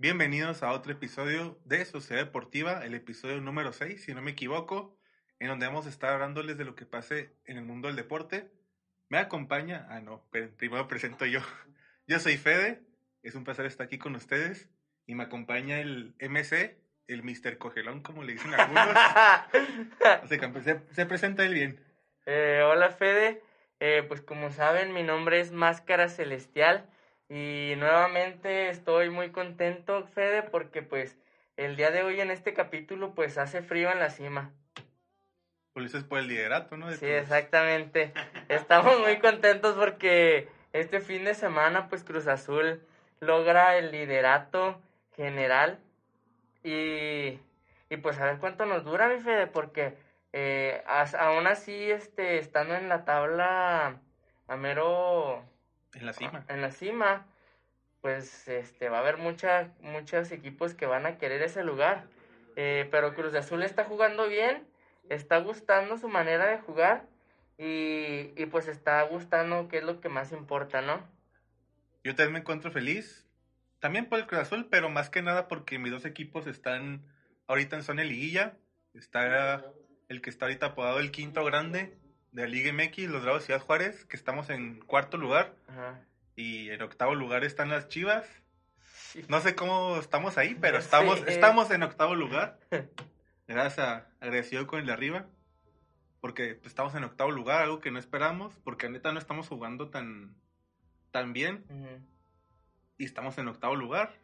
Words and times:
Bienvenidos 0.00 0.62
a 0.62 0.72
otro 0.72 0.92
episodio 0.92 1.60
de 1.66 1.84
Sociedad 1.84 2.24
Deportiva, 2.24 2.86
el 2.86 2.94
episodio 2.94 3.38
número 3.42 3.70
6, 3.74 4.02
si 4.02 4.14
no 4.14 4.22
me 4.22 4.30
equivoco, 4.30 4.96
en 5.38 5.48
donde 5.48 5.66
vamos 5.66 5.84
a 5.84 5.90
estar 5.90 6.14
hablándoles 6.14 6.56
de 6.56 6.64
lo 6.64 6.74
que 6.74 6.86
pase 6.86 7.34
en 7.44 7.58
el 7.58 7.66
mundo 7.66 7.88
del 7.88 7.98
deporte. 7.98 8.50
Me 9.10 9.18
acompaña, 9.18 9.86
ah 9.90 10.00
no, 10.00 10.26
pero 10.32 10.56
primero 10.56 10.88
presento 10.88 11.26
yo. 11.26 11.40
Yo 12.06 12.18
soy 12.18 12.38
Fede, 12.38 12.80
es 13.22 13.34
un 13.34 13.44
placer 13.44 13.66
estar 13.66 13.84
aquí 13.84 13.98
con 13.98 14.16
ustedes 14.16 14.70
y 15.04 15.14
me 15.14 15.24
acompaña 15.24 15.80
el 15.80 16.14
MC, 16.18 16.78
el 17.06 17.22
Mr. 17.22 17.58
Cogelón, 17.58 18.00
como 18.00 18.22
le 18.22 18.32
dicen 18.32 18.54
algunos. 18.54 18.96
se, 20.64 20.80
se 20.94 21.04
presenta 21.04 21.44
él 21.44 21.52
bien. 21.52 21.84
Eh, 22.24 22.62
hola 22.64 22.88
Fede, 22.88 23.42
eh, 23.80 24.02
pues 24.08 24.22
como 24.22 24.50
saben 24.50 24.94
mi 24.94 25.02
nombre 25.02 25.40
es 25.40 25.52
Máscara 25.52 26.08
Celestial 26.08 26.88
y 27.30 27.74
nuevamente 27.78 28.68
estoy 28.68 29.08
muy 29.08 29.30
contento 29.30 30.04
Fede 30.08 30.42
porque 30.42 30.82
pues 30.82 31.16
el 31.56 31.76
día 31.76 31.90
de 31.92 32.02
hoy 32.02 32.20
en 32.20 32.30
este 32.30 32.52
capítulo 32.52 33.14
pues 33.14 33.38
hace 33.38 33.62
frío 33.62 33.90
en 33.90 34.00
la 34.00 34.10
cima. 34.10 34.52
Pues 35.72 35.94
es 35.94 36.02
por 36.02 36.18
el 36.18 36.26
liderato, 36.26 36.76
¿no? 36.76 36.90
sí, 36.90 37.06
exactamente. 37.06 38.12
Estamos 38.48 38.98
muy 38.98 39.18
contentos 39.20 39.76
porque 39.76 40.48
este 40.72 41.00
fin 41.00 41.24
de 41.24 41.34
semana 41.34 41.88
pues 41.88 42.02
Cruz 42.02 42.26
Azul 42.26 42.82
logra 43.20 43.78
el 43.78 43.92
liderato 43.92 44.82
general 45.14 45.78
y, 46.64 47.38
y 47.88 47.96
pues 48.02 48.18
a 48.18 48.24
ver 48.24 48.38
cuánto 48.38 48.66
nos 48.66 48.84
dura 48.84 49.08
mi 49.08 49.20
Fede 49.20 49.46
porque 49.46 49.96
eh, 50.32 50.82
aún 51.18 51.46
así, 51.46 51.90
este, 51.90 52.38
estando 52.38 52.74
en 52.74 52.88
la 52.88 53.04
tabla 53.04 54.00
a 54.48 54.56
mero... 54.56 55.44
En 55.92 56.06
la 56.06 56.12
cima. 56.12 56.44
En 56.48 56.62
la 56.62 56.70
cima, 56.70 57.26
pues 58.00 58.48
este, 58.48 58.88
va 58.88 58.98
a 58.98 59.00
haber 59.00 59.18
mucha, 59.18 59.72
muchos 59.80 60.30
equipos 60.32 60.74
que 60.74 60.86
van 60.86 61.06
a 61.06 61.18
querer 61.18 61.42
ese 61.42 61.64
lugar. 61.64 62.06
Eh, 62.56 62.88
pero 62.90 63.14
Cruz 63.14 63.34
Azul 63.34 63.62
está 63.62 63.84
jugando 63.84 64.28
bien, 64.28 64.66
está 65.08 65.38
gustando 65.38 65.98
su 65.98 66.08
manera 66.08 66.46
de 66.46 66.58
jugar 66.58 67.06
y, 67.58 68.32
y 68.36 68.46
pues 68.50 68.68
está 68.68 69.02
gustando, 69.02 69.68
que 69.68 69.78
es 69.78 69.84
lo 69.84 70.00
que 70.00 70.08
más 70.08 70.32
importa, 70.32 70.82
¿no? 70.82 71.06
Yo 72.02 72.14
también 72.14 72.34
me 72.34 72.38
encuentro 72.40 72.72
feliz, 72.72 73.28
también 73.78 74.08
por 74.08 74.18
el 74.18 74.26
Cruz 74.26 74.40
Azul, 74.40 74.68
pero 74.70 74.88
más 74.88 75.10
que 75.10 75.22
nada 75.22 75.48
porque 75.48 75.78
mis 75.78 75.92
dos 75.92 76.04
equipos 76.04 76.46
están 76.46 77.04
ahorita 77.46 77.76
en 77.76 77.82
zona 77.82 78.02
de 78.02 78.08
liguilla. 78.08 78.56
Está 78.94 79.64
el 80.08 80.20
que 80.22 80.30
está 80.30 80.46
ahorita 80.46 80.66
apodado 80.66 80.98
el 80.98 81.12
quinto 81.12 81.44
grande 81.44 81.99
de 82.32 82.42
la 82.42 82.48
Liga 82.48 82.72
MX, 82.72 83.08
los 83.08 83.22
Bravos 83.22 83.44
Ciudad 83.44 83.60
Juárez, 83.60 84.04
que 84.04 84.16
estamos 84.16 84.50
en 84.50 84.80
cuarto 84.80 85.16
lugar. 85.16 85.54
Y 86.36 86.70
en 86.70 86.82
octavo 86.82 87.14
lugar 87.14 87.44
están 87.44 87.68
las 87.68 87.88
Chivas. 87.88 88.26
No 89.28 89.40
sé 89.40 89.54
cómo 89.54 89.98
estamos 89.98 90.38
ahí, 90.38 90.56
pero 90.60 90.78
estamos, 90.78 91.22
estamos 91.26 91.70
en 91.70 91.82
octavo 91.82 92.14
lugar. 92.14 92.58
Gracias 93.48 93.78
a 93.78 94.06
agradecido 94.20 94.66
con 94.66 94.80
el 94.80 94.86
de 94.86 94.92
arriba. 94.92 95.26
Porque 96.20 96.54
pues, 96.54 96.68
estamos 96.68 96.94
en 96.94 97.04
octavo 97.04 97.30
lugar, 97.30 97.62
algo 97.62 97.80
que 97.80 97.90
no 97.90 97.98
esperamos, 97.98 98.56
porque 98.62 98.88
neta 98.88 99.12
no 99.12 99.18
estamos 99.18 99.48
jugando 99.48 99.88
tan, 99.90 100.36
tan 101.10 101.32
bien. 101.32 101.64
Y 102.98 103.04
estamos 103.04 103.36
en 103.38 103.48
octavo 103.48 103.74
lugar. 103.74 104.14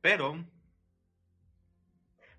Pero. 0.00 0.44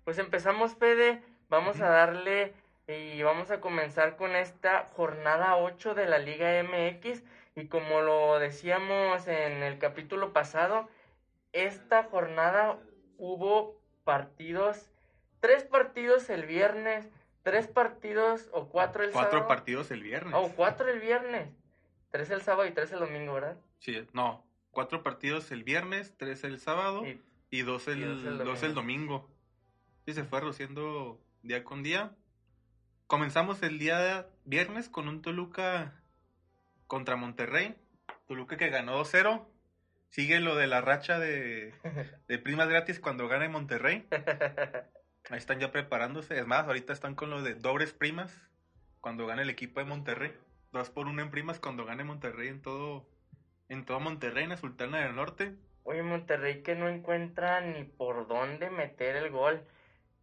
Pues 0.04 0.18
empezamos, 0.18 0.76
Fede 0.76 1.22
Vamos 1.48 1.80
a 1.80 1.88
darle 1.88 2.54
y 2.88 3.22
vamos 3.22 3.50
a 3.50 3.60
comenzar 3.60 4.16
con 4.16 4.36
esta 4.36 4.90
jornada 4.94 5.56
8 5.56 5.94
de 5.94 6.06
la 6.06 6.18
Liga 6.18 6.62
MX. 6.62 7.22
Y 7.56 7.66
como 7.66 8.00
lo 8.00 8.38
decíamos 8.38 9.26
en 9.26 9.62
el 9.62 9.78
capítulo 9.78 10.32
pasado, 10.32 10.88
esta 11.52 12.04
jornada 12.04 12.78
hubo 13.18 13.80
partidos, 14.04 14.90
tres 15.40 15.64
partidos 15.64 16.30
el 16.30 16.46
viernes, 16.46 17.08
tres 17.42 17.66
partidos 17.66 18.48
o 18.52 18.68
cuatro 18.68 19.02
el 19.02 19.12
sábado. 19.12 19.30
Cuatro 19.30 19.48
partidos 19.48 19.90
el 19.90 20.02
viernes. 20.02 20.34
Oh, 20.36 20.52
cuatro 20.54 20.88
el 20.88 21.00
viernes. 21.00 21.48
Tres 22.10 22.30
el 22.30 22.42
sábado 22.42 22.68
y 22.68 22.72
tres 22.72 22.92
el 22.92 23.00
domingo, 23.00 23.34
¿verdad? 23.34 23.56
Sí, 23.80 24.06
no. 24.12 24.44
Cuatro 24.70 25.02
partidos 25.02 25.50
el 25.50 25.64
viernes, 25.64 26.14
tres 26.18 26.44
el 26.44 26.60
sábado 26.60 27.02
y, 27.50 27.62
dos, 27.62 27.88
el, 27.88 28.38
dos, 28.38 28.62
el, 28.62 28.74
domingo. 28.74 29.28
Sí, 30.04 30.12
se 30.12 30.24
fue 30.24 30.40
reduciendo 30.40 31.18
día 31.42 31.64
con 31.64 31.82
día. 31.82 32.12
Comenzamos 33.06 33.62
el 33.62 33.78
día 33.78 34.26
viernes 34.44 34.88
con 34.88 35.06
un 35.06 35.22
Toluca 35.22 35.92
contra 36.88 37.14
Monterrey. 37.14 37.76
Toluca 38.26 38.56
que 38.56 38.68
ganó 38.68 39.00
2-0. 39.00 39.46
Sigue 40.08 40.40
lo 40.40 40.56
de 40.56 40.66
la 40.66 40.80
racha 40.80 41.20
de, 41.20 41.72
de 42.26 42.38
primas 42.38 42.68
gratis 42.68 42.98
cuando 42.98 43.28
gane 43.28 43.48
Monterrey. 43.48 44.08
Ahí 45.30 45.38
están 45.38 45.60
ya 45.60 45.70
preparándose. 45.70 46.36
Es 46.36 46.48
más, 46.48 46.66
ahorita 46.66 46.92
están 46.92 47.14
con 47.14 47.30
lo 47.30 47.42
de 47.42 47.54
dobles 47.54 47.92
primas 47.92 48.36
cuando 49.00 49.24
gane 49.24 49.42
el 49.42 49.50
equipo 49.50 49.78
de 49.78 49.86
Monterrey. 49.86 50.32
Dos 50.72 50.90
por 50.90 51.06
uno 51.06 51.22
en 51.22 51.30
primas 51.30 51.60
cuando 51.60 51.84
gane 51.84 52.02
Monterrey 52.02 52.48
en 52.48 52.60
todo, 52.60 53.08
en 53.68 53.84
todo 53.84 54.00
Monterrey, 54.00 54.42
en 54.42 54.50
la 54.50 54.56
Sultana 54.56 55.02
del 55.02 55.14
Norte. 55.14 55.54
Oye, 55.84 56.02
Monterrey 56.02 56.64
que 56.64 56.74
no 56.74 56.88
encuentra 56.88 57.60
ni 57.60 57.84
por 57.84 58.26
dónde 58.26 58.68
meter 58.68 59.14
el 59.14 59.30
gol. 59.30 59.62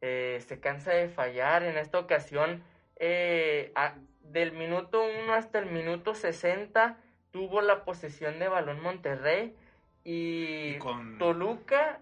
Eh, 0.02 0.44
se 0.46 0.60
cansa 0.60 0.92
de 0.92 1.08
fallar. 1.08 1.64
En 1.64 1.78
esta 1.78 1.98
ocasión, 1.98 2.62
eh, 2.98 3.74
del 4.22 4.52
minuto 4.52 5.04
1 5.24 5.34
hasta 5.34 5.60
el 5.60 5.68
minuto 5.68 6.16
60, 6.16 6.98
tuvo 7.32 7.62
la 7.62 7.84
posesión 7.84 8.40
de 8.40 8.48
balón 8.48 8.82
Monterrey 8.82 9.56
y, 10.04 10.78
Toluca, 11.18 12.02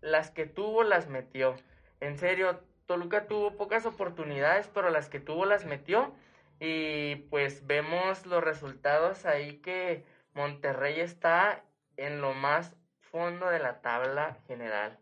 las 0.00 0.30
que 0.30 0.46
tuvo, 0.46 0.82
las 0.82 1.08
metió. 1.08 1.56
En 2.00 2.18
serio, 2.18 2.60
Toluca 2.86 3.26
tuvo 3.26 3.56
pocas 3.56 3.86
oportunidades, 3.86 4.68
pero 4.72 4.90
las 4.90 5.08
que 5.08 5.20
tuvo, 5.20 5.46
las 5.46 5.64
metió. 5.64 6.14
Y 6.58 7.16
pues 7.30 7.66
vemos 7.66 8.24
los 8.26 8.42
resultados 8.42 9.26
ahí 9.26 9.58
que 9.58 10.04
Monterrey 10.34 11.00
está 11.00 11.64
en 11.96 12.20
lo 12.20 12.34
más 12.34 12.74
fondo 13.00 13.48
de 13.48 13.58
la 13.58 13.80
tabla 13.80 14.38
general. 14.46 14.98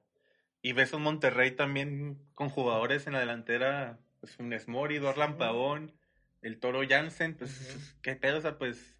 Y 0.63 0.73
ves 0.73 0.93
un 0.93 1.03
Monterrey 1.03 1.51
también 1.51 2.19
con 2.35 2.49
jugadores 2.49 3.07
en 3.07 3.13
la 3.13 3.21
delantera, 3.21 3.99
pues 4.25 4.39
un 4.39 4.73
Mori, 4.73 4.99
Dorlan 4.99 5.37
Pavón, 5.37 5.93
el 6.41 6.59
Toro 6.59 6.81
Jansen, 6.89 7.35
pues 7.35 7.95
qué 8.01 8.17
pedo, 8.17 8.39
o 8.39 8.41
sea, 8.41 8.57
pues 8.57 8.97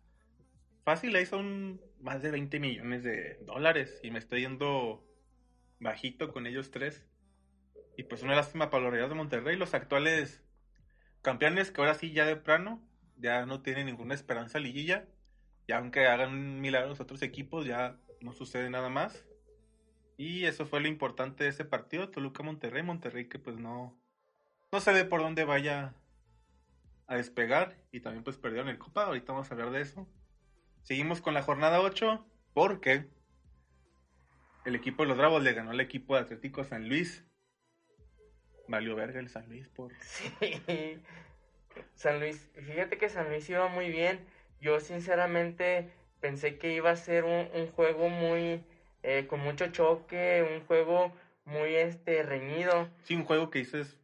fácil, 0.85 1.17
ahí 1.17 1.25
son 1.25 1.81
más 1.99 2.21
de 2.21 2.31
20 2.31 2.61
millones 2.61 3.03
de 3.05 3.39
dólares 3.47 4.01
y 4.03 4.11
me 4.11 4.19
estoy 4.19 4.43
yendo 4.43 5.03
bajito 5.81 6.31
con 6.31 6.47
ellos 6.47 6.71
tres. 6.71 7.07
Y 7.97 8.03
pues 8.03 8.23
una 8.23 8.35
lástima 8.35 8.69
para 8.69 8.83
los 8.83 8.93
Reyes 8.93 9.09
de 9.09 9.15
Monterrey, 9.15 9.57
los 9.57 9.73
actuales 9.73 10.45
campeones 11.23 11.71
que 11.71 11.81
ahora 11.81 11.95
sí 11.95 12.13
ya 12.13 12.27
de 12.27 12.37
plano 12.37 12.87
ya 13.17 13.47
no 13.47 13.63
tienen 13.63 13.87
ninguna 13.87 14.13
esperanza 14.13 14.59
liguilla. 14.59 15.09
Y 15.67 15.73
aunque 15.73 16.07
hagan 16.07 16.61
milagros 16.61 17.01
otros 17.01 17.23
equipos, 17.23 17.65
ya 17.65 17.99
no 18.21 18.35
sucede 18.35 18.69
nada 18.69 18.91
más. 18.91 19.25
Y 20.19 20.45
eso 20.45 20.67
fue 20.67 20.81
lo 20.81 20.89
importante 20.89 21.45
de 21.45 21.51
ese 21.51 21.65
partido, 21.65 22.11
Toluca-Monterrey. 22.11 22.83
Monterrey 22.83 23.27
que 23.27 23.39
pues 23.39 23.57
no, 23.57 23.99
no 24.75 24.81
se 24.81 24.93
ve 24.93 25.05
por 25.05 25.21
dónde 25.21 25.45
vaya 25.45 25.95
a 27.07 27.15
despegar 27.15 27.77
y 27.93 28.01
también 28.01 28.25
pues 28.25 28.39
perdieron 28.39 28.69
el 28.69 28.77
Copa, 28.77 29.05
ahorita 29.05 29.33
vamos 29.33 29.49
a 29.49 29.55
hablar 29.55 29.71
de 29.71 29.81
eso. 29.81 30.09
Seguimos 30.83 31.21
con 31.21 31.33
la 31.33 31.43
jornada 31.43 31.81
8 31.81 32.27
porque 32.55 33.07
el 34.65 34.75
equipo 34.75 35.05
de 35.05 35.11
los 35.11 35.17
Bravos 35.17 35.45
le 35.45 35.53
ganó 35.53 35.71
al 35.71 35.79
equipo 35.79 36.17
de 36.17 36.23
Atlético 36.23 36.65
San 36.65 36.89
Luis. 36.89 37.25
Valió 38.67 38.97
verga 38.97 39.21
el 39.21 39.29
San 39.29 39.49
Luis 39.49 39.69
por... 39.69 39.93
Sí, 40.41 41.01
San 41.95 42.19
Luis, 42.19 42.51
fíjate 42.55 42.99
que 42.99 43.09
San 43.09 43.29
Luis 43.29 43.49
iba 43.49 43.69
muy 43.69 43.91
bien. 43.91 44.27
Yo 44.61 44.81
sinceramente 44.81 45.93
pensé 46.19 46.59
que 46.59 46.75
iba 46.75 46.91
a 46.91 46.97
ser 46.97 47.23
un 47.23 47.69
juego 47.77 48.09
muy 48.09 48.65
eh, 49.05 49.29
con 49.29 49.39
mucho 49.39 49.69
choque, 49.69 50.45
un 50.53 50.67
juego 50.67 51.13
muy 51.45 51.77
este 51.77 52.25
reñido. 52.25 52.89
Sí, 53.05 53.15
un 53.15 53.25
juego 53.25 53.51
que 53.51 53.61
dices 53.61 54.01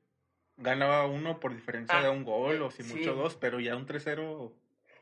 ganaba 0.61 1.07
uno 1.07 1.41
por 1.41 1.55
diferencia 1.55 1.99
ah, 1.99 2.03
de 2.03 2.11
un 2.11 2.25
gol 2.25 2.63
o 2.63 2.71
si 2.71 2.83
mucho 2.83 3.15
dos, 3.15 3.37
pero 3.37 3.61
ya 3.61 3.77
un 3.77 3.87
3-0. 3.87 4.53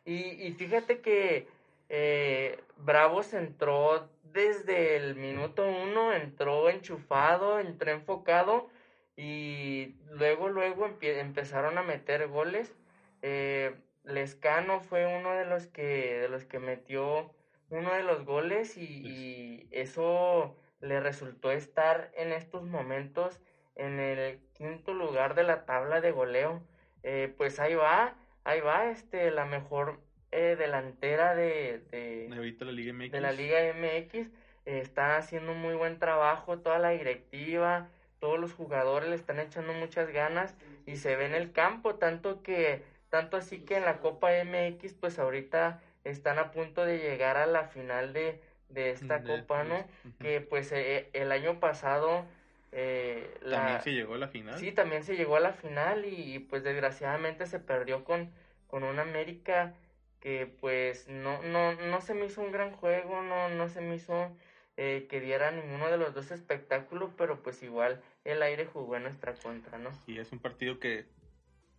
Y, 0.05 0.15
y 0.15 0.53
fíjate 0.53 1.01
que 1.01 1.47
eh, 1.89 2.59
Bravos 2.79 3.35
entró 3.35 4.09
desde 4.33 4.97
el 4.97 5.15
minuto 5.17 5.67
uno, 5.67 6.13
entró 6.13 6.69
enchufado, 6.69 7.61
entró 7.61 7.91
enfocado 7.91 8.69
y 9.17 9.97
luego, 10.11 10.49
luego 10.49 10.89
empezaron 11.01 11.79
a 11.79 11.83
meter 11.83 12.29
goles. 12.29 12.75
Eh, 13.23 13.75
Lescano 14.05 14.81
fue 14.81 15.07
uno 15.07 15.33
de 15.33 15.45
los 15.45 15.67
que, 15.67 16.19
de 16.21 16.29
los 16.29 16.45
que 16.45 16.59
metió 16.59 17.33
uno 17.71 17.93
de 17.93 18.03
los 18.03 18.25
goles 18.25 18.77
y, 18.77 19.69
eso 19.71 20.57
le 20.81 21.01
resultó 21.01 21.51
estar 21.51 22.11
en 22.15 22.33
estos 22.33 22.65
momentos 22.65 23.41
en 23.79 24.01
el 24.01 24.39
quinto 24.53 24.93
lugar 24.93 25.35
de 25.35 25.45
la 25.45 25.65
tabla 25.65 26.01
de 26.01 26.11
goleo. 26.11 26.63
Eh, 27.03 27.33
pues 27.37 27.59
ahí 27.61 27.75
va, 27.75 28.15
ahí 28.45 28.61
va 28.61 28.91
este 28.91 29.31
la 29.31 29.47
mejor 29.47 30.01
eh, 30.33 30.57
delantera 30.59 31.35
de, 31.35 31.81
de, 31.91 32.27
la 32.29 32.73
Liga 32.73 32.93
MX. 32.93 33.13
De 33.13 33.21
la 33.21 33.33
Liga 33.33 33.59
MX. 33.73 34.29
está 34.67 35.17
haciendo 35.17 35.55
muy 35.55 35.75
buen 35.75 35.99
trabajo, 35.99 36.59
toda 36.59 36.79
la 36.79 36.91
directiva, 36.91 37.89
todos 38.19 38.39
los 38.39 38.53
jugadores 38.53 39.09
le 39.09 39.15
están 39.15 39.39
echando 39.39 39.73
muchas 39.73 40.11
ganas 40.11 40.55
y 40.85 40.97
se 40.97 41.17
ve 41.17 41.27
en 41.27 41.35
el 41.35 41.53
campo, 41.53 41.95
tanto 41.95 42.43
que, 42.43 42.83
tanto 43.11 43.37
así 43.37 43.61
que 43.61 43.77
en 43.77 43.85
la 43.85 43.99
Copa 43.99 44.31
MX, 44.45 44.95
pues 44.95 45.19
ahorita 45.19 45.81
están 46.03 46.39
a 46.39 46.51
punto 46.51 46.85
de 46.85 46.99
llegar 46.99 47.37
a 47.37 47.47
la 47.47 47.65
final 47.65 48.13
de, 48.13 48.41
de 48.71 48.91
esta 48.91 49.23
copa, 49.23 49.63
¿no? 49.63 49.87
Que 50.19 50.41
pues 50.41 50.73
eh, 50.73 51.11
el 51.13 51.31
año 51.31 51.61
pasado... 51.61 52.27
Eh, 52.73 53.39
también 53.49 53.81
se 53.83 53.93
llegó 53.93 54.15
a 54.15 54.19
la 54.19 54.29
final. 54.29 54.59
Sí, 54.59 54.73
también 54.73 55.05
se 55.05 55.17
llegó 55.17 55.37
a 55.37 55.41
la 55.41 55.53
final 55.53 56.05
y 56.05 56.39
pues 56.41 56.63
desgraciadamente 56.63 57.47
se 57.47 57.61
perdió 57.61 58.05
con, 58.05 58.31
con 58.67 58.85
un 58.85 58.99
América 58.99 59.75
que 60.21 60.47
pues 60.61 61.09
no, 61.09 61.43
no, 61.43 61.75
no 61.75 62.01
se 62.01 62.15
me 62.15 62.27
hizo 62.27 62.41
un 62.41 62.53
gran 62.53 62.73
juego, 62.73 63.23
no, 63.23 63.49
no 63.49 63.69
se 63.69 63.81
me 63.81 63.97
hizo 63.97 64.37
eh, 64.77 65.07
que 65.09 65.21
diera 65.21 65.51
ninguno 65.51 65.91
de 65.91 65.97
los 65.97 66.15
dos 66.15 66.31
espectáculos, 66.31 67.11
pero 67.17 67.43
pues 67.43 67.63
igual 67.63 68.03
el 68.25 68.43
aire 68.43 68.67
jugó 68.67 68.97
en 68.97 69.05
nuestra 69.05 69.35
contra, 69.35 69.79
¿no? 69.79 69.91
Sí, 70.07 70.19
es 70.19 70.33
un 70.33 70.39
partido 70.41 70.79
que 70.79 71.07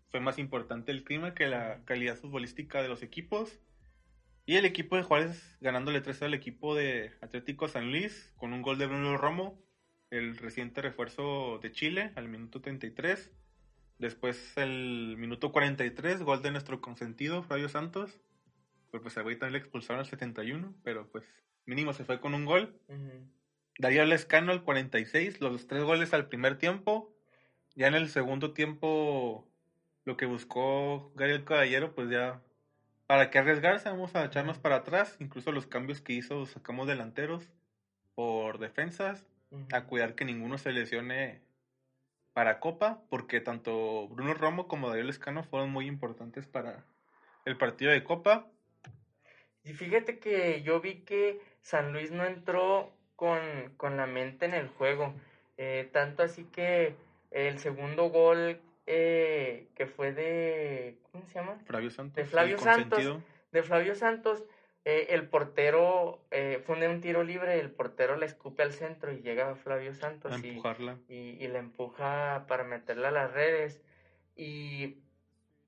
fue 0.09 0.19
más 0.19 0.39
importante 0.39 0.91
el 0.91 1.03
clima 1.03 1.33
que 1.33 1.47
la 1.47 1.81
calidad 1.85 2.15
futbolística 2.15 2.81
de 2.81 2.89
los 2.89 3.03
equipos. 3.03 3.59
Y 4.45 4.57
el 4.57 4.65
equipo 4.65 4.95
de 4.95 5.03
Juárez 5.03 5.57
ganándole 5.61 6.01
3 6.01 6.23
al 6.23 6.33
equipo 6.33 6.73
de 6.73 7.11
Atlético 7.21 7.67
San 7.67 7.91
Luis 7.91 8.33
con 8.35 8.51
un 8.51 8.63
gol 8.63 8.79
de 8.79 8.87
Bruno 8.87 9.15
Romo, 9.15 9.61
el 10.11 10.37
reciente 10.37 10.81
refuerzo 10.81 11.59
de 11.61 11.71
Chile 11.71 12.11
al 12.15 12.27
minuto 12.29 12.61
33. 12.61 13.31
Después 13.97 14.57
el 14.57 15.15
minuto 15.17 15.51
43, 15.51 16.21
gol 16.23 16.41
de 16.41 16.51
nuestro 16.51 16.81
consentido, 16.81 17.43
Fabio 17.43 17.69
Santos. 17.69 18.19
Pues, 18.91 19.03
pues 19.03 19.17
a 19.17 19.21
güey 19.21 19.37
también 19.37 19.53
le 19.53 19.59
expulsaron 19.59 19.99
al 19.99 20.05
71, 20.05 20.73
pero 20.83 21.07
pues 21.11 21.25
mínimo 21.65 21.93
se 21.93 22.05
fue 22.05 22.19
con 22.19 22.33
un 22.33 22.45
gol. 22.45 22.79
Darío 23.77 24.03
Lescano 24.05 24.51
al 24.51 24.63
46, 24.63 25.41
los 25.41 25.67
tres 25.67 25.83
goles 25.83 26.13
al 26.13 26.27
primer 26.27 26.57
tiempo. 26.57 27.13
Ya 27.75 27.87
en 27.87 27.95
el 27.95 28.09
segundo 28.09 28.53
tiempo 28.53 29.47
lo 30.05 30.17
que 30.17 30.25
buscó 30.25 31.11
Gabriel 31.15 31.43
Caballero, 31.43 31.93
pues 31.93 32.09
ya 32.09 32.41
para 33.05 33.29
que 33.29 33.39
arriesgarse, 33.39 33.89
vamos 33.89 34.15
a 34.15 34.25
echarnos 34.25 34.59
para 34.59 34.77
atrás. 34.77 35.17
Incluso 35.19 35.51
los 35.51 35.67
cambios 35.67 36.01
que 36.01 36.13
hizo, 36.13 36.45
sacamos 36.45 36.87
delanteros 36.87 37.49
por 38.15 38.59
defensas, 38.59 39.25
a 39.71 39.85
cuidar 39.85 40.15
que 40.15 40.25
ninguno 40.25 40.57
se 40.57 40.71
lesione 40.71 41.41
para 42.33 42.59
Copa, 42.59 43.01
porque 43.09 43.41
tanto 43.41 44.07
Bruno 44.07 44.33
Romo 44.33 44.67
como 44.67 44.89
Darío 44.89 45.03
Lescano 45.03 45.43
fueron 45.43 45.71
muy 45.71 45.87
importantes 45.87 46.45
para 46.47 46.85
el 47.45 47.57
partido 47.57 47.91
de 47.91 48.03
Copa. 48.03 48.47
Y 49.63 49.73
fíjate 49.73 50.19
que 50.19 50.61
yo 50.61 50.79
vi 50.79 51.01
que 51.01 51.41
San 51.61 51.91
Luis 51.91 52.11
no 52.11 52.25
entró 52.25 52.93
con, 53.15 53.39
con 53.77 53.97
la 53.97 54.07
mente 54.07 54.45
en 54.45 54.53
el 54.53 54.67
juego. 54.69 55.13
Eh, 55.57 55.89
tanto 55.91 56.23
así 56.23 56.45
que 56.45 56.95
el 57.31 57.59
segundo 57.59 58.09
gol 58.09 58.61
eh, 58.85 59.67
que 59.75 59.85
fue 59.85 60.13
de, 60.13 60.97
¿cómo 61.11 61.27
se 61.27 61.35
llama? 61.35 61.59
Flavio 61.65 61.91
Santos. 61.91 62.15
De 62.15 62.25
Flavio 62.25 62.57
Santos. 62.57 63.19
De 63.51 63.63
Flavio 63.63 63.95
Santos. 63.95 64.43
Eh, 64.89 65.13
el 65.13 65.27
portero 65.27 66.19
eh, 66.31 66.63
fue 66.65 66.87
un 66.87 66.99
tiro 66.99 67.21
libre, 67.21 67.59
el 67.59 67.69
portero 67.69 68.15
le 68.17 68.25
escupe 68.25 68.63
al 68.63 68.73
centro 68.73 69.11
y 69.11 69.21
llega 69.21 69.53
Flavio 69.53 69.93
Santos 69.93 70.31
a. 70.33 71.03
Y, 71.07 71.37
y, 71.39 71.47
la 71.47 71.59
empuja 71.59 72.45
para 72.47 72.63
meterla 72.63 73.09
a 73.09 73.11
las 73.11 73.31
redes. 73.31 73.83
Y 74.35 74.97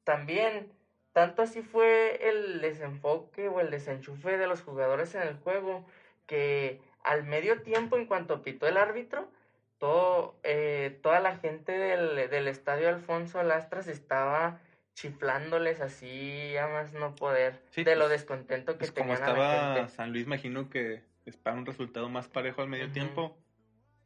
también, 0.03 0.71
tanto 1.13 1.43
así 1.43 1.61
fue 1.61 2.29
el 2.29 2.61
desenfoque 2.61 3.47
o 3.47 3.59
el 3.59 3.69
desenchufe 3.69 4.39
de 4.39 4.47
los 4.47 4.63
jugadores 4.63 5.13
en 5.13 5.21
el 5.21 5.35
juego, 5.35 5.85
que 6.25 6.81
al 7.03 7.23
medio 7.23 7.61
tiempo, 7.61 7.97
en 7.97 8.07
cuanto 8.07 8.41
pitó 8.41 8.67
el 8.67 8.77
árbitro, 8.77 9.29
todo, 9.77 10.33
eh, 10.41 10.97
toda 11.03 11.19
la 11.19 11.37
gente 11.37 11.73
del, 11.73 12.27
del 12.27 12.47
estadio 12.47 12.89
Alfonso 12.89 13.43
Lastras 13.43 13.87
estaba 13.87 14.59
chiflándoles 15.01 15.81
así 15.81 16.55
a 16.57 16.67
más 16.67 16.93
no 16.93 17.15
poder 17.15 17.59
de 17.75 17.95
lo 17.95 18.01
pues, 18.01 18.11
descontento 18.11 18.73
que 18.73 18.79
pues 18.79 18.91
como 18.91 19.13
estaba 19.13 19.87
San 19.89 20.11
Luis 20.11 20.25
imagino 20.25 20.69
que 20.69 21.03
espera 21.25 21.55
un 21.55 21.65
resultado 21.65 22.09
más 22.09 22.27
parejo 22.27 22.61
al 22.61 22.69
medio 22.69 22.91
tiempo. 22.91 23.37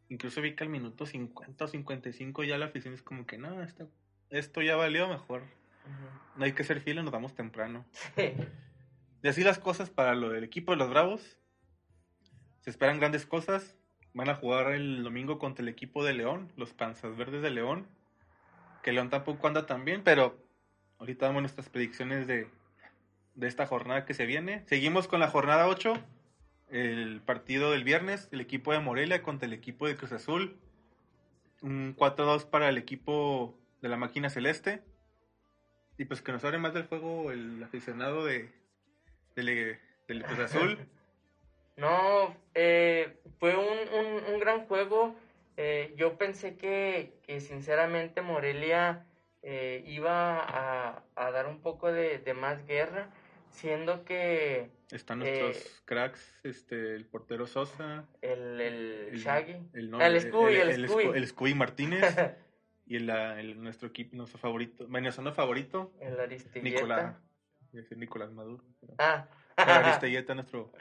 Incluso 0.07 0.39
vi 0.41 0.55
que 0.55 0.63
al 0.63 0.69
minuto 0.69 1.05
50 1.05 1.65
o 1.65 1.67
55 1.67 2.43
ya 2.43 2.57
la 2.57 2.67
afición 2.67 2.93
es 2.93 3.01
como 3.01 3.25
que 3.25 3.37
no 3.37 3.61
esto, 3.63 3.89
esto 4.29 4.61
ya 4.61 4.75
valió 4.75 5.07
mejor 5.07 5.41
no 6.35 6.45
hay 6.45 6.53
que 6.53 6.63
ser 6.63 6.81
fieles 6.81 7.03
nos 7.03 7.13
vamos 7.13 7.35
temprano 7.35 7.85
y 9.25 9.27
así 9.27 9.43
las 9.43 9.57
cosas 9.57 9.89
para 9.89 10.13
lo 10.13 10.29
del 10.29 10.43
equipo 10.43 10.71
de 10.71 10.77
los 10.77 10.87
Bravos. 10.87 11.39
Se 12.61 12.69
esperan 12.69 12.99
grandes 12.99 13.25
cosas. 13.25 13.75
Van 14.13 14.29
a 14.29 14.35
jugar 14.35 14.71
el 14.73 15.03
domingo 15.03 15.39
contra 15.39 15.63
el 15.63 15.69
equipo 15.69 16.03
de 16.03 16.13
León, 16.13 16.53
los 16.57 16.73
Panzas 16.73 17.17
Verdes 17.17 17.41
de 17.41 17.49
León. 17.49 17.87
Que 18.83 18.91
León 18.91 19.09
tampoco 19.09 19.47
anda 19.47 19.65
tan 19.65 19.83
bien, 19.83 20.03
pero 20.03 20.37
ahorita 20.99 21.27
damos 21.27 21.41
nuestras 21.41 21.69
predicciones 21.69 22.27
de, 22.27 22.47
de 23.35 23.47
esta 23.47 23.67
jornada 23.67 24.05
que 24.05 24.13
se 24.13 24.25
viene. 24.25 24.63
Seguimos 24.67 25.07
con 25.07 25.19
la 25.19 25.27
jornada 25.27 25.67
8. 25.67 25.93
El 26.71 27.21
partido 27.21 27.71
del 27.71 27.83
viernes, 27.83 28.27
el 28.31 28.41
equipo 28.41 28.71
de 28.73 28.79
Morelia 28.79 29.21
contra 29.21 29.47
el 29.47 29.53
equipo 29.53 29.87
de 29.87 29.95
Cruz 29.95 30.11
Azul. 30.11 30.57
Un 31.61 31.95
4-2 31.95 32.49
para 32.49 32.69
el 32.69 32.77
equipo 32.77 33.57
de 33.81 33.89
la 33.89 33.97
máquina 33.97 34.29
celeste. 34.29 34.81
Y 35.97 36.05
pues 36.05 36.21
que 36.21 36.31
nos 36.31 36.43
hable 36.43 36.57
más 36.57 36.73
del 36.73 36.87
juego 36.87 37.31
el 37.31 37.63
aficionado 37.63 38.25
de, 38.25 38.49
del, 39.35 39.79
del 40.07 40.23
Cruz 40.23 40.39
Azul. 40.39 40.79
No, 41.77 42.33
eh, 42.53 43.17
fue 43.37 43.53
un, 43.53 43.65
un, 43.93 44.33
un, 44.33 44.39
gran 44.39 44.65
juego. 44.65 45.13
Eh, 45.57 45.93
yo 45.97 46.17
pensé 46.17 46.55
que, 46.55 47.11
que 47.27 47.41
sinceramente 47.41 48.21
Morelia 48.21 49.05
eh, 49.47 49.83
iba 49.85 50.39
a, 50.39 51.03
a, 51.15 51.31
dar 51.31 51.45
un 51.45 51.61
poco 51.61 51.91
de, 51.91 52.17
de, 52.17 52.33
más 52.33 52.65
guerra, 52.65 53.11
siendo 53.51 54.03
que... 54.03 54.71
Están 54.89 55.19
nuestros 55.19 55.83
cracks, 55.85 56.39
este, 56.43 56.95
el 56.95 57.05
portero 57.05 57.45
Sosa. 57.45 58.05
El, 58.23 58.59
el, 58.59 59.11
Shaggy. 59.13 59.57
El, 59.73 59.93
el, 60.01 60.21
Scooby, 60.21 60.55
el, 60.55 60.89
Scooby. 60.89 61.17
El 61.17 61.27
Scooby 61.27 61.53
Martínez. 61.53 62.03
y 62.87 62.95
el, 62.95 63.07
el, 63.11 63.61
nuestro 63.61 63.89
equipo, 63.89 64.15
nuestro 64.17 64.39
favorito, 64.39 64.87
venezolano 64.87 65.35
favorito. 65.35 65.93
El 65.99 66.19
Aristilleta. 66.19 66.63
Nicolás. 66.67 67.15
Nicolás 67.95 68.31
Maduro. 68.31 68.63
Ah. 68.97 69.27
El 69.57 69.63
Aristilleta, 69.69 70.33
nuestro 70.33 70.71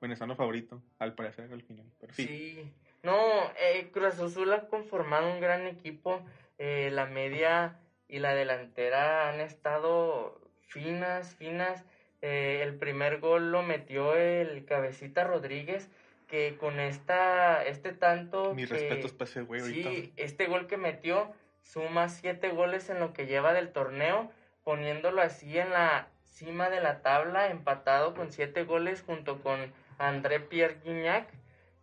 venezolano 0.00 0.36
favorito, 0.36 0.80
al 1.00 1.16
parecer 1.16 1.52
al 1.52 1.62
final. 1.62 1.86
sí. 2.12 2.72
No, 3.02 3.18
eh, 3.58 3.90
Cruz 3.92 4.20
Azul 4.20 4.52
ha 4.52 4.68
conformado 4.68 5.28
un 5.32 5.40
gran 5.40 5.66
equipo. 5.66 6.22
Eh, 6.58 6.88
la 6.92 7.06
media 7.06 7.80
y 8.12 8.18
la 8.18 8.34
delantera 8.34 9.30
han 9.30 9.40
estado 9.40 10.38
finas, 10.68 11.34
finas. 11.34 11.82
Eh, 12.20 12.60
el 12.62 12.74
primer 12.74 13.20
gol 13.20 13.50
lo 13.50 13.62
metió 13.62 14.14
el 14.14 14.66
Cabecita 14.66 15.24
Rodríguez, 15.24 15.88
que 16.28 16.58
con 16.58 16.78
esta, 16.78 17.64
este 17.64 17.94
tanto... 17.94 18.54
Mis 18.54 18.68
respetos 18.68 19.12
para 19.12 19.30
ese 19.30 19.40
güey 19.40 19.62
Sí, 19.62 20.12
este 20.16 20.46
gol 20.46 20.66
que 20.66 20.76
metió 20.76 21.32
suma 21.62 22.10
siete 22.10 22.50
goles 22.50 22.90
en 22.90 23.00
lo 23.00 23.14
que 23.14 23.24
lleva 23.24 23.54
del 23.54 23.72
torneo, 23.72 24.30
poniéndolo 24.62 25.22
así 25.22 25.58
en 25.58 25.70
la 25.70 26.08
cima 26.24 26.68
de 26.68 26.82
la 26.82 27.00
tabla, 27.00 27.48
empatado 27.48 28.12
con 28.12 28.30
siete 28.30 28.64
goles 28.64 29.00
junto 29.00 29.42
con 29.42 29.72
André 29.96 30.38
Pierre 30.38 30.80
Guignac. 30.84 31.32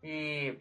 Y, 0.03 0.59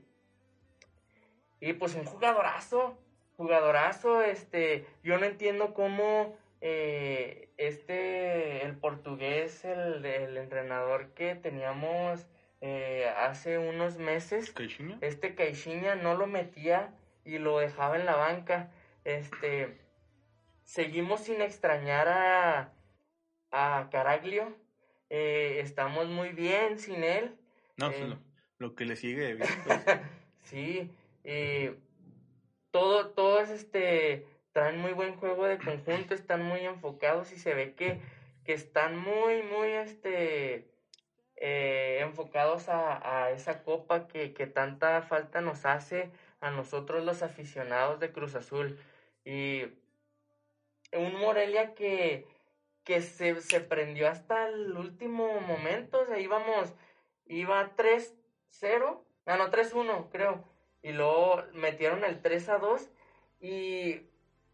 y 1.60 1.74
pues 1.74 1.94
un 1.94 2.06
jugadorazo, 2.06 2.98
jugadorazo. 3.38 4.20
Este, 4.20 4.84
yo 5.02 5.16
no 5.16 5.24
entiendo 5.24 5.72
cómo 5.72 6.36
eh, 6.60 7.48
este, 7.56 8.66
el 8.66 8.76
portugués, 8.76 9.64
el, 9.64 10.04
el 10.04 10.36
entrenador 10.36 11.14
que 11.14 11.34
teníamos 11.36 12.26
eh, 12.60 13.08
hace 13.16 13.56
unos 13.58 13.98
meses, 13.98 14.52
este 15.00 15.34
Caixinha 15.36 15.94
no 15.94 16.16
lo 16.16 16.26
metía 16.26 16.92
y 17.24 17.38
lo 17.38 17.58
dejaba 17.58 17.96
en 17.96 18.04
la 18.04 18.16
banca. 18.16 18.70
Este, 19.04 19.78
seguimos 20.64 21.20
sin 21.20 21.40
extrañar 21.40 22.08
a, 22.08 22.72
a 23.52 23.88
Caraglio. 23.90 24.56
Eh, 25.08 25.60
estamos 25.60 26.08
muy 26.08 26.30
bien 26.30 26.78
sin 26.78 27.04
él. 27.04 27.36
No, 27.76 27.90
pues, 27.90 28.02
eh, 28.02 28.16
lo, 28.58 28.74
que 28.74 28.84
le 28.84 28.96
sigue 28.96 29.34
bien. 29.34 29.48
sí, 30.42 30.90
todo, 32.78 33.08
todos 33.08 33.48
este, 33.50 34.26
traen 34.52 34.78
muy 34.78 34.92
buen 34.92 35.16
juego 35.16 35.46
de 35.46 35.58
conjunto, 35.58 36.14
están 36.14 36.42
muy 36.42 36.60
enfocados 36.60 37.32
y 37.32 37.38
se 37.38 37.54
ve 37.54 37.74
que, 37.74 38.00
que 38.44 38.52
están 38.52 38.96
muy, 38.96 39.42
muy 39.42 39.68
este, 39.70 40.70
eh, 41.36 41.98
enfocados 42.02 42.68
a, 42.68 43.24
a, 43.24 43.30
esa 43.30 43.64
copa 43.64 44.06
que, 44.06 44.32
que 44.32 44.46
tanta 44.46 45.02
falta 45.02 45.40
nos 45.40 45.66
hace 45.66 46.10
a 46.40 46.50
nosotros 46.50 47.04
los 47.04 47.22
aficionados 47.22 47.98
de 47.98 48.12
Cruz 48.12 48.36
Azul. 48.36 48.78
Y 49.24 49.64
un 50.92 51.18
Morelia 51.18 51.74
que 51.74 52.26
que 52.84 53.02
se, 53.02 53.38
se 53.42 53.60
prendió 53.60 54.08
hasta 54.08 54.48
el 54.48 54.74
último 54.74 55.40
momento, 55.42 56.00
o 56.00 56.06
sea, 56.06 56.18
íbamos, 56.18 56.72
iba 57.26 57.76
3-0 57.76 59.02
Ah, 59.28 59.36
no, 59.36 59.50
3-1, 59.50 60.08
creo. 60.10 60.42
Y 60.82 60.92
luego 60.92 61.42
metieron 61.54 62.04
el 62.04 62.22
3-2 62.22 62.88
y 63.40 64.02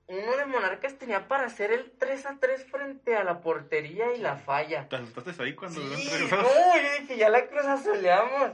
uno 0.06 0.36
de 0.36 0.46
Monarcas 0.46 0.98
tenía 0.98 1.28
para 1.28 1.46
hacer 1.46 1.72
el 1.72 1.90
3 1.92 2.26
3 2.40 2.64
frente 2.70 3.16
a 3.16 3.24
la 3.24 3.40
portería 3.40 4.14
y 4.14 4.20
la 4.20 4.36
falla. 4.36 4.88
¿Te 4.88 4.96
asustaste 4.96 5.42
ahí 5.42 5.54
cuando 5.54 5.80
sí, 5.80 6.10
no, 6.30 6.82
yo 6.82 7.00
dije, 7.00 7.16
ya 7.16 7.30
la 7.30 7.46
cruz 7.46 7.64
asoleamos. 7.64 8.52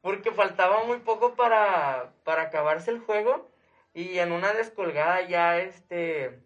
Porque 0.00 0.30
faltaba 0.30 0.84
muy 0.84 0.98
poco 0.98 1.34
para, 1.34 2.12
para 2.24 2.42
acabarse 2.42 2.90
el 2.90 3.00
juego. 3.00 3.50
Y 3.92 4.18
en 4.18 4.32
una 4.32 4.52
descolgada 4.52 5.22
ya 5.22 5.58
este. 5.58 6.40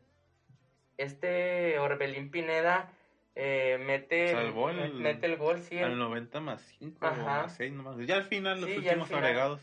Este 0.96 1.78
Orbelín 1.78 2.30
Pineda 2.30 2.92
eh, 3.34 3.78
mete, 3.86 4.32
el, 4.32 4.52
mete 4.94 5.26
el 5.26 5.36
gol, 5.36 5.60
sí. 5.60 5.78
Al 5.78 5.98
90 5.98 6.40
más 6.40 6.60
5 6.78 7.06
o 7.06 7.14
más 7.24 7.56
6 7.56 7.72
nomás. 7.72 7.96
Ya 8.06 8.16
al 8.16 8.24
final, 8.24 8.60
los 8.60 8.70
últimos 8.70 9.10
agregados. 9.10 9.60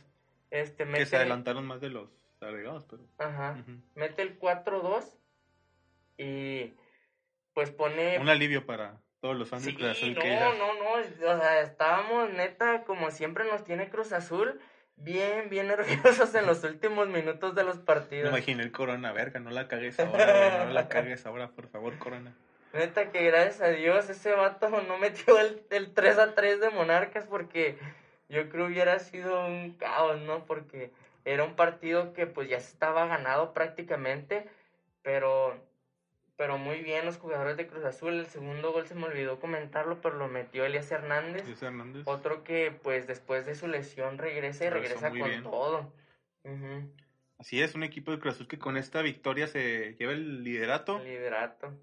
Este, 0.51 0.86
mete... 0.86 1.00
Que 1.00 1.06
se 1.06 1.18
adelantaron 1.18 1.66
más 1.66 1.82
de 1.82 1.89
los 1.89 2.10
agregados, 2.42 2.86
pero. 2.89 3.04
Ajá. 3.18 3.63
Mete 3.96 4.22
el 4.22 4.39
4-2 4.39 5.18
y 6.18 6.74
pues 7.54 7.72
pone. 7.72 8.20
Un 8.20 8.30
alivio 8.30 8.66
para 8.66 9.01
todos 9.20 9.36
los 9.36 9.50
fans 9.50 9.66
de 9.66 9.75
Cruz 9.75 9.89
Azul. 9.89 10.13
No, 10.13 10.22
que 10.22 10.36
no, 10.36 10.54
no. 10.54 11.34
O 11.34 11.39
sea, 11.39 11.62
estábamos 11.62 12.30
neta, 12.32 12.84
como 12.84 13.12
siempre 13.12 13.46
nos 13.46 13.63
tiene 13.63 13.89
Cruz 13.89 14.12
Azul. 14.13 14.60
Bien, 14.96 15.50
bien 15.50 15.68
nerviosos 15.70 16.34
en 16.36 16.46
los 16.46 16.63
últimos 16.63 17.08
minutos 17.08 17.56
de 17.56 17.63
los 17.63 17.77
partidos. 17.80 18.32
Me 18.32 18.38
imaginé 18.38 18.63
el 18.63 18.72
Corona, 18.72 19.12
verga, 19.12 19.39
no 19.39 19.51
la 19.51 19.68
cagues 19.68 20.00
ahora, 20.00 20.66
no 20.66 20.72
la 20.72 20.88
cagues 20.88 21.25
ahora, 21.25 21.50
por 21.51 21.68
favor, 21.68 21.98
Corona. 21.98 22.36
Neta 22.74 23.12
que 23.12 23.24
gracias 23.24 23.62
a 23.62 23.70
Dios 23.70 24.10
ese 24.10 24.34
vato 24.34 24.70
no 24.70 24.98
metió 24.98 25.39
el, 25.39 25.63
el 25.70 25.94
3 25.94 26.18
a 26.20 26.36
3 26.36 26.60
de 26.60 26.70
Monarcas 26.72 27.25
porque 27.25 27.77
yo 28.29 28.50
creo 28.50 28.67
hubiera 28.67 29.00
sido 29.00 29.46
un 29.48 29.74
caos, 29.74 30.19
¿no? 30.22 30.46
Porque 30.46 30.91
era 31.25 31.43
un 31.43 31.55
partido 31.55 32.13
que 32.13 32.27
pues 32.27 32.50
ya 32.50 32.57
estaba 32.57 33.05
ganado 33.05 33.53
prácticamente, 33.53 34.48
pero, 35.01 35.57
pero 36.36 36.57
muy 36.57 36.81
bien 36.81 37.05
los 37.05 37.17
jugadores 37.17 37.57
de 37.57 37.67
Cruz 37.67 37.86
Azul. 37.86 38.13
El 38.13 38.27
segundo 38.27 38.72
gol 38.72 38.88
se 38.88 38.96
me 38.96 39.05
olvidó 39.05 39.39
comentarlo, 39.39 40.01
pero 40.01 40.15
lo 40.15 40.27
metió 40.27 40.65
Elias 40.65 40.91
Hernández. 40.91 41.46
Hernández. 41.62 42.03
Otro 42.05 42.43
que 42.43 42.72
pues 42.84 43.07
después 43.07 43.46
de 43.46 43.55
su 43.55 43.67
lesión 43.67 44.17
regresa 44.17 44.65
y 44.65 44.69
regresa 44.69 45.10
con 45.10 45.43
todo. 45.43 45.93
Así 47.38 47.62
es, 47.62 47.75
un 47.75 47.84
equipo 47.84 48.12
de 48.12 48.19
Cruz 48.19 48.36
Azul 48.36 48.48
que 48.48 48.57
con 48.57 48.77
esta 48.77 49.01
victoria 49.01 49.48
se 49.48 49.96
lleva 50.00 50.13
el 50.13 50.43
liderato. 50.43 50.98
El 51.00 51.05
liderato. 51.05 51.74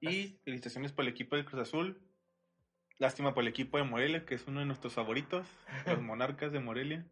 Y 0.00 0.38
felicitaciones 0.44 0.92
por 0.92 1.04
el 1.04 1.10
equipo 1.10 1.36
de 1.36 1.44
Cruz 1.44 1.62
Azul. 1.62 2.00
Lástima 3.02 3.34
por 3.34 3.42
el 3.42 3.48
equipo 3.48 3.78
de 3.78 3.82
Morelia, 3.82 4.24
que 4.24 4.36
es 4.36 4.46
uno 4.46 4.60
de 4.60 4.66
nuestros 4.66 4.92
favoritos, 4.92 5.44
los 5.86 6.00
Monarcas 6.02 6.52
de 6.52 6.60
Morelia. 6.60 7.04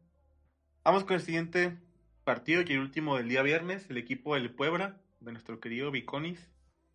Vamos 0.85 1.03
con 1.03 1.15
el 1.15 1.21
siguiente 1.21 1.77
partido 2.23 2.63
y 2.65 2.73
el 2.75 2.79
último 2.79 3.17
del 3.17 3.29
día 3.29 3.43
viernes, 3.43 3.91
el 3.91 3.97
equipo 3.97 4.37
del 4.37 4.55
Puebla, 4.55 5.01
de 5.19 5.33
nuestro 5.33 5.59
querido 5.59 5.91
Viconis, 5.91 6.49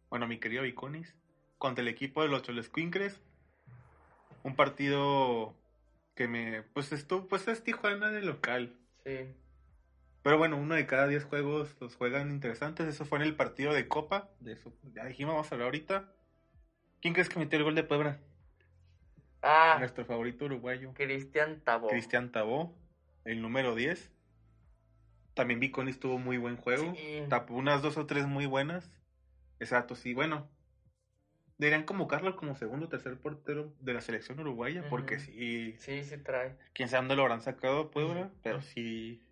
bueno, 0.10 0.28
mi 0.28 0.38
querido 0.38 0.64
Viconis, 0.64 1.14
contra 1.58 1.82
el 1.82 1.90
equipo 1.90 2.22
de 2.22 2.30
los 2.30 2.44
Cholescuincres. 2.44 3.20
Un 4.44 4.56
partido 4.56 5.54
que 6.16 6.30
me, 6.30 6.64
pues 6.64 6.94
esto, 6.94 7.28
pues 7.28 7.50
es 7.50 7.66
Tijuana 7.66 8.12
de 8.12 8.22
local. 8.22 8.78
Sí. 9.04 9.28
Pero 10.24 10.38
bueno, 10.38 10.56
uno 10.56 10.74
de 10.74 10.88
cada 10.88 11.08
diez 11.08 11.26
juegos 11.26 11.76
los 11.82 11.98
juegan 11.98 12.32
interesantes. 12.32 12.88
Eso 12.88 13.04
fue 13.04 13.18
en 13.18 13.26
el 13.26 13.36
partido 13.36 13.74
de 13.74 13.90
Copa. 13.90 14.30
De 14.40 14.54
eso, 14.54 14.72
ya 14.94 15.04
dijimos, 15.04 15.34
vamos 15.34 15.52
a 15.52 15.56
hablar 15.56 15.66
ahorita. 15.66 16.14
¿Quién 17.02 17.14
crees 17.14 17.28
que 17.28 17.40
metió 17.40 17.58
el 17.58 17.66
gol 17.66 17.76
de 17.76 17.84
Puebla? 17.84 18.22
Ah. 19.48 19.76
Nuestro 19.78 20.06
favorito 20.06 20.46
uruguayo. 20.46 20.92
Cristian 20.96 21.62
Tabó. 21.62 21.88
Cristian 21.88 22.32
Tabó 22.32 22.76
el 23.26 23.44
número 23.44 23.76
10. 23.76 24.12
También 25.36 25.60
Viconis 25.60 26.00
tuvo 26.00 26.18
muy 26.18 26.38
buen 26.38 26.58
juego. 26.58 26.94
Tapó 27.30 27.54
unas 27.54 27.84
dos 27.84 27.98
o 27.98 28.08
tres 28.08 28.26
muy 28.26 28.48
buenas. 28.48 28.92
Exacto, 29.60 29.96
sí, 29.96 30.16
bueno. 30.16 30.50
Deberían 31.58 31.84
convocarlo 31.84 32.36
como 32.36 32.56
segundo 32.56 32.88
o 32.88 32.90
tercer 32.90 33.18
portero 33.18 33.74
de 33.80 33.94
la 33.94 34.02
selección 34.02 34.40
uruguaya, 34.40 34.84
porque 34.90 35.20
sí. 35.20 35.76
Sí, 35.78 36.04
sí 36.04 36.18
trae. 36.18 36.56
Quién 36.74 36.90
sabe 36.90 37.02
dónde 37.02 37.16
lo 37.16 37.22
habrán 37.22 37.42
sacado 37.42 37.92
Puebla, 37.92 38.32
pero 38.42 38.62
sí 38.62 39.24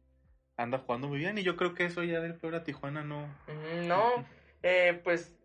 anda 0.58 0.77
jugando 0.77 1.08
muy 1.08 1.17
bien. 1.17 1.38
Y 1.38 1.43
yo 1.43 1.58
creo 1.58 1.74
que 1.74 1.86
eso 1.86 2.03
ya 2.03 2.22
del 2.22 2.36
Puebla 2.36 2.63
Tijuana 2.63 3.03
no. 3.03 3.27
No, 3.88 4.25
eh, 4.62 5.01
pues 5.03 5.36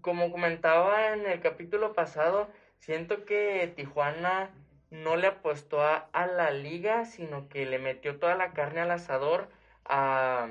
como 0.00 0.30
comentaba 0.30 1.14
en 1.14 1.26
el 1.26 1.40
capítulo 1.40 1.94
pasado, 1.94 2.50
siento 2.84 3.24
que 3.24 3.72
Tijuana 3.74 4.50
no 4.90 5.16
le 5.16 5.26
apostó 5.26 5.82
a, 5.82 6.26
la 6.26 6.50
liga, 6.50 7.06
sino 7.06 7.48
que 7.48 7.64
le 7.64 7.78
metió 7.78 8.18
toda 8.18 8.34
la 8.34 8.52
carne 8.52 8.80
al 8.80 8.90
asador 8.90 9.48
a, 9.86 10.48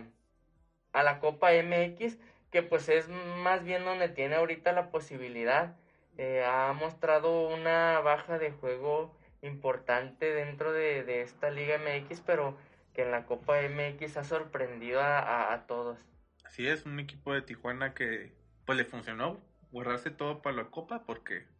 a 0.94 1.04
la 1.04 1.20
Copa 1.20 1.52
MX, 1.52 2.18
que 2.52 2.64
pues 2.64 2.90
es 2.90 3.08
más 3.08 3.64
bien 3.64 3.86
donde 3.86 4.10
tiene 4.10 4.36
ahorita 4.36 4.72
la 4.72 4.90
posibilidad. 4.90 5.76
Eh, 6.18 6.44
ha 6.44 6.74
mostrado 6.74 7.48
una 7.50 8.00
baja 8.00 8.40
de 8.40 8.52
juego 8.52 9.16
importante 9.44 10.34
dentro 10.34 10.72
de, 10.72 11.22
esta 11.22 11.52
Liga 11.52 11.78
MX, 11.78 12.22
pero 12.22 12.58
que 12.96 13.04
en 13.04 13.12
la 13.12 13.26
Copa 13.26 13.58
MX 13.62 14.18
ha 14.18 14.24
sorprendido 14.24 15.02
a, 15.02 15.54
a, 15.54 15.68
todos. 15.68 16.00
Así 16.44 16.68
es, 16.68 16.86
un 16.86 17.00
equipo 17.00 17.34
de 17.34 17.44
Tijuana 17.44 17.94
que 17.94 18.34
pues 18.66 18.78
le 18.78 18.86
funcionó 18.86 19.40
guardarse 19.72 20.10
todo 20.12 20.42
para 20.42 20.56
la 20.56 20.66
Copa 20.66 21.04
porque 21.06 21.53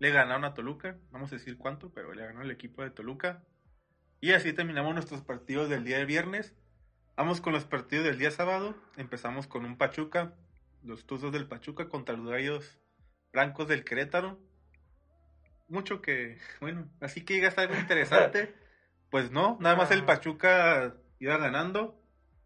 le 0.00 0.10
ganaron 0.10 0.44
a 0.44 0.54
Toluca, 0.54 0.96
vamos 1.10 1.30
a 1.30 1.36
decir 1.36 1.58
cuánto, 1.58 1.92
pero 1.92 2.14
le 2.14 2.24
ganó 2.24 2.40
el 2.40 2.50
equipo 2.50 2.82
de 2.82 2.90
Toluca. 2.90 3.44
Y 4.20 4.32
así 4.32 4.54
terminamos 4.54 4.94
nuestros 4.94 5.20
partidos 5.20 5.68
del 5.68 5.84
día 5.84 5.98
de 5.98 6.06
viernes. 6.06 6.54
Vamos 7.16 7.42
con 7.42 7.52
los 7.52 7.66
partidos 7.66 8.06
del 8.06 8.18
día 8.18 8.30
sábado. 8.30 8.74
Empezamos 8.96 9.46
con 9.46 9.66
un 9.66 9.76
Pachuca, 9.76 10.34
los 10.82 11.06
Tuzos 11.06 11.32
del 11.32 11.46
Pachuca 11.46 11.90
contra 11.90 12.16
los 12.16 12.30
Gallos 12.30 12.78
Blancos 13.30 13.68
del 13.68 13.84
Querétaro. 13.84 14.40
Mucho 15.68 16.00
que, 16.00 16.38
bueno, 16.62 16.90
así 17.02 17.22
que 17.22 17.34
llega 17.34 17.52
a 17.54 17.60
algo 17.60 17.76
interesante. 17.76 18.54
Pues 19.10 19.30
no, 19.30 19.58
nada 19.60 19.76
más 19.76 19.90
el 19.90 20.06
Pachuca 20.06 20.96
iba 21.18 21.36
ganando. 21.36 22.02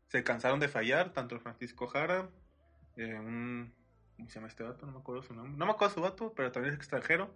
Se 0.09 0.25
cansaron 0.25 0.59
de 0.59 0.69
fallar, 0.69 1.13
tanto 1.13 1.39
Francisco 1.39 1.87
Jara, 1.87 2.31
eh, 2.97 3.15
un 3.15 3.73
¿Cómo 4.17 4.29
se 4.29 4.37
llama 4.37 4.49
este 4.49 4.63
vato? 4.63 4.87
No 4.87 4.93
me 4.93 4.99
acuerdo 4.99 5.23
su 5.23 5.35
nombre. 5.35 5.57
No 5.57 5.67
me 5.67 5.73
acuerdo 5.73 5.95
su 5.95 6.01
vato, 6.01 6.33
pero 6.35 6.53
también 6.53 6.73
es 6.73 6.79
extranjero. 6.79 7.31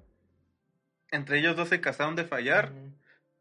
Entre 1.10 1.38
ellos 1.38 1.56
dos 1.56 1.68
se 1.68 1.80
casaron 1.80 2.16
de 2.16 2.24
fallar. 2.24 2.72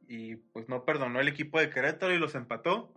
Y 0.08 0.38
pues 0.38 0.70
no 0.70 0.86
perdonó 0.86 1.20
el 1.20 1.28
equipo 1.28 1.60
de 1.60 1.70
Querétaro 1.70 2.14
y 2.14 2.18
los 2.18 2.36
empató. 2.36 2.94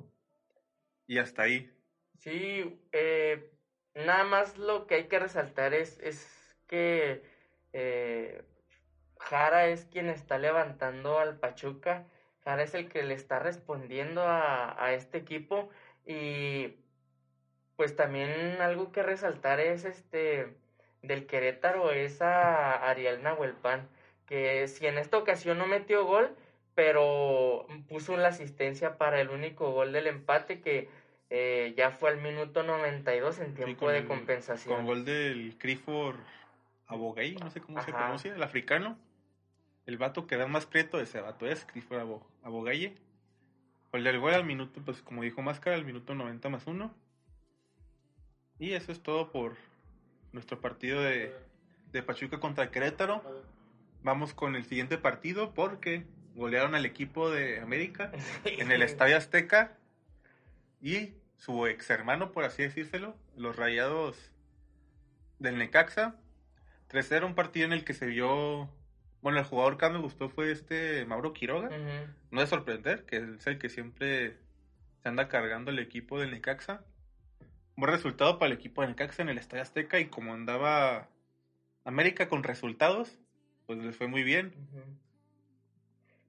Y 1.06 1.18
hasta 1.18 1.42
ahí. 1.42 1.73
Sí, 2.18 2.80
eh, 2.92 3.52
nada 3.94 4.25
más 4.25 4.59
lo 4.59 4.87
que 4.87 4.94
hay 4.94 5.09
que 5.09 5.18
resaltar 5.18 5.75
es, 5.75 5.99
es 6.00 6.54
que 6.66 7.25
eh, 7.73 8.44
Jara 9.18 9.66
es 9.66 9.87
quien 9.87 10.09
está 10.09 10.38
levantando 10.38 11.18
al 11.18 11.38
Pachuca. 11.38 12.06
Jara 12.44 12.62
es 12.62 12.75
el 12.75 12.88
que 12.88 13.02
le 13.02 13.14
está 13.14 13.40
respondiendo 13.40 14.23
a, 14.23 14.82
a 14.82 14.94
este 14.94 15.18
equipo. 15.18 15.68
Y 16.06 16.76
pues 17.80 17.96
también 17.96 18.60
algo 18.60 18.92
que 18.92 19.02
resaltar 19.02 19.58
es 19.58 19.87
este 19.87 20.52
del 21.00 21.25
Querétaro 21.25 21.92
es 21.92 22.20
a 22.20 22.75
Ariel 22.90 23.22
Nahuelpan, 23.22 23.88
que 24.26 24.68
si 24.68 24.87
en 24.87 24.99
esta 24.99 25.16
ocasión 25.16 25.56
no 25.56 25.66
metió 25.66 26.04
gol, 26.04 26.37
pero 26.75 27.66
puso 27.88 28.18
la 28.18 28.28
asistencia 28.28 28.99
para 28.99 29.18
el 29.18 29.30
único 29.30 29.72
gol 29.72 29.92
del 29.92 30.08
empate 30.08 30.60
que 30.60 30.90
eh, 31.30 31.72
ya 31.75 31.90
fue 31.90 32.10
al 32.10 32.20
minuto 32.20 32.62
92 32.62 33.38
en 33.38 33.54
tiempo 33.54 33.88
de 33.88 34.04
compensación. 34.04 34.76
Con 34.76 34.84
gol 34.84 35.06
del 35.06 35.56
Clifford 35.56 36.20
Abogay, 36.87 37.37
no 37.37 37.50
sé 37.50 37.62
cómo 37.62 37.80
se 37.80 37.94
pronuncia, 37.94 38.34
el 38.34 38.42
africano. 38.42 38.99
El 39.87 39.96
vato 39.96 40.26
que 40.26 40.37
da 40.37 40.46
más 40.46 40.66
prieto, 40.66 41.00
ese 41.00 41.22
vato 41.22 41.46
es 41.46 41.64
Clifford 41.64 42.20
Abogaye. 42.42 42.94
El 43.94 44.04
del 44.04 44.18
gol 44.18 44.34
al 44.34 44.44
minuto, 44.44 44.82
pues 44.84 45.00
como 45.00 45.22
dijo 45.22 45.40
Máscara, 45.40 45.76
al 45.76 45.87
minuto 45.87 46.14
90 46.14 46.46
más 46.50 46.66
uno. 46.66 46.94
Y 48.61 48.75
eso 48.75 48.93
es 48.93 49.02
todo 49.02 49.33
por 49.33 49.57
nuestro 50.33 50.61
partido 50.61 51.00
de, 51.00 51.33
Pachuca 52.07 52.38
contra 52.40 52.71
Querétaro. 52.71 53.25
Vamos 54.02 54.35
con 54.35 54.55
el 54.55 54.67
siguiente 54.67 54.99
partido 54.99 55.55
porque 55.55 56.05
golearon 56.35 56.75
al 56.75 56.85
equipo 56.85 57.31
de 57.31 57.61
América 57.61 58.12
en 58.45 58.71
el 58.71 58.83
Estadio 58.83 59.17
Azteca 59.17 59.79
y 60.83 61.14
su 61.38 61.67
ex 61.67 61.88
hermano, 61.88 62.33
por 62.33 62.45
así 62.45 62.62
decírselo, 62.62 63.17
los 63.35 63.57
Rayados 63.57 64.31
del 65.38 65.57
Necaxa. 65.57 66.17
3-0, 66.90 67.25
un 67.25 67.35
partido 67.35 67.64
en 67.64 67.73
el 67.73 67.83
que 67.83 67.95
se 67.95 68.05
vio. 68.05 68.69
Bueno, 69.23 69.38
el 69.38 69.45
jugador 69.45 69.79
que 69.79 69.88
me 69.88 70.00
gustó 70.00 70.29
fue 70.29 70.52
este 70.52 71.07
Mauro 71.07 71.33
Quiroga. 71.33 71.71
No 72.31 72.43
es 72.43 72.50
sorprender, 72.50 73.07
que 73.07 73.17
es 73.17 73.47
el 73.47 73.59
que 73.59 73.71
siempre 73.71 74.37
se 75.02 75.09
anda 75.09 75.29
cargando 75.29 75.71
el 75.71 75.79
equipo 75.79 76.21
del 76.21 76.31
Necaxa 76.31 76.85
buen 77.80 77.92
resultado 77.92 78.38
para 78.38 78.52
el 78.52 78.58
equipo 78.58 78.82
de 78.82 78.88
Necaxa 78.88 79.22
en 79.22 79.30
el 79.30 79.38
Estadio 79.38 79.62
Azteca 79.62 79.99
y 79.99 80.06
como 80.06 80.34
andaba 80.34 81.08
América 81.84 82.28
con 82.28 82.42
resultados, 82.42 83.18
pues 83.66 83.78
les 83.78 83.96
fue 83.96 84.06
muy 84.06 84.22
bien. 84.22 84.54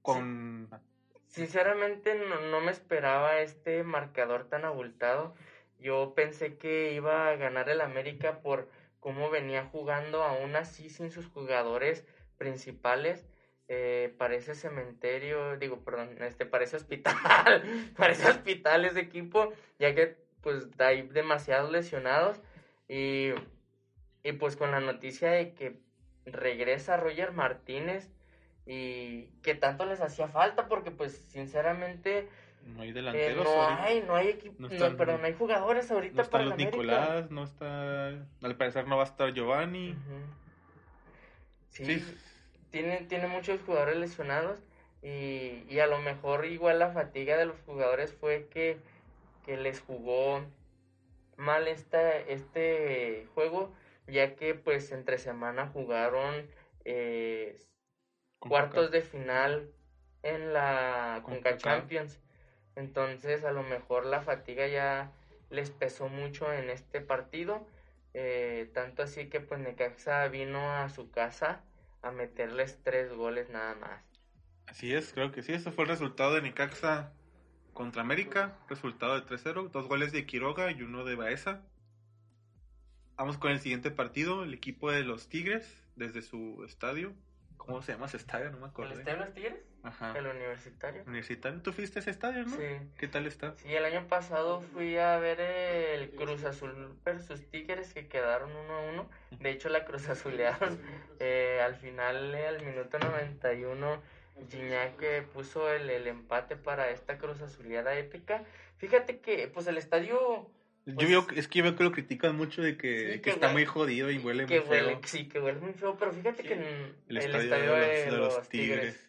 Con 0.00 0.68
sinceramente 1.28 2.14
no, 2.14 2.40
no 2.50 2.60
me 2.60 2.72
esperaba 2.72 3.40
este 3.40 3.84
marcador 3.84 4.48
tan 4.48 4.64
abultado. 4.64 5.34
Yo 5.78 6.14
pensé 6.14 6.56
que 6.56 6.92
iba 6.94 7.28
a 7.28 7.36
ganar 7.36 7.68
el 7.68 7.80
América 7.80 8.40
por 8.40 8.68
cómo 9.00 9.30
venía 9.30 9.64
jugando 9.64 10.22
aún 10.22 10.56
así 10.56 10.88
sin 10.88 11.10
sus 11.10 11.26
jugadores 11.26 12.04
principales. 12.38 13.26
Eh, 13.68 14.14
parece 14.18 14.54
cementerio, 14.54 15.56
digo, 15.56 15.82
perdón, 15.84 16.16
este 16.22 16.44
parece 16.44 16.76
hospital, 16.76 17.14
parece 17.96 18.28
hospital 18.28 18.84
ese 18.84 19.00
equipo, 19.00 19.52
ya 19.78 19.94
que 19.94 20.16
pues 20.42 20.68
hay 20.78 21.02
demasiados 21.02 21.70
lesionados 21.70 22.40
y, 22.88 23.30
y 24.22 24.32
pues 24.32 24.56
con 24.56 24.70
la 24.70 24.80
noticia 24.80 25.30
de 25.30 25.54
que 25.54 25.80
regresa 26.26 26.96
Roger 26.96 27.32
Martínez 27.32 28.10
y 28.66 29.24
que 29.42 29.54
tanto 29.54 29.86
les 29.86 30.00
hacía 30.00 30.28
falta 30.28 30.68
porque 30.68 30.90
pues 30.90 31.12
sinceramente 31.30 32.28
no 32.66 32.82
hay 32.82 32.90
eh, 32.90 32.92
delanteros. 32.92 33.44
no 33.44 33.50
ahorita. 33.62 33.82
hay, 33.84 34.00
no 34.02 34.14
hay 34.14 34.28
equipo, 34.28 34.54
no 34.58 34.68
no, 34.68 34.96
pero 34.96 35.18
no 35.18 35.24
hay 35.24 35.34
jugadores 35.34 35.90
ahorita 35.90 36.14
No 36.16 36.22
está 36.22 36.32
para 36.32 36.44
los 36.44 36.52
América. 36.54 36.76
Nicolás, 36.76 37.30
no 37.30 37.44
está. 37.44 38.08
Al 38.08 38.56
parecer 38.56 38.86
no 38.86 38.96
va 38.96 39.02
a 39.02 39.06
estar 39.06 39.32
Giovanni. 39.32 39.90
Ujú. 39.90 39.98
Sí, 41.70 41.84
Sí. 41.84 42.18
Tiene, 42.70 42.98
tiene 43.08 43.26
muchos 43.26 43.60
jugadores 43.66 43.96
lesionados 43.96 44.58
y, 45.02 45.64
y 45.68 45.78
a 45.80 45.86
lo 45.86 45.98
mejor 45.98 46.46
igual 46.46 46.78
la 46.78 46.90
fatiga 46.90 47.36
de 47.36 47.44
los 47.46 47.60
jugadores 47.66 48.14
fue 48.14 48.46
que, 48.50 48.78
que 49.44 49.56
les 49.56 49.80
jugó 49.80 50.44
mal 51.36 51.68
esta, 51.68 52.16
este 52.18 53.26
juego, 53.34 53.72
ya 54.06 54.34
que 54.36 54.54
pues 54.54 54.92
entre 54.92 55.18
semana 55.18 55.68
jugaron 55.68 56.46
eh, 56.84 57.58
cuartos 58.38 58.90
de 58.90 59.02
final 59.02 59.70
en 60.22 60.52
la 60.52 61.20
Con 61.24 61.34
Conca. 61.34 61.56
Champions. 61.56 62.20
Entonces, 62.76 63.44
a 63.44 63.52
lo 63.52 63.62
mejor 63.62 64.06
la 64.06 64.22
fatiga 64.22 64.66
ya 64.66 65.12
les 65.50 65.70
pesó 65.70 66.08
mucho 66.08 66.52
en 66.52 66.70
este 66.70 67.00
partido. 67.00 67.66
eh, 68.14 68.70
tanto 68.74 69.02
así 69.02 69.30
que 69.30 69.40
pues 69.40 69.58
Necaxa 69.60 70.28
vino 70.28 70.72
a 70.74 70.90
su 70.90 71.10
casa 71.10 71.62
a 72.02 72.10
meterles 72.10 72.78
tres 72.82 73.10
goles 73.12 73.48
nada 73.48 73.74
más. 73.76 74.04
Así 74.66 74.94
es, 74.94 75.12
creo 75.12 75.32
que 75.32 75.42
sí. 75.42 75.52
Ese 75.52 75.70
fue 75.70 75.84
el 75.84 75.90
resultado 75.90 76.34
de 76.34 76.42
Nicaxa 76.42 77.12
contra 77.72 78.02
América. 78.02 78.56
Resultado 78.68 79.20
de 79.20 79.26
3-0. 79.26 79.70
Dos 79.70 79.88
goles 79.88 80.12
de 80.12 80.26
Quiroga 80.26 80.70
y 80.72 80.82
uno 80.82 81.04
de 81.04 81.14
Baeza. 81.14 81.62
Vamos 83.16 83.38
con 83.38 83.50
el 83.52 83.60
siguiente 83.60 83.90
partido. 83.90 84.44
El 84.44 84.54
equipo 84.54 84.90
de 84.90 85.02
los 85.04 85.28
Tigres 85.28 85.68
desde 85.96 86.22
su 86.22 86.64
estadio. 86.66 87.12
¿Cómo 87.56 87.80
se 87.80 87.92
llama 87.92 88.06
ese 88.06 88.16
estadio? 88.16 88.50
No 88.50 88.56
me 88.56 88.64
¿El 88.64 88.70
acuerdo. 88.70 88.94
Estadio 88.94 89.18
de 89.18 89.24
los 89.24 89.34
Tigres? 89.34 89.54
Ajá. 89.84 90.18
¿El 90.18 90.26
Universitario? 90.26 91.02
Universitario. 91.06 91.60
¿Tú 91.62 91.72
fuiste 91.72 91.98
a 91.98 92.02
ese 92.02 92.10
estadio, 92.10 92.44
no? 92.44 92.56
Sí. 92.56 92.64
¿Qué 92.98 93.06
tal 93.08 93.26
está? 93.26 93.54
Sí, 93.56 93.68
el 93.72 93.84
año 93.84 94.06
pasado 94.08 94.62
fui 94.72 94.96
a 94.96 95.16
ver 95.18 95.40
el 95.40 96.10
Cruz 96.10 96.42
Azul 96.44 96.96
versus 97.04 97.44
Tigres 97.50 97.92
que 97.94 98.08
quedaron 98.08 98.50
1 98.50 98.74
a 98.74 98.80
1. 98.92 99.10
De 99.38 99.50
hecho, 99.50 99.68
la 99.68 99.84
Cruz 99.84 100.08
Azulearon. 100.08 100.80
Eh, 101.20 101.60
al 101.64 101.76
final, 101.76 102.34
eh, 102.34 102.48
al 102.48 102.64
minuto 102.64 102.98
91, 102.98 104.02
Gignac 104.50 105.00
eh, 105.02 105.22
puso 105.32 105.70
el, 105.72 105.88
el 105.90 106.06
empate 106.06 106.56
para 106.56 106.90
esta 106.90 107.18
Cruz 107.18 107.40
Azuleada 107.42 107.96
épica. 107.98 108.44
Fíjate 108.78 109.20
que, 109.20 109.48
pues, 109.48 109.66
el 109.66 109.78
estadio 109.78 110.50
Yo 110.84 110.94
Pues- 110.96 111.08
veo, 111.08 111.26
es 111.36 111.46
que 111.46 111.58
yo 111.60 111.64
veo 111.64 111.76
que 111.76 111.84
lo 111.84 111.92
critican 111.92 112.34
mucho 112.36 112.60
de 112.62 112.76
que, 112.76 112.98
Sí, 112.98 113.12
que 113.12 113.20
que 113.22 113.30
está 113.30 113.46
huele- 113.48 113.52
muy 113.52 113.66
jodido 113.66 114.10
y 114.10 114.18
huele 114.18 114.46
que 114.46 114.60
muy 114.60 114.68
feo. 114.68 114.86
huele, 114.86 114.98
sí, 115.04 115.28
que 115.28 115.38
huele 115.40 115.60
muy 115.60 115.72
feo, 115.74 115.96
pero 115.96 116.12
fíjate 116.12 116.42
que 116.42 116.54
en 116.54 116.96
El 117.08 117.16
estadio, 117.18 117.74
de, 117.74 118.06
los, 118.06 118.12
de 118.12 118.16
los 118.18 118.48
tigres. 118.48 119.06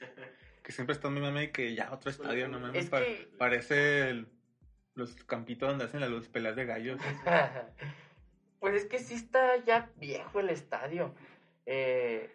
Que 0.61 0.71
siempre 0.71 0.93
está 0.93 1.09
mi 1.09 1.19
mame 1.19 1.51
que 1.51 1.73
ya 1.73 1.91
otro 1.91 2.11
estadio, 2.11 2.47
no 2.47 2.59
mames. 2.59 2.83
Es 2.85 2.89
pa- 2.91 2.99
que- 2.99 3.27
Parece 3.39 4.09
el- 4.09 4.27
los 4.95 5.15
campitos 5.25 5.67
donde 5.67 5.85
hacen 5.85 5.99
las 5.99 6.09
los 6.11 6.29
pelas 6.29 6.55
de 6.55 6.65
gallos. 6.65 6.99
pues 8.59 8.75
es 8.75 8.85
que 8.85 8.99
sí 8.99 9.15
está 9.15 9.57
ya 9.65 9.89
viejo 9.97 10.39
el 10.39 10.49
estadio. 10.51 11.13
Eh, 11.65 12.29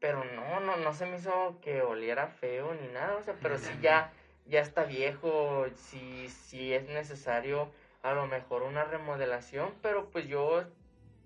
pero 0.00 0.24
no, 0.24 0.60
no, 0.60 0.76
no 0.76 0.94
se 0.94 1.06
me 1.06 1.16
hizo 1.16 1.58
que 1.62 1.82
oliera 1.82 2.28
feo 2.28 2.74
ni 2.74 2.88
nada. 2.88 3.16
O 3.16 3.22
sea, 3.22 3.34
pero 3.40 3.58
sí 3.58 3.70
ya, 3.80 4.12
ya 4.46 4.60
está 4.60 4.84
viejo. 4.84 5.66
Sí, 5.74 6.28
sí 6.28 6.72
es 6.72 6.88
necesario 6.88 7.70
a 8.02 8.12
lo 8.14 8.26
mejor 8.26 8.62
una 8.62 8.84
remodelación. 8.84 9.72
Pero 9.82 10.10
pues 10.10 10.26
yo 10.26 10.64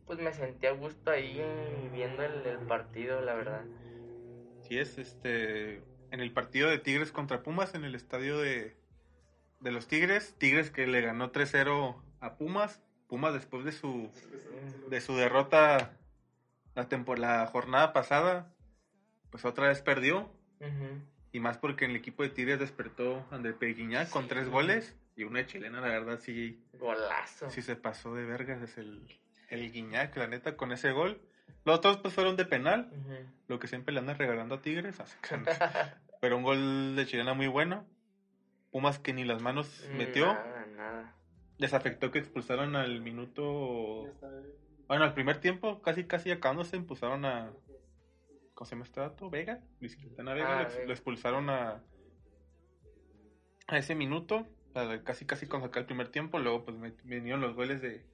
pues 0.06 0.18
me 0.18 0.32
sentí 0.32 0.66
a 0.66 0.72
gusto 0.72 1.10
ahí 1.10 1.40
viendo 1.92 2.22
el, 2.22 2.46
el 2.46 2.58
partido, 2.58 3.20
la 3.20 3.34
verdad. 3.34 3.62
Sí, 4.62 4.78
es 4.78 4.98
este. 4.98 5.82
En 6.10 6.20
el 6.20 6.32
partido 6.32 6.68
de 6.68 6.78
Tigres 6.78 7.12
contra 7.12 7.42
Pumas, 7.42 7.74
en 7.74 7.84
el 7.84 7.94
estadio 7.94 8.38
de, 8.38 8.76
de 9.60 9.70
los 9.70 9.86
Tigres. 9.86 10.34
Tigres 10.38 10.70
que 10.70 10.86
le 10.86 11.00
ganó 11.00 11.30
3-0 11.30 11.96
a 12.20 12.34
Pumas. 12.34 12.80
Pumas 13.08 13.32
después 13.32 13.64
de 13.64 13.72
su, 13.72 14.10
de 14.88 15.00
su 15.00 15.16
derrota 15.16 15.92
la, 16.74 16.86
la 17.16 17.46
jornada 17.46 17.92
pasada, 17.92 18.52
pues 19.30 19.44
otra 19.44 19.68
vez 19.68 19.80
perdió. 19.82 20.30
Y 21.32 21.40
más 21.40 21.58
porque 21.58 21.84
en 21.84 21.92
el 21.92 21.96
equipo 21.96 22.22
de 22.22 22.28
Tigres 22.30 22.58
despertó 22.58 23.24
André 23.30 23.52
Peguiñac 23.54 24.10
con 24.10 24.24
Sí. 24.24 24.28
tres 24.30 24.48
goles 24.48 24.96
y 25.16 25.24
una 25.24 25.46
chilena, 25.46 25.80
la 25.80 25.88
verdad 25.88 26.18
sí, 26.20 26.60
Golazo. 26.74 27.48
sí 27.50 27.62
se 27.62 27.76
pasó 27.76 28.14
de 28.14 28.24
vergas 28.24 28.60
es 28.62 28.76
el, 28.78 29.06
el 29.48 29.70
Guiñac, 29.72 30.16
la 30.16 30.26
neta, 30.26 30.56
con 30.56 30.72
ese 30.72 30.90
gol. 30.92 31.20
Los 31.64 31.78
otros 31.78 31.98
pues 31.98 32.14
fueron 32.14 32.36
de 32.36 32.44
penal, 32.46 32.90
lo 33.48 33.58
que 33.58 33.68
siempre 33.68 33.92
le 33.94 34.00
andan 34.00 34.18
regalando 34.18 34.56
a 34.56 34.60
Tigres, 34.62 34.98
así 35.00 35.16
que- 35.28 35.40
pero 36.20 36.36
un 36.36 36.42
gol 36.42 36.96
de 36.96 37.06
chilena 37.06 37.32
muy 37.34 37.46
bueno. 37.46 37.86
Pumas 38.72 38.98
que 38.98 39.12
ni 39.12 39.24
las 39.24 39.40
manos 39.42 39.88
metió, 39.94 40.26
Nada, 40.26 40.66
nada. 40.76 41.14
les 41.58 41.74
afectó 41.74 42.10
que 42.12 42.18
expulsaron 42.20 42.76
al 42.76 43.00
minuto, 43.00 44.06
bueno, 44.86 45.04
al 45.04 45.14
primer 45.14 45.38
tiempo, 45.40 45.80
casi 45.82 46.04
casi 46.04 46.30
acabándose, 46.30 46.76
impulsaron 46.76 47.24
a, 47.24 47.50
¿cómo 48.60 48.68
se 48.68 48.74
llama 48.74 48.84
este 48.84 49.00
dato? 49.00 49.30
Vega, 49.30 49.58
Luis 49.80 49.96
Quintana 49.96 50.34
Vega, 50.34 50.52
Ah, 50.52 50.56
lo 50.56 50.62
ex- 50.64 50.74
Vega. 50.74 50.86
lo 50.88 50.92
expulsaron 50.92 51.48
a, 51.48 51.82
a 53.68 53.78
ese 53.78 53.94
minuto, 53.94 54.46
casi 55.02 55.24
casi 55.24 55.46
con 55.46 55.62
sacar 55.62 55.80
el 55.80 55.86
primer 55.86 56.08
tiempo, 56.10 56.38
luego 56.38 56.66
pues 56.66 56.76
vinieron 57.04 57.40
los 57.40 57.54
goles 57.54 57.80
de, 57.80 58.04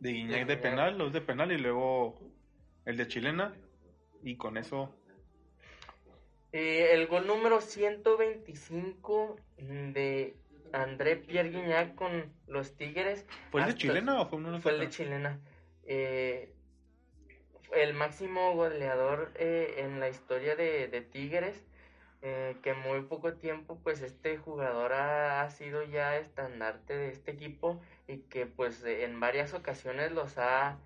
de 0.00 0.12
Guiñac 0.12 0.40
de 0.46 0.56
Guiñac. 0.56 0.60
penal, 0.60 0.98
los 0.98 1.14
de 1.14 1.22
penal 1.22 1.50
y 1.50 1.56
luego 1.56 2.20
el 2.84 2.98
de 2.98 3.08
chilena, 3.08 3.54
y 4.22 4.36
con 4.36 4.58
eso, 4.58 4.94
Eh, 6.52 6.90
el 6.92 7.06
gol 7.06 7.26
número 7.26 7.62
125 7.62 9.36
de 9.56 10.36
André 10.74 11.16
Pierre 11.16 11.48
Guignac 11.48 11.94
con 11.94 12.30
los 12.48 12.76
Tigres. 12.76 13.24
¿fue 13.50 13.62
el 13.62 13.68
de 13.68 13.74
chilena 13.76 14.20
o 14.20 14.26
fue 14.28 14.36
uno 14.38 14.52
de 14.52 14.60
Fue 14.60 14.72
el 14.72 14.80
de 14.80 14.90
chilena. 14.90 15.40
Eh, 15.84 16.53
el 17.72 17.94
máximo 17.94 18.54
goleador 18.54 19.32
eh, 19.36 19.74
en 19.78 20.00
la 20.00 20.08
historia 20.08 20.56
de, 20.56 20.88
de 20.88 21.00
Tigres. 21.02 21.64
eh, 22.22 22.56
que 22.62 22.70
en 22.70 22.78
muy 22.78 23.02
poco 23.02 23.34
tiempo 23.34 23.78
pues 23.84 24.00
este 24.02 24.36
jugador 24.38 24.92
ha, 24.94 25.48
sido 25.50 25.82
ya 25.84 26.16
estandarte 26.18 26.96
de 26.96 27.10
este 27.10 27.32
equipo 27.32 27.78
y 28.08 28.18
que 28.30 28.46
pues 28.46 28.82
en 28.84 29.20
varias 29.20 29.52
ocasiones 29.54 30.12
los 30.12 30.38
ha 30.38 30.78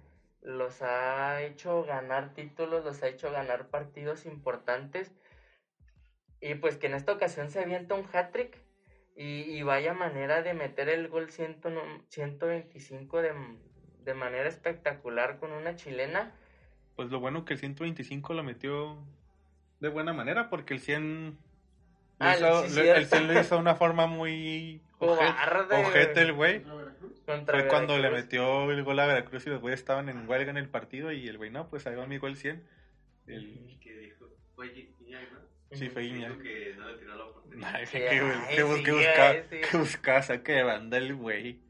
los 0.43 0.83
ha 0.83 1.43
hecho 1.43 1.85
ganar 1.85 2.33
títulos, 2.35 2.85
los 2.85 3.03
ha 3.03 3.09
hecho 3.09 3.31
ganar 3.33 3.67
partidos 3.69 4.27
importantes 4.27 5.13
y 6.41 6.55
pues 6.57 6.77
que 6.77 6.87
en 6.87 6.95
esta 6.95 7.13
ocasión 7.13 7.51
se 7.51 7.61
avienta 7.61 7.95
un 7.95 8.07
hat-trick 8.13 8.57
y, 9.17 9.43
y 9.43 9.63
vaya 9.63 9.93
manera 9.95 10.43
de 10.43 10.55
meter 10.55 10.89
el 10.89 11.09
gol 11.09 11.31
100 11.31 11.61
no- 11.65 12.03
125 12.09 13.21
de, 13.23 13.33
de 14.05 14.15
manera 14.15 14.49
espectacular 14.49 15.39
con 15.39 15.53
una 15.53 15.75
chilena. 15.77 16.33
Pues 16.99 17.11
lo 17.13 17.21
bueno 17.21 17.45
que 17.45 17.53
el 17.55 17.61
125 17.61 18.35
lo 18.35 18.43
metió 18.43 18.99
de 19.79 19.89
buena 19.89 20.13
manera 20.13 20.51
porque 20.51 20.75
el 20.75 20.81
100 20.81 21.29
lo 21.31 21.37
Ah, 22.19 22.35
hizo, 22.37 22.65
sí, 22.65 22.71
cierto. 22.71 22.99
el 23.01 23.07
100 23.07 23.27
lo 23.29 23.41
hizo 23.41 23.55
de 23.55 23.61
una 23.61 23.77
forma 23.77 24.09
muy 24.09 24.81
Cobarde, 24.99 25.77
ojete 25.77 26.23
el 26.23 26.33
güey. 26.33 26.65
Fue 27.25 27.69
cuando 27.69 27.97
le 27.99 28.11
metió 28.11 28.69
el 28.73 28.83
gol 28.83 28.99
a 28.99 29.07
Veracruz 29.07 29.47
y 29.47 29.51
los 29.51 29.61
güeyes 29.61 29.79
estaban 29.79 30.09
en 30.09 30.29
huelga 30.29 30.51
en 30.51 30.57
el 30.57 30.69
partido 30.69 31.13
y 31.13 31.29
el 31.29 31.37
güey, 31.39 31.51
no, 31.51 31.69
pues 31.69 31.87
ahí 31.87 31.95
va 31.95 32.05
mi 32.09 32.19
gol 32.19 32.35
100. 32.35 32.65
El, 33.29 33.79
que 33.81 33.97
dijo, 33.97 34.27
fue 34.57 34.67
¿no? 34.67 35.77
sí, 35.77 35.89
fue 35.91 36.03
Dijo 36.03 36.15
Guiñac. 36.17 36.43
que 36.43 36.75
no 36.77 36.89
le 36.89 36.99
tiró 36.99 37.15
la 37.15 37.25
oportunidad. 37.27 37.75
Ay, 37.77 37.87
Sí, 37.87 37.99
que, 37.99 38.09
ay, 38.09 38.19
que, 38.57 38.63
bus- 38.65 38.77
sí, 38.79 38.83
que 38.83 38.93
busca, 38.93 39.29
ay, 39.31 39.43
sí. 39.51 39.57
que 39.71 39.77
busca 39.77 40.23
saque 40.23 40.53
de 40.53 40.63
banda 40.65 40.97
el 40.97 41.15
güey. 41.15 41.61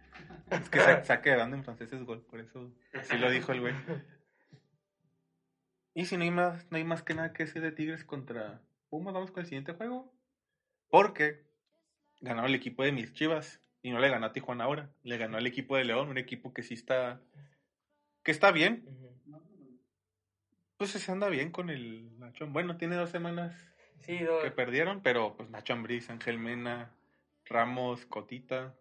Es 0.50 0.70
que 0.70 0.78
sa- 0.80 1.04
saque 1.04 1.28
de 1.32 1.36
banda 1.36 1.58
en 1.58 1.64
francés 1.64 1.92
es 1.92 2.02
gol, 2.04 2.22
por 2.22 2.40
eso 2.40 2.72
así 2.94 3.18
lo 3.18 3.30
dijo 3.30 3.52
el 3.52 3.60
güey. 3.60 3.74
Y 5.98 6.04
si 6.04 6.16
no 6.16 6.22
hay 6.22 6.30
más, 6.30 6.64
no 6.70 6.76
hay 6.76 6.84
más 6.84 7.02
que 7.02 7.12
nada 7.12 7.32
que 7.32 7.44
decir 7.44 7.60
de 7.60 7.72
Tigres 7.72 8.04
contra 8.04 8.62
Pumas, 8.88 9.12
vamos 9.12 9.32
con 9.32 9.40
el 9.40 9.46
siguiente 9.46 9.72
juego. 9.72 10.14
Porque 10.90 11.42
ganó 12.20 12.46
el 12.46 12.54
equipo 12.54 12.84
de 12.84 12.92
mis 12.92 13.12
chivas 13.14 13.60
y 13.82 13.90
no 13.90 13.98
le 13.98 14.08
ganó 14.08 14.26
a 14.26 14.32
Tijuana 14.32 14.62
ahora. 14.62 14.92
Le 15.02 15.18
ganó 15.18 15.38
al 15.38 15.46
equipo 15.48 15.76
de 15.76 15.84
León, 15.84 16.08
un 16.08 16.16
equipo 16.16 16.54
que 16.54 16.62
sí 16.62 16.74
está. 16.74 17.20
que 18.22 18.30
está 18.30 18.52
bien. 18.52 18.84
Pues 20.76 20.90
se 20.92 21.10
anda 21.10 21.28
bien 21.30 21.50
con 21.50 21.68
el 21.68 22.16
Nacho. 22.20 22.46
Bueno, 22.46 22.76
tiene 22.76 22.94
dos 22.94 23.10
semanas 23.10 23.56
Sí, 23.98 24.20
que 24.44 24.52
perdieron, 24.52 25.02
pero 25.02 25.36
pues 25.36 25.50
Nacho 25.50 25.72
Ambriz, 25.72 26.10
Ángel 26.10 26.38
Mena, 26.38 26.92
Ramos, 27.44 28.06
Cotita. 28.06 28.72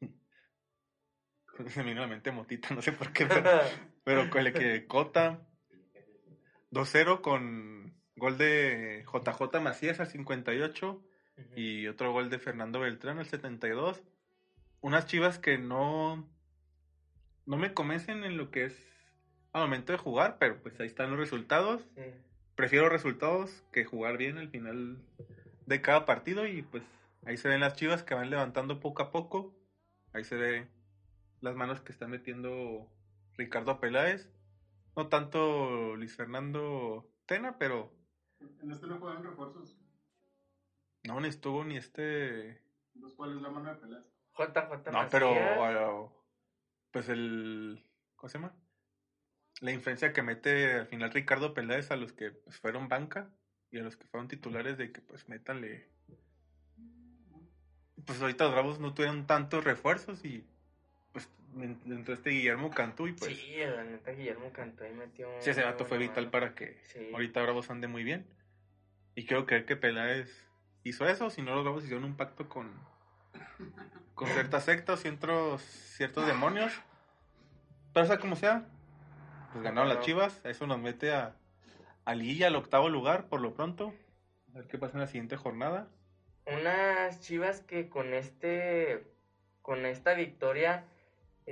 Se 1.68 1.84
me 1.84 1.90
vino 1.90 2.02
a 2.02 2.06
la 2.06 2.10
mente 2.10 2.32
Motita, 2.32 2.74
no 2.74 2.82
sé 2.82 2.90
por 2.90 3.12
qué, 3.12 3.26
pero, 3.26 3.44
pero 4.02 4.30
con 4.30 4.44
el 4.44 4.52
que 4.52 4.88
Cota 4.88 5.46
2-0 6.72 7.20
con 7.20 7.94
gol 8.16 8.38
de 8.38 9.04
JJ 9.12 9.60
Macías 9.60 10.00
al 10.00 10.06
58 10.06 10.90
Ujú. 10.92 11.04
y 11.56 11.86
otro 11.88 12.12
gol 12.12 12.28
de 12.30 12.38
Fernando 12.38 12.80
Beltrán 12.80 13.18
al 13.18 13.26
72. 13.26 14.02
Unas 14.80 15.06
chivas 15.06 15.38
que 15.38 15.58
no, 15.58 16.28
no 17.46 17.56
me 17.56 17.72
convencen 17.74 18.24
en 18.24 18.36
lo 18.36 18.50
que 18.50 18.66
es 18.66 18.76
al 19.52 19.62
momento 19.62 19.92
de 19.92 19.98
jugar, 19.98 20.36
pero 20.38 20.60
pues 20.62 20.78
ahí 20.80 20.86
están 20.86 21.10
los 21.10 21.18
resultados. 21.18 21.82
Sí. 21.96 22.02
Prefiero 22.54 22.88
resultados 22.88 23.62
que 23.72 23.84
jugar 23.84 24.16
bien 24.16 24.38
al 24.38 24.48
final 24.50 24.98
de 25.66 25.80
cada 25.80 26.04
partido 26.04 26.46
y 26.46 26.62
pues 26.62 26.82
ahí 27.24 27.36
se 27.36 27.48
ven 27.48 27.60
las 27.60 27.74
chivas 27.74 28.02
que 28.02 28.14
van 28.14 28.30
levantando 28.30 28.80
poco 28.80 29.02
a 29.02 29.10
poco. 29.10 29.54
Ahí 30.12 30.24
se 30.24 30.36
ve 30.36 30.66
las 31.40 31.54
manos 31.56 31.80
que 31.80 31.92
está 31.92 32.06
metiendo 32.06 32.86
Ricardo 33.36 33.80
Peláez. 33.80 34.28
No 34.96 35.08
tanto 35.08 35.96
Luis 35.96 36.16
Fernando 36.16 37.08
Tena, 37.26 37.58
pero 37.58 37.92
En 38.60 38.70
este 38.70 38.86
no 38.86 38.98
juegan 38.98 39.22
refuerzos, 39.22 39.78
no 41.04 41.20
ni 41.20 41.28
estuvo 41.28 41.64
ni 41.64 41.76
este 41.76 42.62
los 42.94 43.14
cuales 43.14 43.40
la 43.40 43.50
mano 43.50 43.70
de 43.70 43.76
Peláez. 43.76 44.04
JJ 44.36 44.90
No, 44.92 45.08
pero 45.10 46.04
uh, 46.04 46.10
pues 46.90 47.08
el 47.08 47.84
¿cómo 48.16 48.28
se 48.28 48.38
llama? 48.38 48.54
La 49.60 49.72
influencia 49.72 50.12
que 50.12 50.22
mete 50.22 50.74
al 50.74 50.86
final 50.86 51.12
Ricardo 51.12 51.54
Peláez 51.54 51.90
a 51.90 51.96
los 51.96 52.12
que 52.12 52.30
pues, 52.30 52.58
fueron 52.58 52.88
banca 52.88 53.30
y 53.70 53.78
a 53.78 53.82
los 53.82 53.96
que 53.96 54.06
fueron 54.06 54.28
titulares 54.28 54.78
de 54.78 54.92
que 54.92 55.00
pues 55.00 55.28
métanle 55.28 55.88
pues 58.06 58.20
ahorita 58.20 58.44
los 58.44 58.52
Bravos 58.52 58.80
no 58.80 58.94
tuvieron 58.94 59.26
tantos 59.26 59.62
refuerzos 59.64 60.24
y 60.24 60.46
en- 61.58 61.80
entró 61.86 62.14
este 62.14 62.30
Guillermo 62.30 62.70
Cantú 62.70 63.06
y 63.08 63.12
pues 63.12 63.36
Sí, 63.36 63.56
la 63.58 63.84
neta 63.84 64.12
Guillermo 64.12 64.50
Cantú 64.52 64.84
ahí 64.84 64.92
metió. 64.94 65.28
sí, 65.40 65.50
ese 65.50 65.62
dato 65.62 65.84
fue 65.84 65.98
vital 65.98 66.24
mano. 66.24 66.30
para 66.30 66.54
que 66.54 66.78
Sí. 66.84 67.10
ahorita 67.12 67.42
Bravos 67.42 67.70
ande 67.70 67.88
muy 67.88 68.04
bien 68.04 68.26
y 69.14 69.26
quiero 69.26 69.46
creer 69.46 69.64
que 69.64 69.76
Peláez 69.76 70.46
hizo 70.84 71.06
eso, 71.08 71.30
si 71.30 71.42
no 71.42 71.54
los 71.54 71.64
Bravos 71.64 71.84
hicieron 71.84 72.04
un 72.04 72.16
pacto 72.16 72.48
con 72.48 72.70
con 74.14 74.28
ciertas 74.28 74.64
sectas, 74.64 75.00
ciertos, 75.00 75.62
ciertos 75.62 76.26
demonios. 76.26 76.72
Pero 77.94 78.06
sea 78.06 78.18
como 78.18 78.36
sea, 78.36 78.66
pues 79.52 79.64
ganaron 79.64 79.88
las 79.88 80.00
chivas. 80.00 80.40
Eso 80.44 80.66
nos 80.66 80.78
mete 80.78 81.12
a, 81.12 81.34
a 82.04 82.14
Liguilla, 82.14 82.48
al 82.48 82.56
octavo 82.56 82.88
lugar, 82.90 83.28
por 83.28 83.40
lo 83.40 83.54
pronto. 83.54 83.94
A 84.54 84.58
ver 84.58 84.66
qué 84.66 84.76
pasa 84.78 84.94
en 84.94 85.00
la 85.00 85.06
siguiente 85.06 85.36
jornada. 85.36 85.88
Unas 86.46 87.20
chivas 87.20 87.60
que 87.62 87.88
con 87.88 88.12
este. 88.12 89.04
Con 89.62 89.86
esta 89.86 90.12
victoria. 90.14 90.84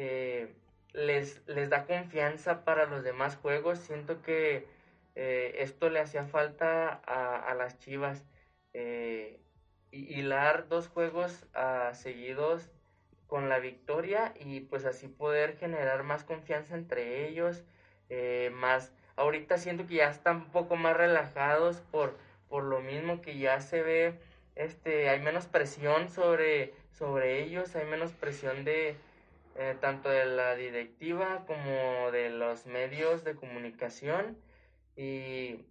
Eh, 0.00 0.54
les, 0.92 1.42
les 1.48 1.68
da 1.70 1.84
confianza 1.86 2.64
para 2.64 2.86
los 2.86 3.02
demás 3.02 3.36
juegos. 3.36 3.78
Siento 3.80 4.22
que 4.22 4.66
eh, 5.16 5.56
esto 5.58 5.90
le 5.90 6.00
hacía 6.00 6.24
falta 6.24 6.92
a, 6.92 7.52
las 7.54 7.78
chivas. 7.80 8.24
Eh, 8.74 9.40
hi- 9.90 10.06
hilar 10.20 10.68
dos 10.68 10.86
juegos 10.88 11.46
ah, 11.54 11.90
seguidos 11.94 12.70
con 13.26 13.48
la 13.48 13.58
victoria 13.58 14.32
y 14.38 14.60
pues 14.60 14.84
así 14.84 15.08
poder 15.08 15.56
generar 15.58 16.02
más 16.04 16.24
confianza 16.24 16.76
entre 16.76 17.28
ellos, 17.28 17.64
eh, 18.08 18.50
más 18.54 18.92
ahorita 19.16 19.58
siento 19.58 19.86
que 19.86 19.96
ya 19.96 20.10
están 20.10 20.36
un 20.36 20.50
poco 20.52 20.76
más 20.76 20.96
relajados 20.96 21.80
por, 21.90 22.16
por 22.48 22.62
lo 22.64 22.80
mismo 22.80 23.20
que 23.20 23.38
ya 23.38 23.60
se 23.60 23.82
ve, 23.82 24.14
este, 24.54 25.08
hay 25.10 25.20
menos 25.20 25.46
presión 25.46 26.08
sobre, 26.08 26.72
sobre 26.92 27.42
ellos, 27.42 27.74
hay 27.76 27.86
menos 27.86 28.12
presión 28.12 28.64
de 28.64 28.96
eh, 29.58 29.76
tanto 29.80 30.08
de 30.08 30.24
la 30.24 30.54
directiva 30.54 31.44
como 31.46 32.10
de 32.12 32.30
los 32.30 32.66
medios 32.66 33.24
de 33.24 33.34
comunicación 33.34 34.38
y, 34.96 35.64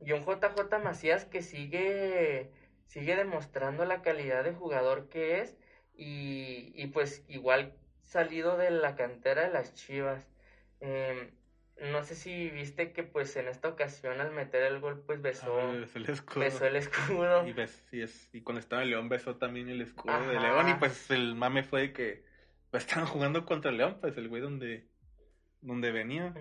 y 0.00 0.12
un 0.12 0.24
JJ 0.24 0.78
Macías 0.82 1.24
que 1.24 1.42
sigue, 1.42 2.50
sigue 2.86 3.16
demostrando 3.16 3.84
la 3.84 4.02
calidad 4.02 4.44
de 4.44 4.52
jugador 4.52 5.08
que 5.08 5.40
es 5.40 5.56
y, 5.96 6.72
y 6.74 6.86
pues 6.88 7.24
igual 7.28 7.72
salido 8.02 8.56
de 8.56 8.70
la 8.70 8.94
cantera 8.96 9.42
de 9.46 9.52
las 9.52 9.74
Chivas. 9.74 10.28
Em, 10.80 11.30
no 11.90 12.02
sé 12.04 12.14
si 12.14 12.50
viste 12.50 12.92
que 12.92 13.02
pues 13.02 13.34
en 13.36 13.48
esta 13.48 13.68
ocasión 13.68 14.20
al 14.20 14.30
meter 14.32 14.62
el 14.64 14.80
gol 14.80 15.02
pues 15.06 15.20
besó, 15.22 15.58
Ah, 15.60 15.72
besó 15.72 15.98
el 15.98 16.08
escudo. 16.10 16.40
besó 16.44 16.66
el 16.66 16.76
escudo. 16.76 17.46
Y, 17.46 17.52
bes- 17.52 17.82
y 17.90 18.02
es- 18.02 18.28
y 18.34 18.42
cuando 18.42 18.60
estaba 18.60 18.84
León 18.84 19.08
besó 19.08 19.36
también 19.36 19.68
el 19.68 19.80
escudo 19.80 20.12
de. 20.28 20.38
León. 20.38 20.68
Y 20.68 20.74
pues 20.74 21.10
el 21.10 21.34
mame 21.34 21.62
fue 21.64 21.92
que 21.92 22.22
pues, 22.74 22.84
estaban 22.88 23.06
jugando 23.08 23.44
contra 23.46 23.70
el 23.70 23.76
León, 23.78 23.98
pues 24.00 24.16
el 24.16 24.28
güey 24.28 24.42
donde, 24.42 24.86
donde 25.60 25.92
venía. 25.92 26.34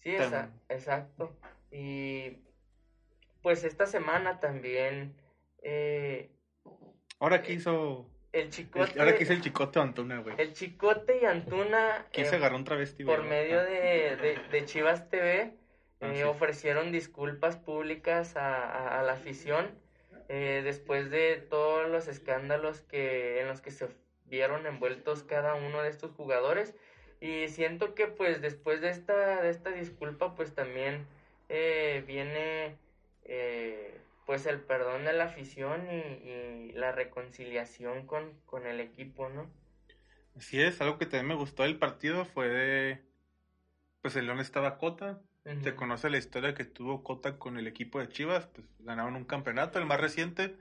Sí, 0.00 0.14
esa- 0.14 0.50
exacto. 0.68 1.36
Y 1.70 2.38
pues 3.42 3.62
esta 3.64 3.86
semana 3.86 4.40
también 4.40 5.14
eh, 5.62 6.30
Ahora 7.20 7.42
que 7.42 7.52
hizo. 7.52 8.10
el 8.32 8.42
el- 8.44 8.50
chicote, 8.50 8.98
ahora 8.98 9.16
que 9.16 9.22
hizo 9.22 9.32
el 9.32 9.40
chicote 9.40 9.78
Antuna, 9.78 10.18
güey. 10.18 10.34
el 10.38 10.52
chicote 10.52 11.20
y 11.22 11.24
Antuna 11.26 12.06
¿Quién 12.12 12.26
eh, 12.26 12.30
se 12.30 12.36
agarró 12.36 12.56
un 12.56 12.64
travesti, 12.64 13.04
güey? 13.04 13.16
por 13.16 13.24
medio 13.26 13.60
Ah. 13.60 13.64
de, 13.64 14.16
de, 14.16 14.38
de 14.50 14.64
Chivas 14.64 15.08
TV 15.10 15.56
Ah, 16.00 16.08
eh, 16.12 16.16
sí. 16.16 16.22
ofrecieron 16.24 16.90
disculpas 16.92 17.56
públicas 17.56 18.36
a, 18.36 18.64
a- 18.64 19.00
a 19.00 19.02
la 19.04 19.12
afición 19.12 19.70
eh, 20.28 20.62
después 20.64 21.10
de 21.10 21.36
todos 21.48 21.88
los 21.88 22.08
escándalos 22.08 22.80
que 22.82 23.40
en 23.40 23.46
los 23.48 23.60
que 23.60 23.70
se 23.70 23.88
vieron 24.26 24.66
envueltos 24.66 25.22
cada 25.22 25.54
uno 25.54 25.82
de 25.82 25.90
estos 25.90 26.12
jugadores 26.12 26.74
y 27.20 27.48
siento 27.48 27.94
que 27.94 28.06
pues 28.06 28.40
después 28.40 28.80
de 28.80 28.90
esta 28.90 29.42
de 29.42 29.50
esta 29.50 29.70
disculpa 29.70 30.34
pues 30.34 30.54
también 30.54 31.06
eh, 31.48 32.02
viene 32.06 32.76
eh, 33.24 33.98
pues 34.26 34.46
el 34.46 34.60
perdón 34.60 35.04
de 35.04 35.12
la 35.12 35.24
afición 35.24 35.86
y, 35.90 36.28
y 36.28 36.72
la 36.72 36.92
reconciliación 36.92 38.06
con, 38.06 38.32
con 38.46 38.66
el 38.66 38.80
equipo 38.80 39.28
no 39.28 39.48
Así 40.36 40.60
es, 40.60 40.80
algo 40.80 40.98
que 40.98 41.06
también 41.06 41.28
me 41.28 41.34
gustó 41.34 41.62
del 41.62 41.78
partido 41.78 42.24
fue 42.24 42.48
de. 42.48 43.02
Pues 44.02 44.16
el 44.16 44.26
León 44.26 44.40
estaba 44.40 44.78
Cota. 44.78 45.20
Ujú. 45.44 45.62
Se 45.62 45.74
conoce 45.74 46.10
la 46.10 46.18
historia 46.18 46.54
que 46.54 46.64
tuvo 46.64 47.04
Cota 47.04 47.38
con 47.38 47.56
el 47.56 47.66
equipo 47.66 48.00
de 48.00 48.08
Chivas. 48.08 48.46
Pues 48.46 48.66
ganaron 48.80 49.16
un 49.16 49.24
campeonato, 49.24 49.78
el 49.78 49.86
más 49.86 50.00
reciente, 50.00 50.56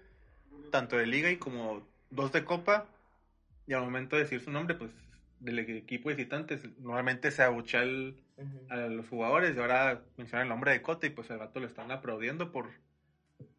tanto 0.72 0.98
de 0.98 1.08
Liga 1.08 1.32
y 1.32 1.38
como 1.38 1.88
dos 2.12 2.32
de 2.32 2.46
Copa. 2.46 2.88
Y 3.68 3.74
al 3.74 3.82
momento 3.82 4.16
de 4.16 4.24
decir 4.24 4.42
su 4.42 4.52
nombre, 4.52 4.76
pues 4.76 4.92
del 5.40 5.60
equipo 5.60 6.10
visitantes, 6.10 6.64
normalmente 6.80 7.32
se 7.32 7.44
abuchea 7.44 7.82
a 8.70 8.78
los 8.78 9.10
jugadores 9.10 9.56
y 9.56 9.60
ahora 9.60 10.02
mencionan 10.18 10.48
el 10.48 10.50
nombre 10.50 10.72
de 10.72 10.82
Cota 10.82 11.08
y 11.08 11.10
pues 11.10 11.30
el 11.30 11.38
vato 11.38 11.60
lo 11.60 11.68
están 11.68 11.92
aplaudiendo 11.92 12.52
por, 12.52 12.70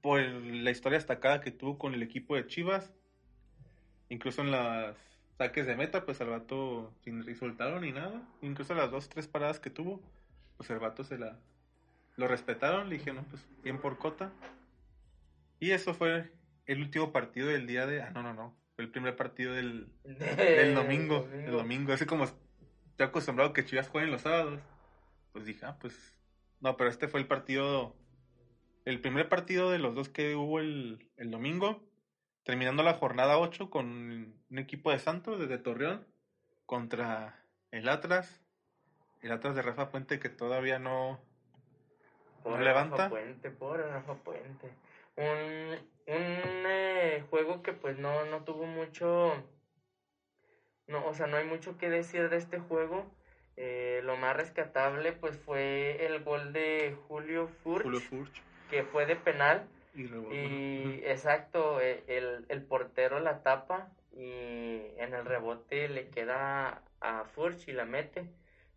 por 0.01 0.21
la 0.21 0.71
historia 0.71 0.99
destacada 0.99 1.41
que 1.41 1.51
tuvo 1.51 1.79
con 1.79 1.95
el 1.95 2.03
equipo 2.03 2.37
de 2.37 2.47
Chivas. 2.47 2.95
Incluso 4.09 4.43
en 4.43 4.51
las 4.51 4.97
saques 5.37 5.67
de 5.67 5.77
meta, 5.77 6.05
pues 6.05 6.21
el 6.21 6.29
vato 6.29 6.93
sin 7.03 7.25
resultado 7.25 7.81
ni 7.81 7.93
nada. 7.93 8.23
Incluso 8.41 8.75
las 8.75 8.91
dos, 8.91 9.09
tres 9.09 9.29
paradas 9.29 9.61
que 9.61 9.71
tuvo, 9.71 10.01
pues 10.57 10.71
el 10.71 10.79
vato 10.79 11.05
se 11.05 11.19
la 11.19 11.39
lo 12.17 12.29
respetaron, 12.29 12.89
le 12.89 12.99
dijeron, 12.99 13.25
pues 13.25 13.45
bien 13.63 13.81
por 13.81 13.99
Cota. 13.99 14.33
Y 15.59 15.73
eso 15.73 15.95
fue 15.95 16.31
el 16.67 16.81
último 16.81 17.13
partido 17.13 17.49
del 17.49 17.67
día 17.67 17.87
de... 17.87 18.03
Ah, 18.03 18.11
no, 18.11 18.23
no, 18.23 18.35
no. 18.35 18.55
Fue 18.77 18.85
el 18.85 18.91
primer 18.91 19.17
partido 19.17 19.55
del, 19.55 19.89
del 20.05 20.75
domingo. 20.75 21.29
El 21.33 21.53
domingo. 21.53 21.93
Así 21.93 22.07
como 22.07 22.25
estoy 22.25 23.07
acostumbrado 23.07 23.53
que 23.53 23.65
Chivas 23.65 23.89
jueguen 23.89 24.11
los 24.11 24.23
sábados. 24.23 24.61
Pues 25.33 25.45
dije, 25.45 25.65
ah, 25.67 25.77
pues. 25.81 26.15
No, 26.61 26.77
pero 26.77 26.91
este 26.91 27.09
fue 27.09 27.21
el 27.21 27.27
partido. 27.27 27.95
El 28.85 29.01
primer 29.01 29.29
partido 29.29 29.71
de 29.71 29.79
los 29.79 29.95
dos 29.95 30.09
que 30.09 30.35
hubo 30.35 30.61
el, 30.61 31.09
el 31.17 31.31
domingo. 31.31 31.83
Terminando 32.45 32.83
la 32.83 32.95
jornada 32.95 33.39
8 33.39 33.71
con 33.71 34.35
un 34.51 34.59
equipo 34.59 34.91
de 34.91 34.99
Santos 34.99 35.39
desde 35.39 35.59
Torreón. 35.59 36.07
Contra 36.67 37.43
el 37.71 37.89
Atlas. 37.89 38.41
El 39.23 39.33
Atlas 39.33 39.55
de 39.55 39.63
Rafa 39.63 39.91
Puente 39.91 40.19
que 40.19 40.29
todavía 40.29 40.79
no. 40.79 41.21
¿No 42.45 42.59
levanta? 42.59 42.97
Rafa 42.97 43.09
Puente, 43.09 43.51
pobre 43.51 43.87
Rafa 43.87 44.15
Puente. 44.17 44.71
Un, 45.17 45.79
un 46.07 46.65
eh, 46.67 47.25
juego 47.31 47.63
que 47.63 47.73
pues 47.73 47.99
no, 47.99 48.25
no 48.27 48.45
tuvo 48.45 48.67
mucho... 48.67 49.33
No, 50.87 51.07
o 51.07 51.15
sea, 51.15 51.27
no 51.27 51.37
hay 51.39 51.47
mucho 51.47 51.79
que 51.79 51.89
decir 51.89 52.29
de 52.29 52.37
este 52.37 52.59
juego. 52.59 53.11
Eh, 53.57 54.01
lo 54.05 54.17
más 54.17 54.37
rescatable 54.37 55.13
pues 55.13 55.39
fue 55.39 56.05
el 56.07 56.23
gol 56.25 56.53
de 56.53 56.97
Julio 57.09 57.49
Furch, 57.63 57.85
Julio 57.85 58.01
Furch. 58.01 58.43
que 58.69 58.83
fue 58.83 59.07
de 59.07 59.17
penal. 59.17 59.67
Y, 59.95 60.03
Y 60.03 61.03
exacto, 61.05 61.81
eh, 61.81 62.03
el, 62.09 62.45
el 62.49 62.63
portero 62.63 63.21
la 63.21 63.43
tapa 63.43 63.93
y 64.13 64.81
en 64.99 65.15
el 65.15 65.25
rebote 65.25 65.89
le 65.89 66.09
queda 66.09 66.83
a 67.01 67.25
Furch 67.25 67.69
y 67.69 67.73
la 67.73 67.85
mete. 67.85 68.29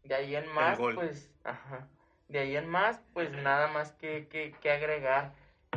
De 0.03 0.15
ahí 0.15 0.35
en 0.35 0.47
más, 0.53 0.79
pues, 0.93 1.31
ajá. 1.43 1.87
De 2.27 2.39
ahí 2.39 2.55
en 2.55 2.67
más, 2.69 3.01
pues 3.13 3.31
nada 3.31 3.67
más 3.67 3.91
que, 3.93 4.27
que, 4.27 4.53
que 4.61 4.71
agregar. 4.71 5.33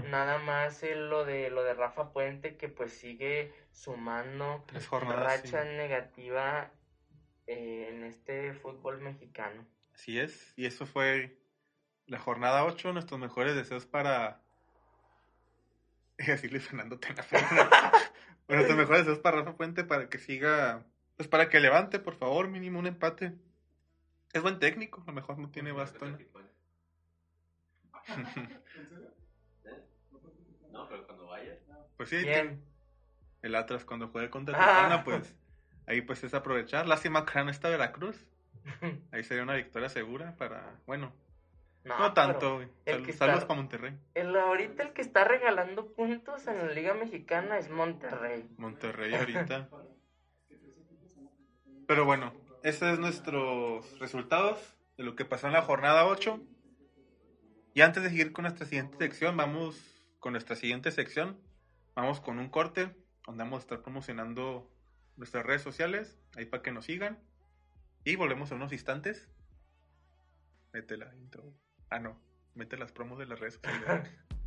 Nada 0.08 0.38
más 0.38 0.82
eh, 0.82 0.94
lo 0.94 1.24
de 1.24 1.50
lo 1.50 1.62
de 1.62 1.74
Rafa 1.74 2.12
Puente 2.12 2.56
que 2.56 2.68
pues 2.68 2.92
sigue 2.92 3.52
sumando 3.72 4.64
Tres 4.66 4.86
jornadas. 4.86 5.40
sí. 5.40 5.46
racha 5.48 5.64
negativa 5.64 6.70
eh, 7.46 7.88
en 7.90 8.04
este 8.04 8.54
fútbol 8.54 9.00
mexicano. 9.00 9.66
Así 9.94 10.18
es. 10.18 10.52
Y 10.56 10.66
eso 10.66 10.86
fue 10.86 11.36
la 12.06 12.18
jornada 12.18 12.64
8. 12.64 12.92
Nuestros 12.92 13.18
mejores 13.20 13.54
deseos 13.54 13.86
para. 13.86 14.40
Decirle 16.16 16.60
Fernando 16.60 16.98
Tena. 16.98 17.24
bueno, 17.30 18.62
nuestros 18.62 18.76
mejores 18.76 19.06
deseos 19.06 19.18
para 19.20 19.38
Rafa 19.38 19.56
Puente 19.56 19.84
para 19.84 20.08
que 20.08 20.18
siga. 20.18 20.84
Pues 21.16 21.28
para 21.28 21.48
que 21.48 21.60
levante, 21.60 21.98
por 21.98 22.14
favor, 22.14 22.48
mínimo 22.48 22.78
un 22.78 22.86
empate. 22.86 23.34
Es 24.32 24.42
buen 24.42 24.58
técnico, 24.58 25.02
a 25.02 25.06
lo 25.06 25.12
mejor 25.12 25.38
no 25.38 25.50
tiene 25.50 25.72
bastón. 25.72 26.24
No, 30.82 30.88
pero 30.88 31.06
cuando 31.06 31.26
vaya. 31.26 31.56
Pues 31.96 32.08
sí, 32.08 32.16
Bien. 32.18 32.62
el 33.42 33.54
Atlas 33.54 33.84
cuando 33.84 34.08
juegue 34.08 34.30
contra 34.30 34.56
Ah. 34.58 34.66
Tijuana, 34.74 35.04
pues 35.04 35.34
ahí 35.86 36.00
pues 36.02 36.22
es 36.24 36.34
aprovechar. 36.34 36.86
Lástima 36.86 37.24
que 37.26 37.42
no 37.44 37.50
está 37.50 37.68
Veracruz. 37.68 38.16
Ahí 39.12 39.24
sería 39.24 39.42
una 39.42 39.54
victoria 39.54 39.88
segura 39.88 40.36
para, 40.36 40.78
bueno, 40.86 41.12
No, 41.84 41.98
no, 41.98 42.12
tanto. 42.12 42.60
Sal- 42.60 42.70
Saludos 42.84 43.08
está- 43.08 43.46
para 43.46 43.54
Monterrey. 43.60 43.98
El, 44.14 44.36
ahorita 44.36 44.82
el 44.82 44.92
que 44.92 45.00
está 45.00 45.24
regalando 45.24 45.92
puntos 45.94 46.46
en 46.46 46.58
la 46.58 46.72
Liga 46.74 46.92
Mexicana 46.92 47.56
es 47.58 47.70
Monterrey. 47.70 48.46
Monterrey 48.58 49.14
ahorita. 49.14 49.68
Pero 51.86 52.04
bueno, 52.04 52.32
esos 52.62 52.80
son 52.90 53.00
nuestros 53.00 53.98
resultados 53.98 54.58
de 54.96 55.04
lo 55.04 55.16
que 55.16 55.24
pasó 55.24 55.46
en 55.46 55.54
la 55.54 55.62
jornada 55.62 56.06
8. 56.06 56.40
Y 57.74 57.80
antes 57.80 58.02
de 58.02 58.10
seguir 58.10 58.32
con 58.32 58.42
nuestra 58.42 58.66
siguiente 58.66 58.96
sección, 58.98 59.36
vamos 59.36 59.99
con 60.20 60.32
nuestra 60.32 60.54
siguiente 60.54 60.92
sección. 60.92 61.40
Vamos 61.94 62.20
con 62.20 62.38
un 62.38 62.48
corte 62.48 62.94
donde 63.26 63.42
vamos 63.42 63.58
a 63.58 63.62
estar 63.62 63.82
promocionando 63.82 64.70
nuestras 65.16 65.44
redes 65.44 65.62
sociales, 65.62 66.18
ahí 66.36 66.44
para 66.46 66.62
que 66.62 66.72
nos 66.72 66.84
sigan. 66.84 67.18
Y 68.04 68.16
volvemos 68.16 68.50
en 68.50 68.58
unos 68.58 68.72
instantes. 68.72 69.28
Mete 70.72 70.96
la 70.96 71.14
intro. 71.16 71.52
Ah, 71.90 71.98
no. 71.98 72.20
Mete 72.54 72.76
las 72.76 72.92
promos 72.92 73.18
de 73.18 73.26
las 73.26 73.40
redes 73.40 73.54
sociales. 73.54 74.10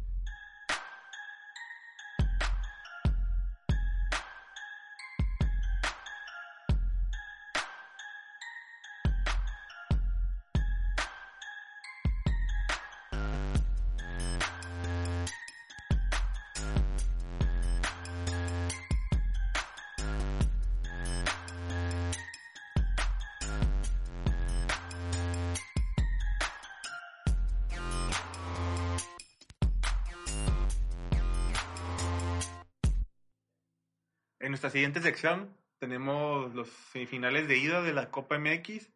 siguiente 34.73 35.01
sección 35.01 35.55
tenemos 35.77 36.51
los 36.55 36.67
semifinales 36.67 37.47
de 37.47 37.57
ida 37.57 37.83
de 37.83 37.93
la 37.93 38.09
Copa 38.09 38.39
MX, 38.39 38.91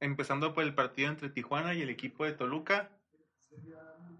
empezando 0.00 0.54
por 0.54 0.64
el 0.64 0.74
partido 0.74 1.10
entre 1.10 1.28
Tijuana 1.28 1.74
y 1.74 1.82
el 1.82 1.90
equipo 1.90 2.24
de 2.24 2.32
Toluca. 2.32 2.88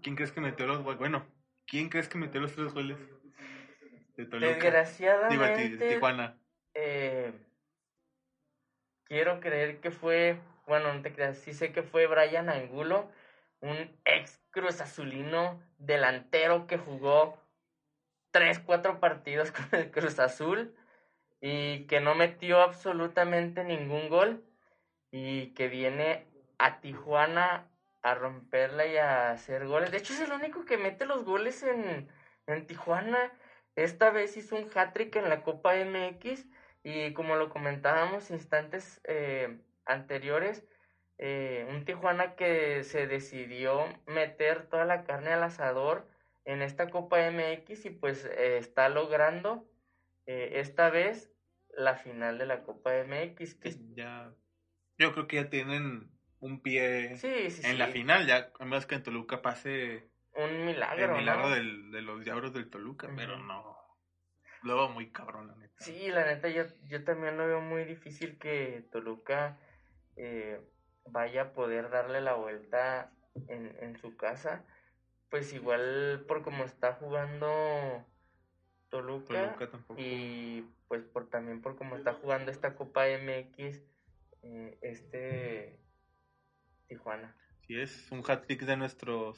¿Quién 0.03 0.15
crees 0.15 0.31
que 0.31 0.39
metió 0.39 0.67
los 0.67 0.83
goles? 0.83 0.99
Bueno, 0.99 1.25
¿quién 1.65 1.89
crees 1.89 2.07
que 2.07 2.19
metió 2.19 2.39
los 2.41 2.53
tres 2.53 2.71
goles 2.73 2.99
de 4.17 4.25
Toluca? 4.25 4.37
Digo, 4.37 4.39
de, 4.39 4.53
Desgraciadamente, 4.53 5.77
de 5.77 5.93
Tijuana. 5.95 6.37
eh, 6.75 7.33
quiero 9.05 9.39
creer 9.39 9.79
que 9.79 9.89
fue, 9.89 10.37
bueno, 10.67 10.93
no 10.93 11.01
te 11.01 11.11
creas, 11.11 11.39
sí 11.39 11.53
sé 11.53 11.71
que 11.71 11.81
fue 11.81 12.05
Brian 12.05 12.49
Angulo, 12.49 13.09
un 13.61 13.97
ex 14.05 14.39
Cruz 14.51 14.79
Azulino 14.79 15.59
delantero 15.79 16.67
que 16.67 16.77
jugó 16.77 17.41
tres, 18.29 18.59
cuatro 18.59 18.99
partidos 18.99 19.51
con 19.51 19.67
el 19.71 19.89
Cruz 19.89 20.19
Azul 20.19 20.75
y 21.45 21.87
que 21.87 21.99
no 21.99 22.15
metió 22.15 22.61
absolutamente 22.61 23.65
ningún 23.65 24.07
gol 24.07 24.45
y 25.11 25.47
que 25.47 25.67
viene 25.67 26.25
a 26.57 26.79
Tijuana 26.79 27.67
a 28.01 28.15
romperla 28.15 28.85
y 28.87 28.95
a 28.95 29.31
hacer 29.31 29.67
goles. 29.67 29.91
De 29.91 29.97
hecho, 29.97 30.13
es 30.13 30.21
el 30.21 30.31
único 30.31 30.63
que 30.63 30.77
mete 30.77 31.05
los 31.05 31.25
goles 31.25 31.61
en, 31.63 32.07
en 32.47 32.65
Tijuana. 32.65 33.29
Esta 33.75 34.09
vez 34.09 34.37
hizo 34.37 34.55
un 34.55 34.69
hat-trick 34.73 35.17
en 35.17 35.27
la 35.27 35.43
Copa 35.43 35.75
MX 35.75 36.45
y 36.81 37.11
como 37.11 37.35
lo 37.35 37.49
comentábamos 37.49 38.31
instantes 38.31 39.01
eh, 39.03 39.59
anteriores, 39.85 40.63
eh, 41.17 41.67
un 41.69 41.83
Tijuana 41.83 42.35
que 42.37 42.85
se 42.85 43.05
decidió 43.05 43.85
meter 44.07 44.67
toda 44.67 44.85
la 44.85 45.03
carne 45.03 45.33
al 45.33 45.43
asador 45.43 46.07
en 46.45 46.61
esta 46.61 46.89
Copa 46.89 47.19
MX 47.29 47.83
y 47.83 47.89
pues 47.89 48.23
eh, 48.23 48.59
está 48.59 48.87
logrando 48.87 49.67
eh, 50.25 50.51
esta 50.61 50.89
vez 50.89 51.32
la 51.77 51.95
final 51.95 52.37
de 52.37 52.45
la 52.45 52.63
Copa 52.63 52.95
MX. 52.97 53.55
Que, 53.55 53.75
Ya, 53.95 54.31
yo 54.97 55.13
creo 55.13 55.27
que 55.27 55.37
ya 55.37 55.49
tienen 55.49 56.11
un 56.39 56.61
pie 56.61 57.17
sí, 57.17 57.49
sí, 57.49 57.65
en 57.65 57.79
la 57.79 57.87
final, 57.87 58.27
ya 58.27 58.51
menos 58.59 58.85
que 58.85 58.95
en 58.95 59.03
Toluca 59.03 59.41
pase 59.41 60.09
un 60.35 60.65
milagro. 60.65 61.03
el 61.05 61.11
milagro 61.11 61.49
¿no? 61.49 61.55
del- 61.55 61.91
de 61.91 62.01
los 62.01 62.23
diablos 62.23 62.53
del 62.53 62.69
Toluca, 62.69 63.09
pero 63.15 63.37
no. 63.39 63.77
Luego 64.61 64.89
muy 64.89 65.11
cabrón, 65.11 65.47
la 65.47 65.55
neta. 65.55 65.75
Sí, 65.83 66.09
la 66.09 66.25
neta, 66.25 66.49
yo, 66.49 66.63
yo 66.85 67.03
también 67.03 67.37
lo 67.37 67.45
veo 67.47 67.61
muy 67.61 67.83
difícil 67.85 68.37
que 68.39 68.85
Toluca 68.91 69.57
eh, 70.15 70.61
vaya 71.05 71.41
a 71.41 71.53
poder 71.53 71.89
darle 71.89 72.21
la 72.21 72.33
vuelta 72.35 73.11
en, 73.47 73.75
en 73.81 73.97
su 73.97 74.15
casa. 74.15 74.65
Pues 75.29 75.51
igual 75.53 76.25
por 76.27 76.43
como 76.43 76.63
está 76.63 76.93
jugando 76.93 78.05
Toluca, 78.93 79.33
Toluca 79.55 79.71
tampoco. 79.71 79.99
y 79.99 80.65
pues 80.87 81.03
por 81.03 81.27
también 81.29 81.61
por 81.61 81.75
como 81.75 81.95
está 81.95 82.13
jugando 82.13 82.51
esta 82.51 82.75
Copa 82.75 83.05
MX, 83.07 83.81
eh, 84.43 84.77
este 84.81 85.79
Tijuana. 86.87 87.35
Sí, 87.65 87.79
es 87.79 88.11
un 88.11 88.23
hat-trick 88.27 88.61
de 88.63 88.77
nuestros. 88.77 89.37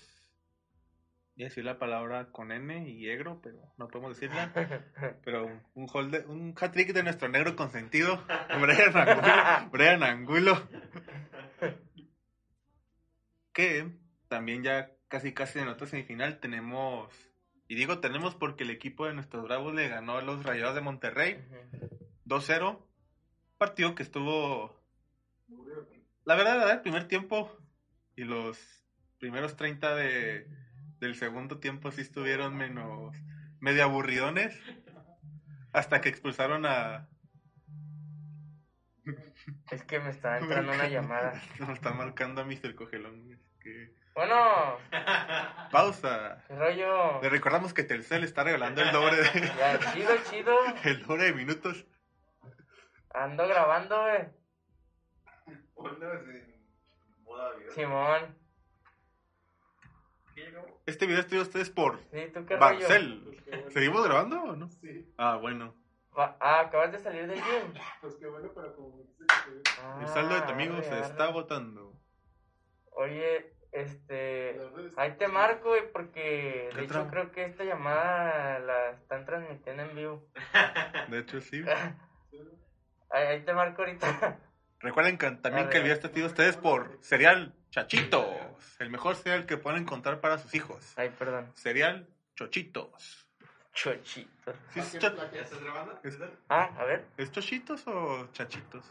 Voy 1.38 1.44
a 1.46 1.48
decir 1.48 1.63
la 1.65 1.80
palabra 1.80 2.32
con 2.32 2.52
N 2.52 2.89
y 2.89 3.10
egro, 3.10 3.39
pero 3.41 3.74
no 3.78 3.88
podemos 3.88 4.15
decirla. 4.20 4.52
Pero 5.24 5.50
un, 5.74 6.12
de- 6.12 6.26
un 6.26 6.54
hat-trick 6.60 6.94
de 6.94 7.04
nuestro 7.04 7.28
negro 7.30 7.56
consentido, 7.56 8.24
Brian 8.62 8.96
Angulo. 8.98 9.70
Brian 9.72 10.04
Angulo. 10.04 10.68
Que 13.54 13.89
también 14.28 14.63
ya 14.63 14.91
casi 15.08 15.34
casi 15.34 15.60
en 15.60 15.68
otra 15.70 15.88
semifinal 15.88 16.39
tenemos. 16.39 17.13
Y 17.67 17.75
digo 17.75 17.99
tenemos 17.99 18.36
porque 18.36 18.63
el 18.63 18.69
equipo 18.69 19.06
de 19.08 19.13
nuestros 19.13 19.43
bravos 19.43 19.73
le 19.73 19.88
ganó 19.88 20.17
a 20.17 20.21
los 20.21 20.43
Rayados 20.43 20.75
de 20.75 20.82
Monterrey 20.82 21.43
Ujú. 21.73 21.89
2-0. 22.25 22.80
Partido 23.58 23.95
que 23.95 24.04
estuvo. 24.04 24.80
La 26.25 26.36
verdad, 26.36 26.54
la 26.54 26.58
verdad, 26.60 26.73
el 26.75 26.82
primer 26.82 27.08
tiempo 27.08 27.56
y 28.15 28.23
los 28.23 28.58
primeros 29.19 29.56
30 29.56 29.95
de, 29.95 30.47
del 30.99 31.15
segundo 31.15 31.60
tiempo 31.60 31.91
sí 31.91 32.01
estuvieron 32.01 32.56
menos. 32.56 33.15
medio 33.60 33.84
aburridones. 33.84 34.60
Hasta 35.73 36.01
que 36.01 36.10
expulsaron 36.10 36.65
a. 36.65 37.10
Es 39.71 39.84
que 39.84 39.99
me 39.99 40.10
está 40.10 40.38
entrando 40.39 40.71
una 40.73 40.88
llamada. 40.88 41.41
Nos 41.60 41.69
está 41.69 41.93
marcando 41.93 42.41
a 42.41 42.45
Mr. 42.45 42.75
Cogelón. 42.75 43.32
es 43.34 43.39
que- 43.60 44.05
Bueno, 44.15 44.78
Pausa. 45.71 46.41
qué 46.47 46.56
rollo. 46.56 47.21
Le 47.21 47.30
recordamos 47.30 47.73
que 47.73 47.84
Telcel 47.84 48.23
está 48.23 48.43
regalando 48.45 48.82
el 48.82 48.91
doble 48.91 49.17
de, 49.17 49.23
Ya, 49.58 49.93
chido, 49.93 50.12
chido. 50.30 50.56
el 50.86 51.06
doble 51.06 51.23
de 51.25 51.34
minutos. 51.34 51.86
Ando 53.13 53.47
grabando, 53.47 53.97
güey. 54.01 54.28
Simón. 57.73 58.36
Este 60.86 61.06
video 61.06 61.21
estuvo 61.21 61.41
ustedes 61.41 61.69
por 61.69 61.97
Sí, 62.12 62.28
¿tú 62.34 62.45
qué 62.45 62.56
rollo? 62.58 62.60
Barcel. 62.60 63.41
¿Seguimos 63.71 64.04
grabando 64.06 64.41
o 64.43 64.56
no? 64.56 64.69
Sí, 64.69 65.13
Ah, 65.17 65.38
bueno. 65.38 65.75
Va- 66.17 66.38
Ah, 66.39 66.62
acabas 66.62 66.91
de 66.91 66.99
salir 66.99 67.28
del 67.28 67.41
gym. 67.41 67.73
pues 68.01 68.15
qué 68.15 68.28
bueno, 68.28 68.49
pero 68.54 68.75
como 68.75 69.04
se- 69.17 70.01
El 70.01 70.08
saldo 70.08 70.36
de 70.36 70.41
tu 70.41 70.49
Ah, 70.49 70.54
amigo 70.54 70.82
se 70.84 70.99
está 71.01 71.25
agotando. 71.25 71.93
Oye, 72.91 73.55
este. 73.75 74.59
Ahí 74.97 75.11
te 75.17 75.27
marco, 75.27 75.69
güey, 75.69 75.91
porque 75.91 76.69
¿Qué 76.71 76.77
de 76.77 76.83
hecho 76.85 77.07
creo 77.09 77.31
que 77.31 77.45
esta 77.45 77.63
llamada 77.63 78.59
la 78.59 78.89
están 78.91 79.25
transmitiendo 79.25 79.83
en 79.83 79.95
vivo. 79.95 80.27
De 81.09 81.19
hecho, 81.19 81.41
sí. 81.41 81.63
Ahí, 83.11 83.23
ahí 83.27 83.41
te 83.45 83.53
marco 83.53 83.81
ahorita. 83.81 84.39
Recuerden 84.79 85.17
que 85.17 85.31
también 85.31 85.69
que 85.69 85.77
el 85.77 85.83
video 85.83 85.95
está 85.95 86.09
sido 86.09 86.27
ustedes 86.27 86.57
por 86.57 86.97
Cereal 87.01 87.53
Chachitos. 87.71 88.25
El 88.79 88.89
mejor 88.89 89.15
cereal 89.15 89.45
que 89.45 89.57
pueden 89.57 89.81
encontrar 89.83 90.19
para 90.21 90.38
sus 90.38 90.53
hijos. 90.55 90.93
Ay, 90.97 91.09
perdón. 91.17 91.51
Cereal 91.55 92.07
Chochitos. 92.35 93.27
Chochitos. 93.73 94.55
¿Sí 94.73 94.79
es, 94.79 94.85
Plaque- 94.95 94.99
cho- 94.99 95.15
plaque- 95.15 95.35
¿Ya 95.35 95.41
estás 95.41 95.61
grabando? 95.63 95.99
es- 96.03 96.17
Ah, 96.49 96.69
a 96.77 96.83
ver. 96.85 97.05
¿es 97.17 97.31
chochitos 97.31 97.85
o 97.88 98.27
chachitos? 98.31 98.85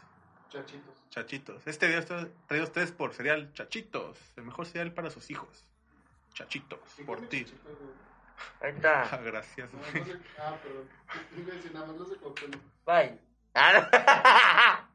Chachitos. 0.55 1.11
Chachitos. 1.11 1.67
Este 1.67 1.87
video 1.87 2.01
está 2.01 2.29
traído 2.47 2.65
a 2.65 2.69
ustedes 2.69 2.93
por 2.93 3.13
cereal 3.13 3.53
Chachitos. 3.55 4.19
El 4.37 4.45
mejor 4.45 4.67
cereal 4.67 4.93
para 4.95 5.11
sus 5.11 5.31
hijos. 5.31 5.67
Chachitos. 6.33 6.79
¿Qué 6.97 7.05
Por 7.05 7.29
ti. 7.29 7.45
Ahí 8.61 8.73
Ah, 8.85 9.03
está. 9.03 9.17
gracias. 9.19 9.73
No, 9.73 9.83
sé- 9.85 10.17
Ah, 10.39 10.57
perdón. 10.63 10.89
Iba 11.37 11.53
a 11.53 11.57
decir, 11.57 11.73
nada 11.75 11.87
más 11.87 11.97
no 11.97 12.07
se 12.07 12.17
confunde. 12.17 12.59
Bye. 12.87 13.19
Ah, 13.55 13.89
no. 14.87 14.95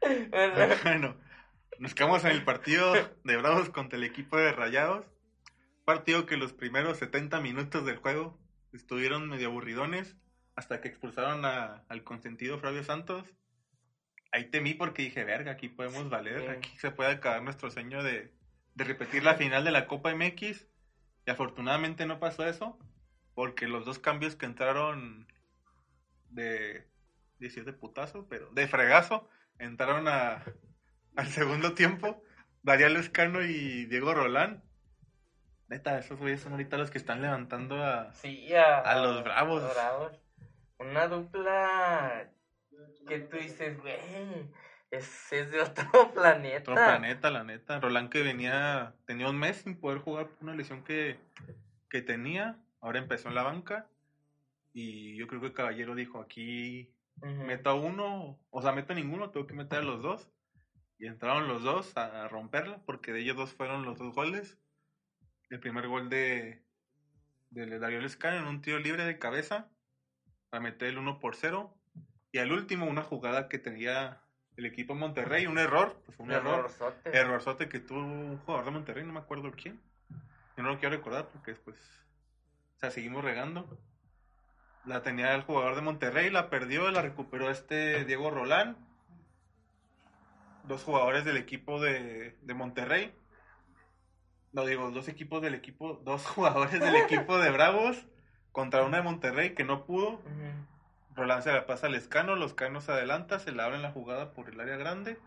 Bueno, 0.84 1.16
nos 1.80 1.94
quedamos 1.94 2.24
en 2.24 2.30
el 2.30 2.44
partido 2.44 2.92
de 3.24 3.36
Bravos 3.36 3.68
contra 3.70 3.98
el 3.98 4.04
equipo 4.04 4.36
de 4.36 4.52
Rayados. 4.52 5.04
Partido 5.84 6.24
que 6.26 6.36
los 6.36 6.52
primeros 6.52 6.98
70 6.98 7.40
minutos 7.40 7.84
del 7.84 7.96
juego 7.96 8.38
estuvieron 8.72 9.28
medio 9.28 9.48
aburridones 9.48 10.16
hasta 10.54 10.80
que 10.80 10.88
expulsaron 10.88 11.44
a- 11.44 11.82
al 11.88 12.04
consentido 12.04 12.58
Flavio 12.60 12.84
Santos. 12.84 13.24
Ahí 14.32 14.44
temí 14.50 14.74
porque 14.74 15.02
dije, 15.02 15.24
verga, 15.24 15.52
aquí 15.52 15.68
podemos 15.68 16.08
valer, 16.10 16.40
Sí. 16.42 16.46
aquí 16.48 16.78
se 16.78 16.90
puede 16.90 17.12
acabar 17.12 17.42
nuestro 17.42 17.70
sueño 17.70 18.02
de, 18.02 18.32
de 18.74 18.84
repetir 18.84 19.22
la 19.24 19.34
final 19.36 19.64
de 19.64 19.70
la 19.70 19.86
Copa 19.86 20.14
MX. 20.14 20.66
Y 21.26 21.30
afortunadamente 21.30 22.06
no 22.06 22.18
pasó 22.20 22.46
eso, 22.46 22.78
porque 23.34 23.66
los 23.68 23.84
dos 23.84 23.98
cambios 23.98 24.36
que 24.36 24.46
entraron 24.46 25.26
de, 26.30 26.86
decir 27.38 27.64
de 27.64 27.72
putazo, 27.72 28.26
pero 28.28 28.50
de 28.52 28.66
fregazo, 28.68 29.28
entraron 29.58 30.08
a, 30.08 30.44
al 31.16 31.26
segundo 31.28 31.74
tiempo, 31.74 32.22
Darío 32.62 32.88
Lescano 32.88 33.42
y 33.42 33.86
Diego 33.86 34.14
Rolán. 34.14 34.62
Neta, 35.68 35.98
esos 35.98 36.18
güeyes 36.18 36.40
son 36.40 36.52
ahorita 36.52 36.78
los 36.78 36.90
que 36.90 36.96
están 36.98 37.20
levantando 37.20 37.82
a... 37.84 38.12
Sí, 38.14 38.54
a, 38.54 38.78
A 38.80 38.96
los 38.98 39.22
Bravos. 39.22 39.62
los 39.62 39.74
Bravos. 39.74 40.20
Una 40.78 41.08
dupla 41.08 42.30
que 43.08 43.20
tú 43.20 43.36
dices, 43.36 43.80
güey, 43.80 43.98
es, 44.90 45.32
es 45.32 45.50
de 45.50 45.60
otro 45.60 45.84
planeta. 46.14 46.72
Otro 46.72 46.74
planeta, 46.74 47.30
la 47.30 47.44
neta. 47.44 47.80
Rolán 47.80 48.10
que 48.10 48.22
venía, 48.22 48.94
tenía 49.06 49.28
un 49.28 49.38
mes 49.38 49.58
sin 49.58 49.80
poder 49.80 49.98
jugar 49.98 50.28
por 50.28 50.42
una 50.42 50.54
lesión 50.54 50.84
que, 50.84 51.18
que 51.90 52.02
tenía. 52.02 52.56
Ahora 52.80 52.98
empezó 52.98 53.28
en 53.28 53.34
la 53.34 53.42
banca. 53.42 53.88
Y 54.72 55.16
yo 55.16 55.26
creo 55.26 55.40
que 55.40 55.52
Caballero 55.52 55.94
dijo, 55.94 56.20
aquí 56.20 56.94
Ujú. 57.20 57.42
meto 57.44 57.70
a 57.70 57.74
uno, 57.74 58.38
o 58.50 58.62
sea, 58.62 58.72
meto 58.72 58.92
a 58.92 58.96
ninguno, 58.96 59.30
tengo 59.30 59.46
que 59.46 59.54
meter 59.54 59.80
a 59.80 59.82
los 59.82 60.02
dos. 60.02 60.30
Y 60.98 61.06
entraron 61.06 61.48
los 61.48 61.62
dos 61.62 61.96
a, 61.96 62.24
a 62.24 62.28
romperla, 62.28 62.82
porque 62.84 63.12
de 63.12 63.20
ellos 63.20 63.36
dos 63.36 63.52
fueron 63.54 63.84
los 63.84 63.98
dos 63.98 64.14
goles. 64.14 64.58
El 65.50 65.60
primer 65.60 65.88
gol 65.88 66.10
de, 66.10 66.62
de 67.50 67.78
Darío 67.78 68.00
Lescano 68.00 68.38
en 68.38 68.46
un 68.46 68.60
tiro 68.60 68.78
libre 68.78 69.04
de 69.04 69.18
cabeza, 69.18 69.70
para 70.50 70.62
meter 70.62 70.88
el 70.88 70.98
1 70.98 71.20
por 71.20 71.36
0. 71.36 71.77
Y 72.32 72.38
al 72.38 72.52
último, 72.52 72.86
una 72.86 73.02
jugada 73.02 73.48
que 73.48 73.58
tenía 73.58 74.20
el 74.56 74.66
equipo 74.66 74.94
Monterrey, 74.94 75.46
un 75.46 75.58
error, 75.58 76.02
pues 76.04 76.18
un 76.18 76.30
error. 76.32 76.58
Errorzote. 76.58 77.16
Errorzote 77.16 77.68
que 77.68 77.78
tuvo 77.78 78.00
un 78.00 78.38
jugador 78.38 78.66
de 78.66 78.70
Monterrey, 78.72 79.04
no 79.04 79.12
me 79.12 79.20
acuerdo 79.20 79.52
quién. 79.52 79.80
Yo 80.56 80.62
no 80.64 80.70
lo 80.70 80.78
quiero 80.78 80.96
recordar 80.96 81.28
porque 81.28 81.52
después, 81.52 81.76
o 82.76 82.78
sea, 82.80 82.90
seguimos 82.90 83.22
regando. 83.22 83.78
La 84.84 85.02
tenía 85.02 85.34
el 85.34 85.42
jugador 85.42 85.76
de 85.76 85.82
Monterrey, 85.82 86.30
la 86.30 86.50
perdió, 86.50 86.90
la 86.90 87.02
recuperó 87.02 87.50
este 87.50 88.04
Diego 88.04 88.30
Rolán. 88.30 88.76
Dos 90.64 90.82
jugadores 90.82 91.24
del 91.24 91.36
equipo 91.36 91.80
de, 91.80 92.36
de 92.42 92.54
Monterrey. 92.54 93.14
No 94.52 94.66
digo, 94.66 94.90
dos 94.90 95.08
equipos 95.08 95.40
del 95.40 95.54
equipo, 95.54 96.00
dos 96.04 96.26
jugadores 96.34 96.80
del 96.80 96.96
equipo 96.96 97.38
de 97.38 97.50
Bravos 97.50 98.06
contra 98.50 98.82
una 98.82 98.98
de 98.98 99.02
Monterrey 99.04 99.54
que 99.54 99.64
no 99.64 99.86
pudo. 99.86 100.20
Rolán 101.18 101.42
se 101.42 101.52
la 101.52 101.66
pasa 101.66 101.88
al 101.88 101.94
Escano, 101.94 102.36
los 102.36 102.54
Canos 102.54 102.84
se 102.84 102.92
adelanta, 102.92 103.38
se 103.38 103.52
le 103.52 103.62
abren 103.62 103.82
la 103.82 103.90
jugada 103.92 104.32
por 104.32 104.48
el 104.48 104.60
área 104.60 104.76
grande, 104.76 105.18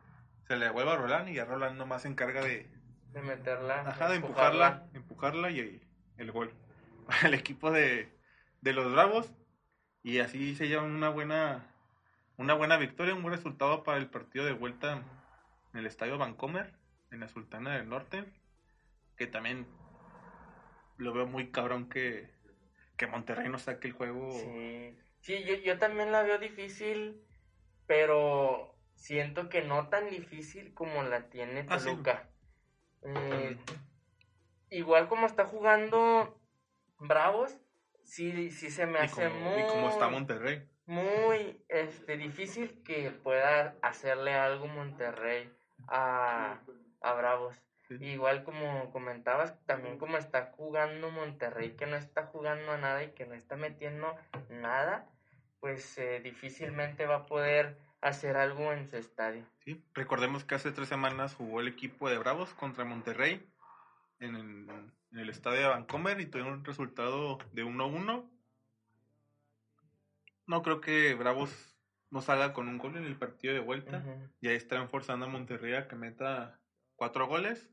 se 0.48 0.56
le 0.56 0.66
devuelve 0.66 0.92
a 0.92 0.96
Rolán 0.96 1.28
y 1.28 1.36
ya 1.36 1.46
Rolán 1.46 1.78
nomás 1.78 2.04
se 2.04 2.08
encarga 2.08 2.42
de, 2.42 2.68
De 3.14 3.22
meterla. 3.22 3.82
ajá, 3.82 4.10
de 4.10 4.16
empujarla, 4.16 4.88
empujarla 4.94 5.52
y 5.52 5.82
el 6.18 6.32
gol 6.32 6.54
para 7.08 7.28
el 7.28 7.34
equipo 7.34 7.72
de, 7.72 8.10
de 8.62 8.74
los 8.74 8.92
Bravos 8.92 9.32
y 10.02 10.20
así 10.20 10.56
se 10.56 10.68
lleva 10.68 10.84
una 10.84 11.10
buena 11.10 11.68
una 12.38 12.54
buena 12.56 12.78
victoria, 12.78 13.14
un 13.14 13.22
buen 13.22 13.36
resultado 13.36 13.84
para 13.84 14.00
el 14.00 14.10
partido 14.10 14.46
de 14.46 14.54
vuelta 14.54 15.04
en 15.74 15.80
el 15.80 15.86
Estadio 15.86 16.18
Vancomer, 16.18 16.74
en 17.12 17.20
la 17.20 17.28
Sultana 17.28 17.76
del 17.76 17.88
Norte, 17.88 18.26
que 19.16 19.28
también 19.28 19.68
lo 20.98 21.14
veo 21.14 21.28
muy 21.28 21.52
cabrón 21.52 21.88
que, 21.88 22.32
que 22.98 23.06
Monterrey 23.06 23.50
no 23.50 23.60
saque 23.60 23.88
el 23.88 23.94
juego. 23.94 24.32
Sí, 24.32 24.98
sí 25.22 25.44
yo, 25.44 25.56
yo 25.56 25.78
también 25.78 26.12
la 26.12 26.24
veo 26.24 26.38
difícil, 26.38 27.24
pero 27.88 28.76
siento 28.96 29.50
que 29.50 29.62
no 29.64 29.90
tan 29.90 30.10
difícil 30.10 30.74
como 30.74 31.04
la 31.04 31.30
tiene 31.30 31.66
Ah, 31.70 31.80
sí. 31.80 31.86
Toluca. 31.90 32.30
Eh, 33.04 33.58
igual 34.70 35.08
como 35.08 35.26
está 35.26 35.46
jugando 35.46 36.40
Bravos, 37.00 37.60
sí, 38.04 38.52
sí 38.52 38.70
se 38.70 38.86
me 38.86 39.00
y, 39.00 39.04
hace 39.04 39.28
como, 39.30 39.50
muy, 39.52 39.62
y 39.62 39.68
como 39.68 39.90
está 39.90 40.08
Monterrey. 40.08 40.68
muy 40.86 41.64
este, 41.70 42.18
difícil 42.18 42.84
que 42.84 43.10
pueda 43.12 43.76
hacerle 43.82 44.34
algo 44.34 44.68
Monterrey 44.68 45.52
a, 45.88 46.60
a 47.02 47.14
Bravos. 47.14 47.56
Igual 48.00 48.44
como 48.44 48.92
comentabas, 48.92 49.60
también 49.66 49.98
como 49.98 50.18
está 50.18 50.52
jugando 50.56 51.12
Monterrey, 51.12 51.72
que 51.72 51.86
no 51.86 51.96
está 51.96 52.28
jugando 52.28 52.72
a 52.72 52.78
nada 52.78 53.04
y 53.04 53.12
que 53.12 53.26
no 53.26 53.34
está 53.34 53.56
metiendo 53.56 54.16
nada, 54.50 55.10
pues 55.60 55.98
eh, 55.98 56.22
difícilmente 56.24 57.06
va 57.06 57.18
a 57.18 57.26
poder 57.26 57.78
hacer 58.02 58.38
algo 58.38 58.72
en 58.74 58.90
su 58.90 58.98
estadio. 58.98 59.46
Sí, 59.60 59.84
recordemos 59.94 60.44
que 60.44 60.56
hace 60.56 60.72
tres 60.72 60.88
semanas 60.88 61.36
jugó 61.36 61.62
el 61.62 61.68
equipo 61.68 62.10
de 62.10 62.18
Bravos 62.18 62.54
contra 62.54 62.86
Monterrey 62.86 63.46
en 64.20 64.36
el, 64.36 64.70
en 65.12 65.20
el 65.20 65.30
estadio 65.30 65.62
de 65.62 65.68
Vancomer 65.68 66.20
y 66.20 66.26
tuvieron 66.26 66.54
un 66.54 66.66
resultado 66.66 67.38
de 67.54 67.64
1-1. 67.64 68.30
No 70.48 70.62
creo 70.64 70.82
que 70.82 71.14
Bravos 71.14 71.72
no 72.10 72.22
salga 72.22 72.54
con 72.54 72.68
un 72.68 72.78
gol 72.78 72.98
en 72.98 73.06
el 73.06 73.16
partido 73.16 73.54
de 73.54 73.62
vuelta. 73.62 74.04
Y 74.42 74.50
ahí 74.50 74.56
estarán 74.56 74.90
forzando 74.90 75.26
a 75.26 75.30
Monterrey 75.30 75.74
a 75.74 75.88
que 75.88 75.96
meta 75.96 76.60
cuatro 76.96 77.28
goles. 77.28 77.70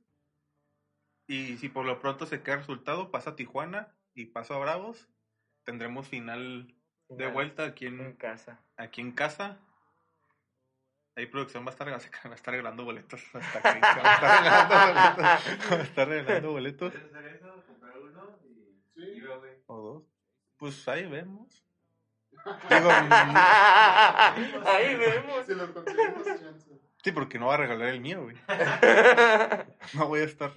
Y 1.29 1.59
si 1.59 1.69
por 1.69 1.85
lo 1.85 2.01
pronto 2.01 2.25
se 2.25 2.43
queda 2.43 2.55
el 2.55 2.61
resultado, 2.61 3.11
pasa 3.11 3.31
a 3.31 3.37
Tijuana 3.37 3.95
y 4.15 4.25
pasa 4.27 4.55
a 4.55 4.59
Bravos. 4.59 5.09
Tendremos 5.63 6.09
final 6.09 6.75
de 7.11 7.27
vuelta 7.27 7.67
aquí 7.67 7.87
en 7.87 8.01
en, 8.01 8.13
casa. 8.15 8.65
aquí 8.79 9.03
en 9.03 9.13
casa. 9.13 9.59
Ahí 11.15 11.27
producción 11.27 11.67
va 11.67 11.69
a 11.69 11.73
estar, 11.73 11.87
va 11.91 11.97
a 11.97 12.35
estar 12.35 12.53
regalando 12.53 12.85
boletos 12.85 13.23
hasta 13.35 13.61
que 13.61 13.81
va 13.81 13.89
a 13.89 14.15
estar 14.15 14.39
regalando 14.39 14.89
boletos. 14.89 15.71
Va 15.71 15.77
a 15.77 15.83
estar 15.83 16.09
regalando 16.09 16.51
boletos. 16.51 16.93
¿Puedes 16.93 17.15
hacer 17.15 17.35
eso? 17.35 17.65
Comprar 17.67 17.99
uno 17.99 18.39
y... 18.45 18.83
Sí. 18.95 19.01
y 19.03 19.21
luego, 19.21 19.41
güey. 19.41 19.53
O 19.67 19.77
dos. 19.77 20.05
Pues 20.57 20.89
ahí 20.89 21.07
vemos. 21.07 21.63
Digo, 22.71 22.91
Ahí 24.65 24.95
vemos. 24.97 25.45
Si 25.45 25.55
lo 25.55 25.75
conseguimos, 25.75 26.25
chance. 26.25 26.81
sí, 27.05 27.13
porque 27.13 27.39
no 27.39 27.49
va 27.49 27.55
a 27.55 27.59
regalar 27.59 27.89
el 27.89 28.01
mío, 28.01 28.23
güey. 28.23 28.37
No 29.93 30.09
voy 30.09 30.21
a 30.21 30.25
estar. 30.25 30.53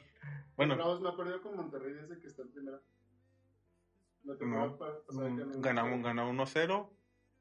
Bueno, 0.61 0.75
Bravos 0.75 1.01
no 1.01 1.09
ha 1.09 1.17
perdido 1.17 1.41
con 1.41 1.55
Monterrey 1.55 1.93
desde 1.93 2.19
que 2.19 2.27
está 2.27 2.43
en 2.43 2.51
primera. 2.51 2.79
La 4.23 4.35
no. 4.39 4.77
Ganamos, 5.59 6.03
ganó 6.03 6.31
1-0. 6.31 6.89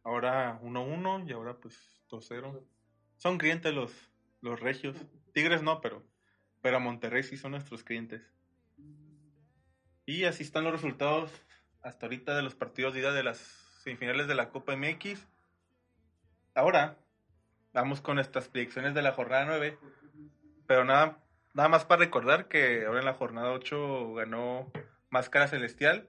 Ahora 0.04 0.58
1-1 0.62 1.28
y 1.28 1.32
ahora 1.32 1.60
pues 1.60 2.02
2-0. 2.08 2.64
Son 3.18 3.36
clientes 3.36 3.74
los, 3.74 3.92
los 4.40 4.58
regios. 4.58 4.96
Tigres 5.34 5.62
no, 5.62 5.82
pero, 5.82 6.02
pero 6.62 6.78
a 6.78 6.80
Monterrey 6.80 7.22
sí 7.22 7.36
son 7.36 7.50
nuestros 7.50 7.84
clientes. 7.84 8.22
Y 10.06 10.24
así 10.24 10.42
están 10.42 10.64
los 10.64 10.72
resultados 10.72 11.30
hasta 11.82 12.06
ahorita 12.06 12.34
de 12.34 12.42
los 12.42 12.54
partidos 12.54 12.94
de 12.94 13.00
ida 13.00 13.12
de 13.12 13.22
las 13.22 13.36
semifinales 13.82 14.28
de 14.28 14.34
la 14.34 14.48
Copa 14.48 14.74
MX. 14.76 15.26
Ahora 16.54 16.96
vamos 17.74 18.00
con 18.00 18.14
nuestras 18.14 18.48
predicciones 18.48 18.94
de 18.94 19.02
la 19.02 19.12
jornada 19.12 19.44
9. 19.44 19.78
Pero 20.66 20.86
nada, 20.86 21.22
nada 21.54 21.68
más 21.68 21.84
para 21.84 22.00
recordar 22.00 22.48
que 22.48 22.84
ahora 22.86 23.00
en 23.00 23.04
la 23.06 23.14
jornada 23.14 23.52
8 23.52 24.14
ganó 24.14 24.70
Máscara 25.10 25.48
Celestial 25.48 26.08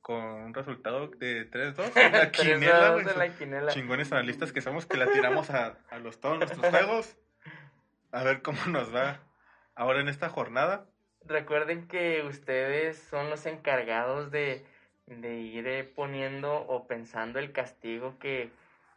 con 0.00 0.16
un 0.22 0.54
resultado 0.54 1.08
de 1.08 1.48
3-2. 1.50 1.74
Una 2.08 2.32
Tres 2.32 2.32
quiniela, 2.32 2.78
dados 2.78 3.02
güey. 3.04 3.12
en 3.14 3.18
la 3.18 3.28
quinela. 3.36 3.72
Chingones 3.72 4.12
analistas 4.12 4.52
que 4.52 4.60
somos 4.60 4.86
que 4.86 4.96
la 4.96 5.06
tiramos 5.06 5.50
a, 5.50 5.78
a 5.90 5.98
los 5.98 6.20
todos 6.20 6.38
nuestros 6.38 6.66
juegos. 6.66 7.16
A 8.10 8.24
ver 8.24 8.42
cómo 8.42 8.58
nos 8.66 8.94
va 8.94 9.20
ahora 9.74 10.00
en 10.00 10.08
esta 10.08 10.28
jornada. 10.28 10.86
Recuerden 11.24 11.86
que 11.86 12.22
ustedes 12.26 12.98
son 12.98 13.30
los 13.30 13.46
encargados 13.46 14.32
de, 14.32 14.66
de 15.06 15.36
ir 15.40 15.66
eh, 15.68 15.84
poniendo 15.84 16.52
o 16.52 16.86
pensando 16.88 17.38
el 17.38 17.52
castigo 17.52 18.18
que, 18.18 18.50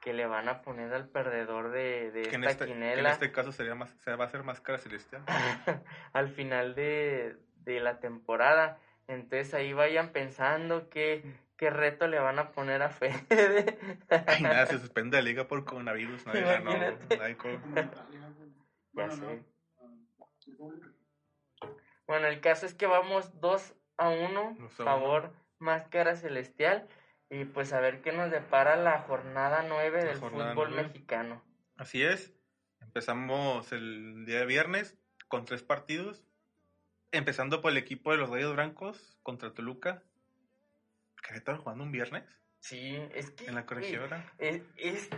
que 0.05 0.13
le 0.13 0.27
van 0.27 0.47
a 0.49 0.61
poner 0.61 0.93
al 0.93 1.09
perdedor 1.09 1.71
de, 1.71 2.11
de 2.11 2.21
Que 2.21 2.35
en, 2.35 2.43
esta 2.43 2.51
este, 2.51 2.65
que 2.65 2.71
en 2.73 2.77
quinela 2.77 3.11
este 3.11 3.31
caso 3.31 3.51
sería 3.51 3.73
más, 3.73 3.89
se 4.01 4.15
va 4.15 4.25
a 4.25 4.27
hacer 4.27 4.43
máscara 4.43 4.77
celestial. 4.77 5.23
al 6.13 6.29
final 6.29 6.75
de, 6.75 7.35
de 7.63 7.79
la 7.79 7.99
temporada. 7.99 8.77
Entonces 9.07 9.55
ahí 9.55 9.73
vayan 9.73 10.11
pensando 10.11 10.91
qué, 10.91 11.23
qué 11.57 11.71
reto 11.71 12.07
le 12.07 12.19
van 12.19 12.37
a 12.37 12.51
poner 12.51 12.83
a 12.83 12.89
Fede. 12.89 13.79
Ay, 14.27 14.43
nada, 14.43 14.67
se 14.67 14.77
suspende 14.79 15.17
la 15.17 15.23
liga 15.23 15.47
por 15.47 15.65
coronavirus. 15.65 16.27
Nadie 16.27 16.41
ganó. 16.41 16.77
Nadie. 16.77 17.37
Bueno, 18.93 19.15
no. 19.15 19.43
Bueno, 22.05 22.27
el 22.27 22.41
caso 22.41 22.67
es 22.67 22.75
que 22.75 22.85
vamos 22.85 23.41
2 23.41 23.73
a 23.97 24.09
1, 24.09 24.57
Dos 24.59 24.79
a 24.79 24.83
favor 24.83 25.33
Máscara 25.57 26.15
Celestial. 26.15 26.87
Y 27.30 27.45
pues 27.45 27.73
a 27.73 27.80
ver 27.80 28.01
qué 28.01 28.11
nos 28.11 28.30
depara 28.32 28.76
la 28.76 28.99
jornada 28.99 29.65
9 29.67 29.97
La 29.99 30.05
del 30.05 30.19
jornada 30.19 30.53
fútbol 30.53 30.71
mexicano. 30.71 31.41
Así 31.78 32.03
es. 32.03 32.34
Empezamos 32.82 33.71
el 33.71 34.26
día 34.26 34.39
de 34.39 34.45
viernes 34.45 34.97
con 35.28 35.45
tres 35.45 35.63
partidos. 35.63 36.23
Empezando 37.11 37.61
por 37.61 37.71
el 37.71 37.78
equipo 37.78 38.11
de 38.11 38.17
los 38.17 38.30
Rayos 38.30 38.53
Blancos 38.53 39.17
contra 39.23 39.53
Toluca. 39.53 40.03
Querétaro 41.23 41.57
jugando 41.59 41.84
un 41.84 41.91
viernes 41.91 42.23
Sí, 42.59 42.95
es 43.13 43.32
que 43.32 43.45
en 43.47 43.55
la 43.55 43.65
corregidora. 43.65 44.32
es, 44.38 44.61
es- 44.78 45.09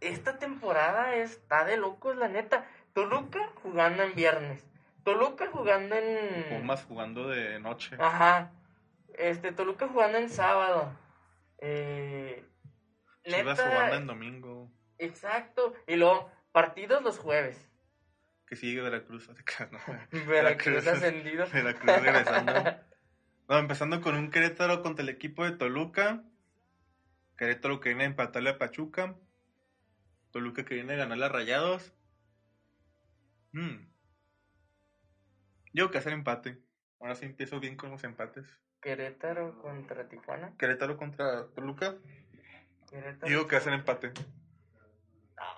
esta 0.00 0.38
temporada 0.38 1.14
está 1.14 1.64
de 1.64 1.76
locos, 1.76 2.16
la 2.16 2.26
neta. 2.28 2.66
Toluca 2.92 3.50
jugando 3.62 4.02
en 4.02 4.14
viernes. 4.16 4.64
Toluca 5.04 5.46
jugando 5.52 5.94
en... 5.96 6.44
Pumas 6.48 6.84
jugando 6.84 7.28
de 7.28 7.58
noche. 7.60 7.96
Ajá. 8.00 8.50
Este, 9.16 9.52
Toluca 9.52 9.86
jugando 9.88 10.18
en 10.18 10.28
sábado. 10.28 10.92
Eh, 11.64 12.44
Chivas 13.24 13.56
neta, 13.56 13.70
jugando 13.70 13.96
en 13.96 14.06
domingo. 14.06 14.72
Exacto. 14.98 15.74
Y 15.86 15.94
luego, 15.96 16.30
partidos 16.50 17.02
los 17.02 17.18
jueves. 17.18 17.70
Que 18.46 18.56
sigue 18.56 18.82
Veracruz. 18.82 19.28
que 19.28 19.66
no. 19.70 19.78
Veracruz 20.26 20.86
ascendido. 20.86 21.46
Veracruz 21.46 22.02
regresando. 22.02 22.52
No, 23.48 23.58
empezando 23.58 24.00
con 24.00 24.14
un 24.14 24.30
Querétaro 24.30 24.82
contra 24.82 25.02
el 25.02 25.10
equipo 25.10 25.44
de 25.44 25.50
Toluca. 25.50 26.22
Querétaro 27.36 27.80
que 27.80 27.90
viene 27.90 28.04
a 28.04 28.06
empatarle 28.06 28.50
a 28.50 28.58
Pachuca. 28.58 29.16
Toluca 30.30 30.64
que 30.64 30.76
viene 30.76 30.94
a 30.94 30.96
ganarle 30.96 31.26
a 31.26 31.28
Rayados. 31.28 31.92
Mm. 33.50 33.88
Yo 35.74 35.90
que 35.90 35.98
hacer 35.98 36.14
empate. 36.14 36.62
Ahora 37.02 37.16
sí 37.16 37.26
empiezo 37.26 37.58
bien 37.58 37.76
con 37.76 37.90
los 37.90 38.04
empates. 38.04 38.46
Querétaro 38.80 39.60
contra 39.60 40.08
Tijuana. 40.08 40.54
Querétaro 40.56 40.96
contra 40.96 41.48
Toluca. 41.48 41.96
Querétaro 42.88 43.28
Digo 43.28 43.48
que 43.48 43.56
hacen 43.56 43.72
empate. 43.72 44.12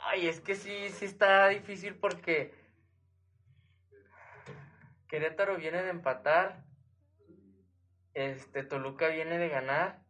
Ay, 0.05 0.27
es 0.27 0.41
que 0.41 0.55
sí, 0.55 0.89
sí 0.89 1.05
está 1.05 1.49
difícil 1.49 1.97
porque 1.97 2.55
Querétaro 5.07 5.59
viene 5.59 5.83
de 5.83 5.91
empatar, 5.91 6.65
este 8.15 8.65
Toluca 8.65 9.09
viene 9.09 9.37
de 9.37 9.51
ganar, 9.51 10.03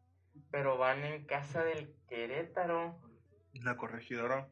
pero 0.53 0.79
van 0.79 1.03
en 1.03 1.25
casa 1.25 1.65
del 1.65 1.93
Querétaro. 2.09 2.97
La 3.55 3.77
corregidora. 3.77 4.49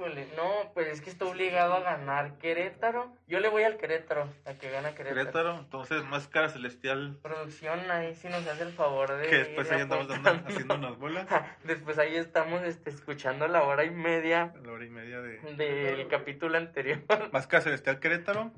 Híjole, 0.00 0.26
no, 0.34 0.72
pues 0.72 0.88
es 0.88 1.02
que 1.02 1.10
está 1.10 1.26
obligado 1.26 1.74
a 1.74 1.80
ganar 1.80 2.38
Querétaro. 2.38 3.14
Yo 3.26 3.38
le 3.38 3.48
voy 3.48 3.64
al 3.64 3.76
Querétaro, 3.76 4.32
a 4.46 4.54
que 4.54 4.70
gana 4.70 4.94
Querétaro. 4.94 5.20
Querétaro, 5.20 5.58
entonces 5.58 6.02
máscara 6.04 6.48
celestial. 6.48 7.18
Producción 7.22 7.78
ahí 7.90 8.14
sí 8.14 8.28
nos 8.30 8.46
hace 8.46 8.62
el 8.62 8.72
favor 8.72 9.14
de 9.14 9.28
Que 9.28 9.36
después 9.36 9.66
ir 9.66 9.74
ahí 9.74 9.80
andamos 9.82 10.08
dando, 10.08 10.30
haciendo 10.48 10.74
unas 10.76 10.96
bolas. 10.96 11.28
Después 11.64 11.98
ahí 11.98 12.16
estamos 12.16 12.62
este, 12.62 12.88
escuchando 12.88 13.46
la 13.46 13.62
hora 13.62 13.84
y 13.84 13.90
media 13.90 14.54
la 14.64 14.72
hora 14.72 14.86
y 14.86 14.88
media 14.88 15.20
de. 15.20 15.38
del 15.56 16.08
capítulo 16.08 16.56
anterior. 16.56 17.04
Máscara 17.32 17.62
celestial 17.62 18.00
Querétaro. 18.00 18.52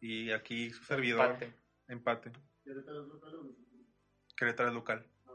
Y 0.00 0.30
aquí 0.30 0.70
su 0.70 0.84
servidor. 0.84 1.32
Empate. 1.32 1.52
Empate. 1.88 2.32
Querétaro 2.64 3.02
es 3.02 3.08
local 3.08 3.34
o 3.34 3.42
no? 3.42 3.50
Querétaro 4.34 4.68
es 4.70 4.74
local. 4.74 5.06
Ah. 5.26 5.32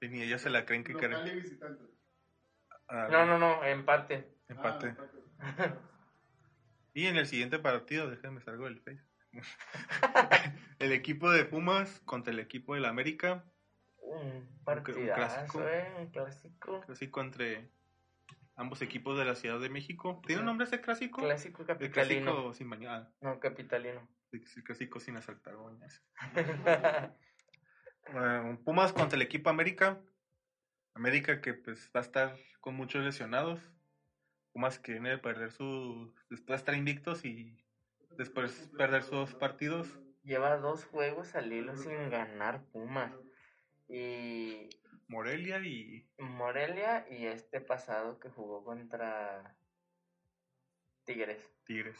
Y 0.00 0.08
ni 0.08 0.22
ellos 0.22 0.40
se 0.40 0.48
la 0.48 0.64
creen 0.64 0.82
que 0.82 0.94
Local 0.94 1.24
Querétaro. 1.24 1.97
Ah, 2.88 3.08
No, 3.10 3.26
no, 3.26 3.38
no, 3.38 3.64
empate. 3.64 4.28
Empate. 4.48 4.94
Ah. 5.40 5.74
Y 6.94 7.06
en 7.06 7.16
el 7.16 7.26
siguiente 7.26 7.60
partido, 7.60 8.10
déjenme 8.10 8.40
salgo 8.40 8.64
del 8.64 8.80
Face. 8.80 9.04
el 10.80 10.90
equipo 10.90 11.30
de 11.30 11.44
Pumas 11.44 12.00
contra 12.00 12.32
el 12.32 12.40
equipo 12.40 12.74
del 12.74 12.86
América. 12.86 13.44
Un 13.98 14.48
clásico. 14.64 14.64
partidazo, 14.64 15.68
eh, 15.68 15.94
un 15.96 16.06
clásico. 16.10 16.80
Clásico 16.80 17.20
entre 17.20 17.70
ambos 18.56 18.82
equipos 18.82 19.16
de 19.16 19.26
la 19.26 19.36
Ciudad 19.36 19.60
de 19.60 19.68
México. 19.68 20.20
¿Tiene 20.26 20.40
un 20.40 20.46
nombre 20.46 20.66
ese 20.66 20.80
clásico? 20.80 21.22
Clásico 21.22 21.62
El 21.62 21.68
capitalino. 21.68 22.32
clásico 22.32 22.54
sin 22.54 22.66
mañana. 22.66 23.12
No, 23.20 23.38
capitalino. 23.38 24.08
El 24.32 24.42
clásico 24.64 24.98
sin 24.98 25.16
asaltar. 25.16 25.54
Bueno, 28.10 28.58
Pumas 28.64 28.92
contra 28.92 29.16
el 29.16 29.22
equipo 29.22 29.50
América. 29.50 30.00
América 30.94 31.40
que 31.40 31.54
pues 31.54 31.90
va 31.94 32.00
a 32.00 32.02
estar 32.02 32.36
con 32.60 32.74
muchos 32.74 33.04
lesionados. 33.04 33.60
Pumas 34.52 34.78
que 34.78 34.92
viene 34.92 35.10
de 35.10 35.18
perder 35.18 35.52
su... 35.52 36.14
Después 36.30 36.48
de 36.48 36.54
estar 36.56 36.74
invictos 36.74 37.24
y 37.24 37.64
después 38.16 38.70
perder 38.76 39.02
sus 39.02 39.12
dos 39.12 39.34
partidos. 39.34 39.98
Lleva 40.22 40.56
dos 40.56 40.84
juegos 40.84 41.34
al 41.34 41.52
hilo 41.52 41.76
sin 41.76 42.10
ganar 42.10 42.64
Pumas. 42.72 43.14
Y 43.88 44.68
Morelia 45.08 45.58
y 45.60 46.06
Morelia 46.18 47.06
y 47.10 47.26
este 47.26 47.60
pasado 47.60 48.20
que 48.20 48.28
jugó 48.28 48.62
contra 48.62 49.56
Tigres. 51.04 51.50
Tigres. 51.64 51.98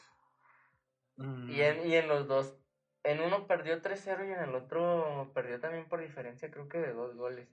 Mm, 1.17 1.51
Y 1.51 1.63
en, 1.63 1.87
y 1.89 1.95
en 1.97 2.09
los 2.09 2.29
dos, 2.29 2.61
en 3.03 3.21
uno 3.21 3.47
perdió 3.47 3.81
3-0 3.81 4.29
y 4.29 4.33
en 4.33 4.41
el 4.41 4.55
otro 4.55 5.33
perdió 5.35 5.59
también 5.59 5.89
por 5.89 6.01
diferencia, 6.01 6.51
creo 6.51 6.69
que 6.69 6.79
de 6.79 6.93
dos 6.93 7.17
goles. 7.17 7.49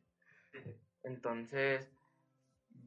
Entonces, 1.05 1.89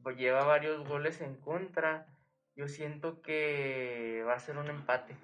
pues 0.03 0.17
lleva 0.17 0.43
varios 0.43 0.87
goles 0.87 1.21
en 1.21 1.35
contra. 1.37 2.07
Yo 2.55 2.67
siento 2.67 3.21
que 3.21 4.23
va 4.27 4.33
a 4.33 4.39
ser 4.39 4.57
un 4.57 4.67
empate. 4.67 5.15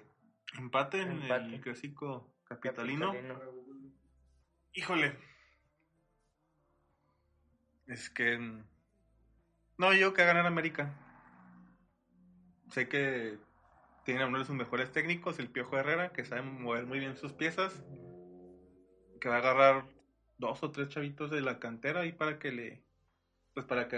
Empate 0.58 1.02
en 1.02 1.12
Empate. 1.12 1.54
el 1.54 1.60
clásico 1.60 2.34
capitalino. 2.44 3.12
capitalino. 3.12 3.40
Híjole. 4.72 5.16
Es 7.86 8.10
que... 8.10 8.38
No, 9.78 9.92
yo 9.92 10.14
que 10.14 10.22
a 10.22 10.26
ganar 10.26 10.46
América. 10.46 10.94
Sé 12.70 12.88
que 12.88 13.38
tiene 14.04 14.24
uno 14.24 14.38
de 14.38 14.44
sus 14.44 14.56
mejores 14.56 14.90
técnicos, 14.92 15.38
el 15.38 15.50
Piojo 15.50 15.78
Herrera, 15.78 16.12
que 16.12 16.24
sabe 16.24 16.42
mover 16.42 16.86
muy 16.86 16.98
bien 16.98 17.16
sus 17.16 17.32
piezas. 17.32 17.84
Que 19.20 19.28
va 19.28 19.36
a 19.36 19.38
agarrar 19.38 19.86
dos 20.38 20.62
o 20.62 20.70
tres 20.70 20.88
chavitos 20.88 21.30
de 21.30 21.42
la 21.42 21.58
cantera 21.58 22.00
ahí 22.00 22.12
para 22.12 22.38
que 22.38 22.52
le... 22.52 22.85
Pues 23.56 23.64
para 23.64 23.88
que 23.88 23.96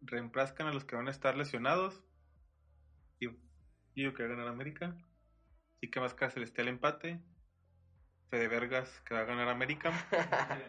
reemplazcan 0.00 0.68
a 0.68 0.72
los 0.72 0.86
que 0.86 0.96
van 0.96 1.06
a 1.06 1.10
estar 1.10 1.36
lesionados. 1.36 2.02
Y 3.20 3.28
digo 3.94 4.14
que 4.14 4.22
va 4.22 4.30
a 4.30 4.36
ganar 4.36 4.48
América. 4.48 4.96
Así 5.76 5.90
que 5.90 6.00
Máscara 6.00 6.30
Celestial 6.30 6.68
empate. 6.68 7.20
Fede 8.30 8.48
Vergas 8.48 9.02
que 9.04 9.12
va 9.12 9.20
a 9.20 9.24
ganar 9.24 9.50
América. 9.50 9.92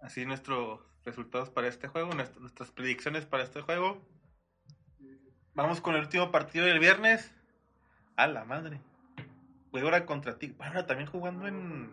Así 0.00 0.24
nuestros 0.26 0.80
resultados 1.04 1.50
para 1.50 1.66
este 1.66 1.88
juego, 1.88 2.12
nuest- 2.12 2.36
nuestras 2.38 2.70
predicciones 2.70 3.26
para 3.26 3.42
este 3.42 3.62
juego. 3.62 4.00
Vamos 5.54 5.80
con 5.80 5.96
el 5.96 6.02
último 6.02 6.30
partido 6.30 6.66
del 6.66 6.78
viernes. 6.78 7.34
A 8.14 8.28
la 8.28 8.44
madre. 8.44 8.80
Puebla 9.72 10.06
contra 10.06 10.38
ti. 10.38 10.48
Puebla 10.52 10.86
también 10.86 11.10
jugando 11.10 11.48
en. 11.48 11.90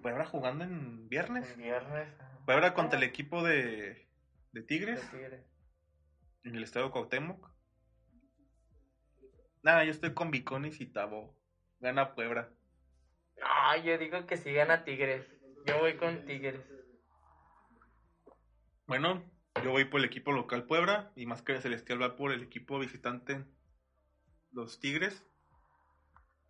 Puebla 0.00 0.26
jugando 0.26 0.62
en 0.62 1.08
viernes. 1.08 1.50
El 1.50 1.56
viernes. 1.56 2.08
Puebla 2.46 2.72
contra 2.74 2.98
el 2.98 3.04
equipo 3.04 3.42
de, 3.42 4.06
de 4.52 4.62
de 4.62 4.62
Tigres 4.62 5.06
en 6.44 6.54
el 6.54 6.62
estadio 6.62 6.90
Cuauhtémoc. 6.90 7.50
Nada, 9.62 9.84
yo 9.84 9.90
estoy 9.90 10.14
con 10.14 10.30
Viconis 10.30 10.80
y 10.80 10.86
Tabo. 10.86 11.36
Gana 11.78 12.14
Puebla. 12.14 12.48
No, 13.38 13.84
yo 13.84 13.98
digo 13.98 14.24
que 14.26 14.38
sí 14.38 14.50
gana 14.54 14.82
Tigres. 14.82 15.26
Yo 15.66 15.78
voy 15.78 15.98
con 15.98 16.24
Tigres. 16.24 16.64
Bueno, 18.86 19.22
yo 19.62 19.72
voy 19.72 19.84
por 19.84 20.00
el 20.00 20.06
equipo 20.06 20.32
local 20.32 20.64
Puebla 20.64 21.12
y 21.16 21.26
Máscara 21.26 21.60
Celestial 21.60 22.00
va 22.00 22.16
por 22.16 22.32
el 22.32 22.42
equipo 22.42 22.78
visitante 22.78 23.44
Los 24.52 24.80
Tigres, 24.80 25.22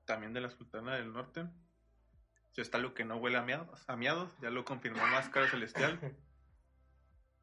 también 0.04 0.32
de 0.32 0.42
la 0.42 0.50
Sultana 0.50 0.94
del 0.94 1.12
Norte. 1.12 1.46
Ya 2.56 2.62
está 2.62 2.78
lo 2.78 2.94
que 2.94 3.04
no 3.04 3.16
huele 3.16 3.36
a 3.36 3.42
miados, 3.42 3.84
a 3.86 3.96
miados, 3.96 4.34
ya 4.40 4.48
lo 4.48 4.64
confirmó 4.64 5.06
Máscara 5.06 5.46
Celestial. 5.46 6.00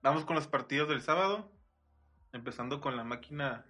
Vamos 0.01 0.25
con 0.25 0.35
los 0.35 0.47
partidos 0.47 0.89
del 0.89 1.01
sábado, 1.01 1.51
empezando 2.31 2.81
con 2.81 2.97
la 2.97 3.03
máquina 3.03 3.63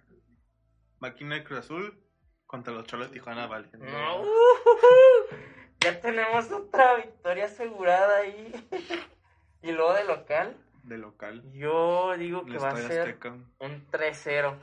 máquina 1.00 1.34
de 1.34 1.44
Cruz 1.44 1.60
Azul 1.60 2.02
contra 2.46 2.72
los 2.72 2.86
Cholos 2.86 3.08
de 3.10 3.14
Tijuana, 3.18 3.46
vale. 3.46 3.68
No, 3.74 4.20
ujujú. 4.20 5.36
ya 5.80 6.00
tenemos 6.00 6.50
otra 6.50 6.96
victoria 6.96 7.44
asegurada 7.44 8.16
ahí. 8.20 8.68
y 9.62 9.72
luego 9.72 9.92
de 9.92 10.04
local, 10.04 10.56
de 10.82 10.96
local. 10.96 11.42
yo 11.52 12.16
digo 12.16 12.46
que 12.46 12.56
va 12.56 12.70
a 12.70 12.76
ser 12.76 13.00
Azteca. 13.02 13.36
un 13.58 13.86
3-0. 13.90 14.56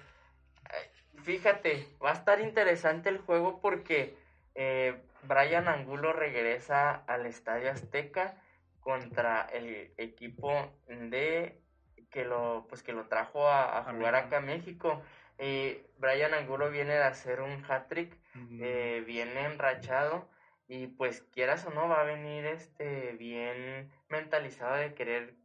Ay, 0.64 1.22
Fíjate, 1.22 1.88
va 2.04 2.10
a 2.10 2.14
estar 2.14 2.42
interesante 2.42 3.10
el 3.10 3.20
juego 3.20 3.62
porque 3.62 4.18
Eh, 4.56 5.02
Brian 5.24 5.68
Angulo 5.68 6.14
regresa 6.14 7.04
al 7.08 7.26
Estadio 7.26 7.72
Azteca 7.72 8.36
contra 8.80 9.48
el 9.52 9.94
equipo 9.98 10.52
de 10.88 11.62
que 12.10 12.26
lo 12.26 12.66
pues 12.68 12.84
que 12.84 12.94
lo 12.94 13.08
trajo 13.08 13.48
a, 13.48 13.84
jugar 13.84 14.16
acá 14.16 14.38
a 14.38 14.42
México. 14.42 15.02
Eh, 15.38 15.88
Brian 15.98 16.34
Angulo 16.34 16.70
viene 16.70 16.94
de 16.94 17.04
hacer 17.04 17.42
un 17.42 17.64
hat-trick, 17.68 18.22
Mm, 18.34 18.60
eh, 18.64 19.04
viene 19.06 19.46
enrachado 19.46 20.30
y 20.68 20.88
pues 20.88 21.22
quieras 21.34 21.66
o 21.66 21.72
no 21.72 21.90
va 21.90 22.02
a 22.02 22.06
venir 22.06 22.46
este 22.46 23.14
bien 23.14 23.92
mentalizado 24.10 24.76
de 24.78 24.94
querer 24.94 25.36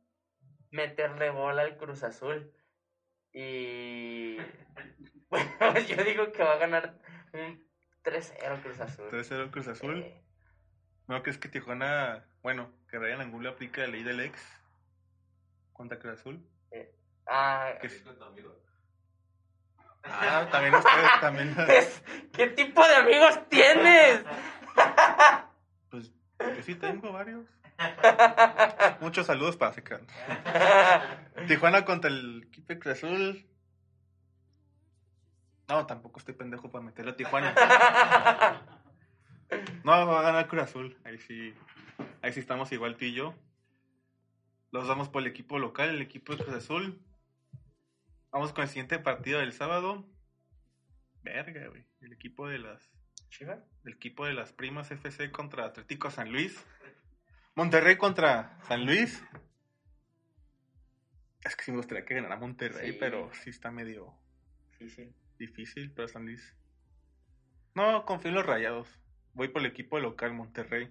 meterle 0.71 1.31
bola 1.31 1.63
al 1.63 1.77
Cruz 1.77 2.05
Azul. 2.05 2.53
Y 3.33 4.37
bueno, 5.31 5.79
yo 5.89 6.05
digo 6.05 6.33
que 6.33 6.45
va 6.45 6.55
a 6.55 6.59
ganar 6.59 6.99
un 7.33 7.66
3-0 8.07 8.63
Cruz 8.63 8.81
Azul. 8.81 9.09
3-0 9.11 9.51
Cruz 9.51 9.67
Azul. 9.69 9.99
Eh, 10.03 10.23
¿No 11.09 11.23
crees 11.23 11.39
que 11.39 11.49
Tijuana, 11.49 12.25
bueno, 12.43 12.71
que 12.89 12.99
Ryan 12.99 13.21
Angulo 13.21 13.51
aplica 13.51 13.81
la 13.83 13.89
ley 13.89 14.03
del 14.05 14.21
ex 14.21 14.41
contra 15.73 15.99
Cruz 15.99 16.21
Azul? 16.21 16.47
ah, 17.27 17.73
Que 17.81 17.89
¿Qué 17.89 18.03
amigo? 18.25 18.57
Ah, 20.05 20.47
también 20.53 20.75
ustedes, 20.75 21.11
también. 21.21 21.57
es- 21.69 22.03
¿Qué 22.33 22.47
tipo 22.49 22.87
de 22.87 22.95
amigos 22.97 23.49
tienes? 23.49 24.25
Pues 25.91 26.13
yo 26.39 26.63
sí 26.63 26.75
tengo 26.75 27.13
varios. 27.13 27.47
Muchos 29.01 29.27
saludos 29.27 29.57
para 29.57 29.73
secar. 29.73 30.01
Tijuana 31.49 31.85
contra 31.85 32.11
el 32.11 32.43
equipo 32.49 32.79
Cruz 32.79 32.97
Azul. 32.97 33.47
No, 35.69 35.87
tampoco 35.87 36.19
estoy 36.21 36.35
pendejo 36.35 36.71
para 36.71 36.85
meterle 36.85 37.12
a 37.12 37.17
Tijuana. 37.17 37.55
No, 39.85 40.07
va 40.07 40.21
a 40.21 40.23
ganar 40.23 40.49
Cruz 40.49 40.62
Azul. 40.62 40.97
Ahí 41.05 41.19
sí, 41.19 41.55
ahí 42.23 42.33
sí 42.33 42.41
estamos 42.41 42.71
igual 42.73 42.97
tú 42.97 43.05
y 43.05 43.14
yo. 43.14 43.35
Los 44.71 44.89
damos 44.89 45.09
por 45.09 45.23
el 45.23 45.29
equipo 45.29 45.59
local, 45.59 45.89
el 45.91 46.03
equipo 46.03 46.35
de 46.37 46.45
Cruz 46.45 46.57
Azul. 46.57 47.01
Vamos 48.31 48.53
con 48.53 48.62
el 48.62 48.69
siguiente 48.69 48.99
partido 48.99 49.41
del 49.41 49.53
sábado. 49.53 50.05
Verga, 51.23 51.69
güey. 51.69 51.85
El 52.01 52.12
equipo 52.12 52.47
de 52.49 52.59
las 52.59 52.91
¿Chivas? 53.31 53.59
el 53.85 53.95
equipo 53.95 54.25
de 54.27 54.35
las 54.35 54.53
primas 54.53 54.91
FC 54.91 55.31
contra 55.33 55.64
Atlético 55.64 56.11
San 56.11 56.31
Luis. 56.31 56.64
Monterrey 57.55 57.97
contra 57.97 58.59
San 58.69 58.85
Luis. 58.87 59.23
Es 61.43 61.57
que 61.57 61.64
sí 61.64 61.71
me 61.71 61.79
gustaría 61.79 62.05
que 62.05 62.14
ganara 62.14 62.37
Monterrey, 62.37 62.93
Sí. 62.93 62.97
pero 62.99 63.31
sí 63.33 63.51
está 63.51 63.71
medio 63.71 64.14
Sí, 64.79 64.91
sí. 64.91 65.12
Difícil 65.39 65.93
para 65.93 66.09
San 66.09 66.24
Luis. 66.24 66.55
No, 67.74 68.05
confío 68.05 68.30
en 68.30 68.37
los 68.37 68.47
rayados. 68.47 68.89
Voy 69.34 69.49
por 69.49 69.61
el 69.61 69.66
equipo 69.66 70.01
local, 70.01 70.32
Monterrey. 70.32 70.91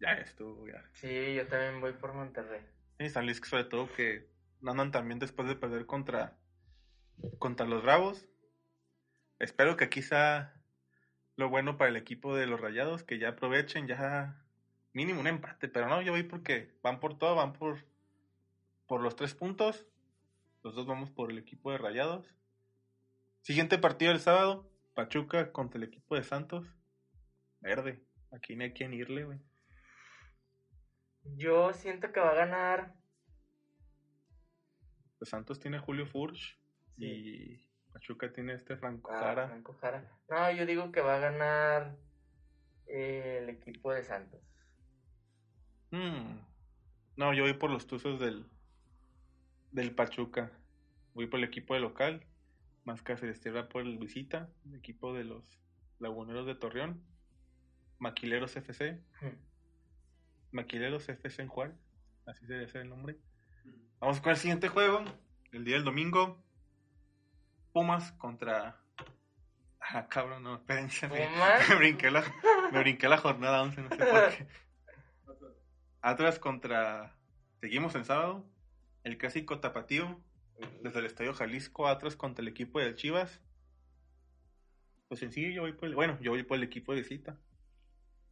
Ya 0.00 0.12
estuvo, 0.12 0.66
ya. 0.66 0.84
Sí, 0.92 1.34
yo 1.34 1.46
también 1.48 1.80
voy 1.80 1.92
por 1.92 2.14
Monterrey. 2.14 2.60
Y 2.98 3.08
San 3.08 3.24
Luis, 3.24 3.40
sobre 3.44 3.64
todo, 3.64 3.92
que 3.92 4.28
andan 4.64 4.92
también 4.92 5.18
después 5.18 5.48
de 5.48 5.56
perder 5.56 5.86
contra, 5.86 6.36
contra 7.38 7.66
los 7.66 7.82
Bravos. 7.82 8.28
Espero 9.38 9.76
que 9.76 9.84
aquí 9.84 10.02
sea 10.02 10.54
lo 11.36 11.48
bueno 11.48 11.76
para 11.76 11.90
el 11.90 11.96
equipo 11.96 12.36
de 12.36 12.46
los 12.46 12.60
Rayados, 12.60 13.02
que 13.02 13.18
ya 13.18 13.30
aprovechen, 13.30 13.88
ya 13.88 14.44
mínimo 14.92 15.20
un 15.20 15.26
empate. 15.26 15.68
Pero 15.68 15.88
no, 15.88 16.00
yo 16.02 16.12
voy 16.12 16.22
porque 16.22 16.72
van 16.82 17.00
por 17.00 17.18
todo, 17.18 17.34
van 17.34 17.52
por, 17.52 17.84
por 18.86 19.00
los 19.00 19.16
tres 19.16 19.34
puntos. 19.34 19.86
Los 20.62 20.74
dos 20.74 20.86
vamos 20.86 21.10
por 21.10 21.30
el 21.30 21.38
equipo 21.38 21.72
de 21.72 21.78
Rayados. 21.78 22.32
Siguiente 23.44 23.76
partido 23.76 24.10
del 24.10 24.20
sábado, 24.22 24.70
Pachuca 24.94 25.52
contra 25.52 25.76
el 25.76 25.84
equipo 25.84 26.14
de 26.14 26.24
Santos. 26.24 26.66
Verde, 27.60 28.02
aquí 28.32 28.56
no 28.56 28.64
hay 28.64 28.72
quien 28.72 28.94
irle, 28.94 29.24
güey. 29.24 29.38
Yo 31.36 31.74
siento 31.74 32.10
que 32.10 32.20
va 32.20 32.30
a 32.30 32.34
ganar. 32.34 32.94
Pues 35.18 35.28
Santos 35.28 35.60
tiene 35.60 35.78
Julio 35.78 36.06
Furch 36.06 36.58
Sí. 36.96 37.04
y 37.04 37.92
Pachuca 37.92 38.32
tiene 38.32 38.54
este 38.54 38.78
Franco 38.78 39.10
Ah, 39.12 39.18
Jara. 39.20 39.48
Franco 39.48 39.74
Jara. 39.74 40.10
No, 40.30 40.50
yo 40.52 40.64
digo 40.64 40.90
que 40.90 41.02
va 41.02 41.16
a 41.16 41.20
ganar 41.20 41.96
eh, 42.86 43.40
el 43.42 43.50
equipo 43.50 43.92
de 43.92 44.04
Santos. 44.04 44.40
Mm. 45.90 46.38
No, 47.16 47.34
yo 47.34 47.42
voy 47.42 47.52
por 47.52 47.70
los 47.70 47.86
tuzos 47.86 48.18
del, 48.20 48.46
del 49.70 49.94
Pachuca. 49.94 50.50
Voy 51.12 51.26
por 51.26 51.40
el 51.40 51.44
equipo 51.44 51.74
de 51.74 51.80
local. 51.80 52.26
Más 52.84 53.02
Celeste 53.02 53.50
va 53.50 53.68
por 53.68 53.82
el 53.82 53.98
visita. 53.98 54.48
El 54.66 54.74
equipo 54.76 55.14
de 55.14 55.24
los 55.24 55.58
Laguneros 55.98 56.46
de 56.46 56.54
Torreón. 56.54 57.02
Maquileros 57.98 58.56
FC. 58.56 59.00
Maquileros 60.50 61.08
FC 61.08 61.42
en 61.42 61.48
Juárez. 61.48 61.76
Así 62.26 62.44
debe 62.46 62.68
ser 62.68 62.82
el 62.82 62.90
nombre. 62.90 63.18
Vamos 64.00 64.20
con 64.20 64.32
el 64.32 64.36
siguiente 64.36 64.68
juego. 64.68 65.02
El 65.52 65.64
día 65.64 65.76
del 65.76 65.84
domingo. 65.84 66.42
Pumas 67.72 68.12
contra. 68.12 68.80
Ah, 69.80 70.06
cabrón, 70.08 70.42
no, 70.42 70.56
espérense. 70.56 71.08
Me, 71.08 71.28
me 71.68 71.74
brinqué 71.78 72.10
la, 72.10 72.22
me 72.72 72.80
brinqué 72.80 73.08
la 73.08 73.18
jornada 73.18 73.62
11, 73.62 73.82
no 73.82 73.88
sé 73.88 73.96
por 73.96 74.28
qué. 74.30 74.46
Atlas 76.02 76.38
contra. 76.38 77.16
Seguimos 77.60 77.94
en 77.94 78.04
sábado. 78.04 78.46
El 79.04 79.16
clásico 79.16 79.60
tapatío. 79.60 80.20
Desde 80.82 80.98
el 81.00 81.06
Estadio 81.06 81.34
Jalisco. 81.34 81.86
Atlas 81.88 82.16
contra 82.16 82.42
el 82.42 82.48
equipo 82.48 82.78
de 82.80 82.94
Chivas. 82.94 83.40
Pues 85.08 85.20
sencillo, 85.20 85.50
yo 85.50 85.62
voy 85.62 85.72
por 85.72 85.88
el. 85.88 85.94
Bueno, 85.94 86.18
yo 86.20 86.30
voy 86.32 86.42
por 86.42 86.56
el 86.56 86.62
equipo 86.64 86.92
de 86.92 87.00
visita. 87.00 87.36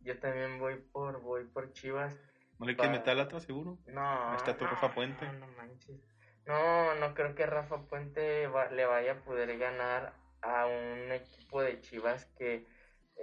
Yo 0.01 0.18
también 0.18 0.59
voy 0.59 0.77
por 0.77 1.20
voy 1.20 1.45
por 1.45 1.73
Chivas. 1.73 2.16
¿No 2.59 2.66
le 2.66 2.75
quieres 2.77 2.95
Va. 2.95 2.99
meter 2.99 3.11
al 3.11 3.20
Atlas, 3.20 3.43
seguro? 3.45 3.79
No. 3.87 4.35
Está 4.37 4.57
tu 4.57 4.64
no, 4.64 4.70
Rafa 4.70 4.95
Puente. 4.95 5.27
No, 5.27 5.33
no 5.33 5.47
manches. 5.49 6.01
No, 6.47 6.95
no 6.97 7.14
creo 7.14 7.35
que 7.35 7.47
Rafa 7.47 7.87
Puente 7.87 8.47
va- 8.49 8.70
le 8.70 8.85
vaya 8.85 9.12
a 9.12 9.25
poder 9.25 9.57
ganar 9.59 10.14
a 10.41 10.66
un 10.66 11.12
equipo 11.12 11.62
de 11.62 11.81
Chivas 11.81 12.27
que 12.37 12.66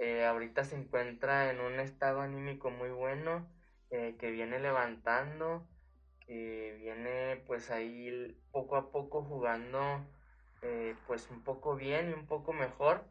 eh, 0.00 0.24
ahorita 0.24 0.64
se 0.64 0.76
encuentra 0.76 1.50
en 1.50 1.60
un 1.60 1.80
estado 1.80 2.20
anímico 2.22 2.70
muy 2.70 2.88
bueno, 2.90 3.46
eh, 3.90 4.16
que 4.18 4.30
viene 4.30 4.58
levantando, 4.58 5.66
que 6.30 6.78
viene 6.80 7.42
pues 7.44 7.72
ahí 7.72 8.40
poco 8.52 8.76
a 8.76 8.92
poco 8.92 9.24
jugando 9.24 10.06
eh, 10.62 10.94
pues 11.08 11.28
un 11.28 11.42
poco 11.42 11.74
bien 11.74 12.10
y 12.10 12.12
un 12.12 12.26
poco 12.28 12.52
mejor. 12.52 13.04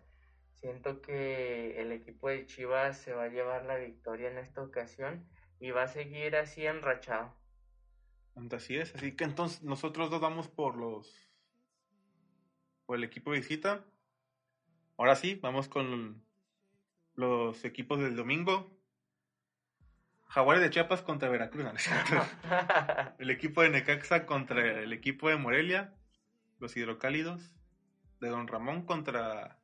Siento 0.54 1.02
que 1.02 1.82
el 1.82 1.92
equipo 1.92 2.30
de 2.30 2.46
Chivas 2.46 2.98
se 2.98 3.12
va 3.12 3.26
a 3.26 3.28
llevar 3.28 3.66
la 3.66 3.76
victoria 3.76 4.32
en 4.32 4.38
esta 4.38 4.62
ocasión 4.62 5.28
y 5.60 5.72
va 5.72 5.84
a 5.84 5.88
seguir 5.90 6.38
así 6.38 6.66
enrachado. 6.66 7.36
Así 8.52 8.78
es, 8.78 8.96
así 8.96 9.18
que 9.18 9.26
entonces 9.26 9.64
nosotros 9.64 10.10
dos 10.10 10.22
vamos 10.22 10.48
por 10.48 10.78
los 10.78 11.30
por 12.86 12.96
el 12.96 13.04
equipo 13.04 13.34
de 13.34 13.40
visita. 13.40 13.86
Ahora 14.96 15.18
sí, 15.18 15.36
vamos 15.36 15.68
con 15.68 16.24
los 17.16 17.66
equipos 17.66 18.00
del 18.00 18.16
domingo. 18.16 18.79
Jaguares 20.30 20.62
de 20.64 20.70
Chiapas 20.70 21.02
contra 21.02 21.28
Veracruz. 21.30 21.64
¿no 21.64 21.72
es 21.74 21.82
cierto? 21.84 22.26
el 23.20 23.30
equipo 23.32 23.62
de 23.62 23.70
Necaxa 23.70 24.26
contra 24.26 24.82
el 24.82 24.94
equipo 24.94 25.30
de 25.30 25.36
Morelia. 25.38 25.94
Los 26.60 26.76
hidrocálidos. 26.78 27.52
De 28.22 28.30
Don 28.30 28.48
Ramón 28.48 28.86
contra 28.86 29.60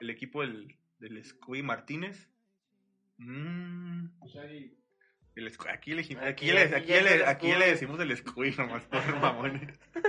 el 0.00 0.10
equipo 0.10 0.40
del, 0.42 0.76
del 0.98 1.24
Scooby 1.24 1.62
Martínez. 1.62 2.28
Mm, 3.18 4.06
el 5.36 5.52
Scu- 5.52 5.70
aquí, 5.72 5.94
le, 5.94 6.00
aquí, 6.02 6.16
Aquí- 6.16 6.50
le, 6.52 6.60
aquí 6.62 6.74
aquí 6.74 6.86
ya 6.88 6.96
es 6.98 7.04
le- 7.04 7.14
el 7.16 7.24
aquí 7.24 7.46
le 7.48 7.52
Scooby. 7.54 7.70
decimos 7.70 8.00
el 8.00 8.16
Scooby 8.16 8.50
nomás 8.56 8.82
por 8.84 9.16
mamones. 9.20 9.78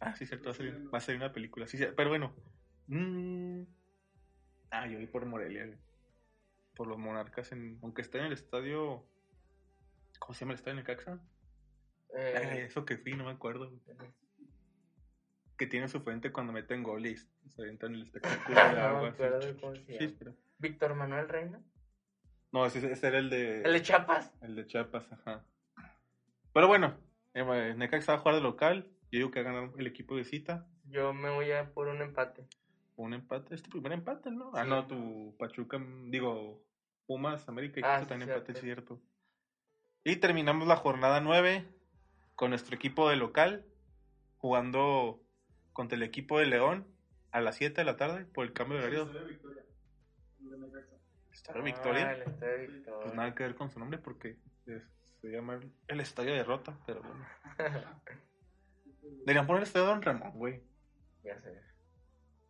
Ah, 0.00 0.14
sí, 0.16 0.26
cierto, 0.26 0.46
va 0.46 0.50
a 0.50 0.54
salir, 0.54 0.88
va 0.92 0.98
a 0.98 1.00
salir 1.00 1.20
una 1.20 1.32
película. 1.32 1.66
Sí, 1.68 1.78
sí, 1.78 1.84
pero 1.96 2.08
bueno. 2.08 2.34
Mm, 2.88 3.62
ah, 4.72 4.86
yo 4.88 4.96
voy 4.98 5.06
por 5.06 5.24
Morelia, 5.26 5.64
güey. 5.66 5.78
Por 6.74 6.86
los 6.86 6.98
monarcas, 6.98 7.52
en, 7.52 7.78
aunque 7.82 8.02
esté 8.02 8.18
en 8.18 8.24
el 8.26 8.32
estadio. 8.32 9.06
¿Cómo 10.18 10.34
se 10.34 10.40
llama 10.40 10.52
el 10.52 10.58
estadio 10.58 10.72
en 10.78 10.84
Necaxa? 10.86 11.20
Eh, 12.14 12.34
Ay, 12.36 12.58
eso 12.60 12.84
que 12.84 12.96
fui, 12.98 13.12
no 13.14 13.24
me 13.24 13.30
acuerdo. 13.32 13.70
Que 15.56 15.66
tiene 15.66 15.88
su 15.88 16.00
fuente 16.00 16.32
cuando 16.32 16.52
meten 16.52 16.82
gol 16.82 17.06
y 17.06 17.16
se 17.16 17.28
avienta 17.58 17.86
en 17.86 17.94
el 17.96 18.02
espectáculo 18.02 18.54
de 18.54 18.60
agua. 18.80 19.14
Sí, 19.98 20.16
pero- 20.18 20.34
Víctor 20.58 20.94
Manuel 20.94 21.28
Reina. 21.28 21.60
No, 22.52 22.66
ese, 22.66 22.90
ese 22.92 23.06
era 23.08 23.18
el 23.18 23.30
de. 23.30 23.62
El 23.62 23.72
de 23.72 23.82
Chiapas. 23.82 24.32
El 24.42 24.54
de 24.56 24.66
Chiapas, 24.66 25.10
ajá. 25.12 25.44
Pero 26.52 26.68
bueno, 26.68 26.96
eh, 27.34 27.74
Necaxa 27.76 28.12
va 28.12 28.18
a 28.18 28.20
jugar 28.20 28.34
de 28.36 28.42
local. 28.42 28.90
Yo 29.10 29.18
digo 29.18 29.30
que 29.30 29.42
va 29.42 29.50
a 29.50 29.52
ganar 29.54 29.70
el 29.78 29.86
equipo 29.86 30.16
de 30.16 30.24
cita. 30.24 30.66
Yo 30.84 31.12
me 31.14 31.30
voy 31.30 31.50
a 31.52 31.72
por 31.72 31.88
un 31.88 32.00
empate. 32.02 32.46
Un 33.02 33.14
empate, 33.14 33.54
es 33.54 33.62
tu 33.62 33.70
primer 33.70 33.92
empate, 33.92 34.30
¿no? 34.30 34.52
Ah, 34.54 34.62
Sí. 34.62 34.68
no, 34.70 34.86
tu 34.86 35.36
Pachuca, 35.38 35.76
mm, 35.78 36.10
digo, 36.10 36.62
Pumas, 37.06 37.48
América 37.48 37.80
y 37.80 37.82
Ah, 37.84 38.00
sí, 38.00 38.06
también 38.06 38.30
empate, 38.30 38.52
es 38.52 38.60
cierto. 38.60 39.00
Y 40.04 40.16
terminamos 40.16 40.68
la 40.68 40.76
jornada 40.76 41.20
9 41.20 41.66
con 42.36 42.50
nuestro 42.50 42.76
equipo 42.76 43.08
de 43.10 43.16
local, 43.16 43.66
jugando 44.36 45.20
contra 45.72 45.96
el 45.96 46.02
equipo 46.04 46.38
de 46.38 46.46
León. 46.46 46.86
a 47.34 47.40
las 47.40 47.56
7 47.56 47.80
de 47.80 47.86
la 47.86 47.96
tarde 47.96 48.26
por 48.26 48.44
el 48.44 48.52
cambio 48.52 48.76
de 48.78 48.84
horario. 48.84 49.04
Estadio 51.32 51.62
Victoria. 51.62 52.08
Ah, 52.08 52.12
el 52.12 52.22
Estadio 52.22 52.58
Victoria. 52.68 53.00
Pues 53.00 53.14
nada 53.14 53.34
que 53.34 53.42
ver 53.42 53.54
con 53.54 53.70
su 53.70 53.78
nombre 53.78 53.98
porque 53.98 54.36
es- 54.66 54.82
se 55.22 55.28
llama 55.28 55.54
el, 55.54 55.72
el 55.88 56.00
Estadio 56.00 56.34
de 56.34 56.44
Rota, 56.44 56.76
pero 56.86 57.00
bueno. 57.02 57.24
Deberían 59.24 59.46
poner 59.46 59.62
el 59.62 59.66
Estadio 59.66 59.86
Don 59.86 60.02
Ramón, 60.02 60.32
güey. 60.34 60.62
Ya 61.24 61.40
sé. 61.40 61.58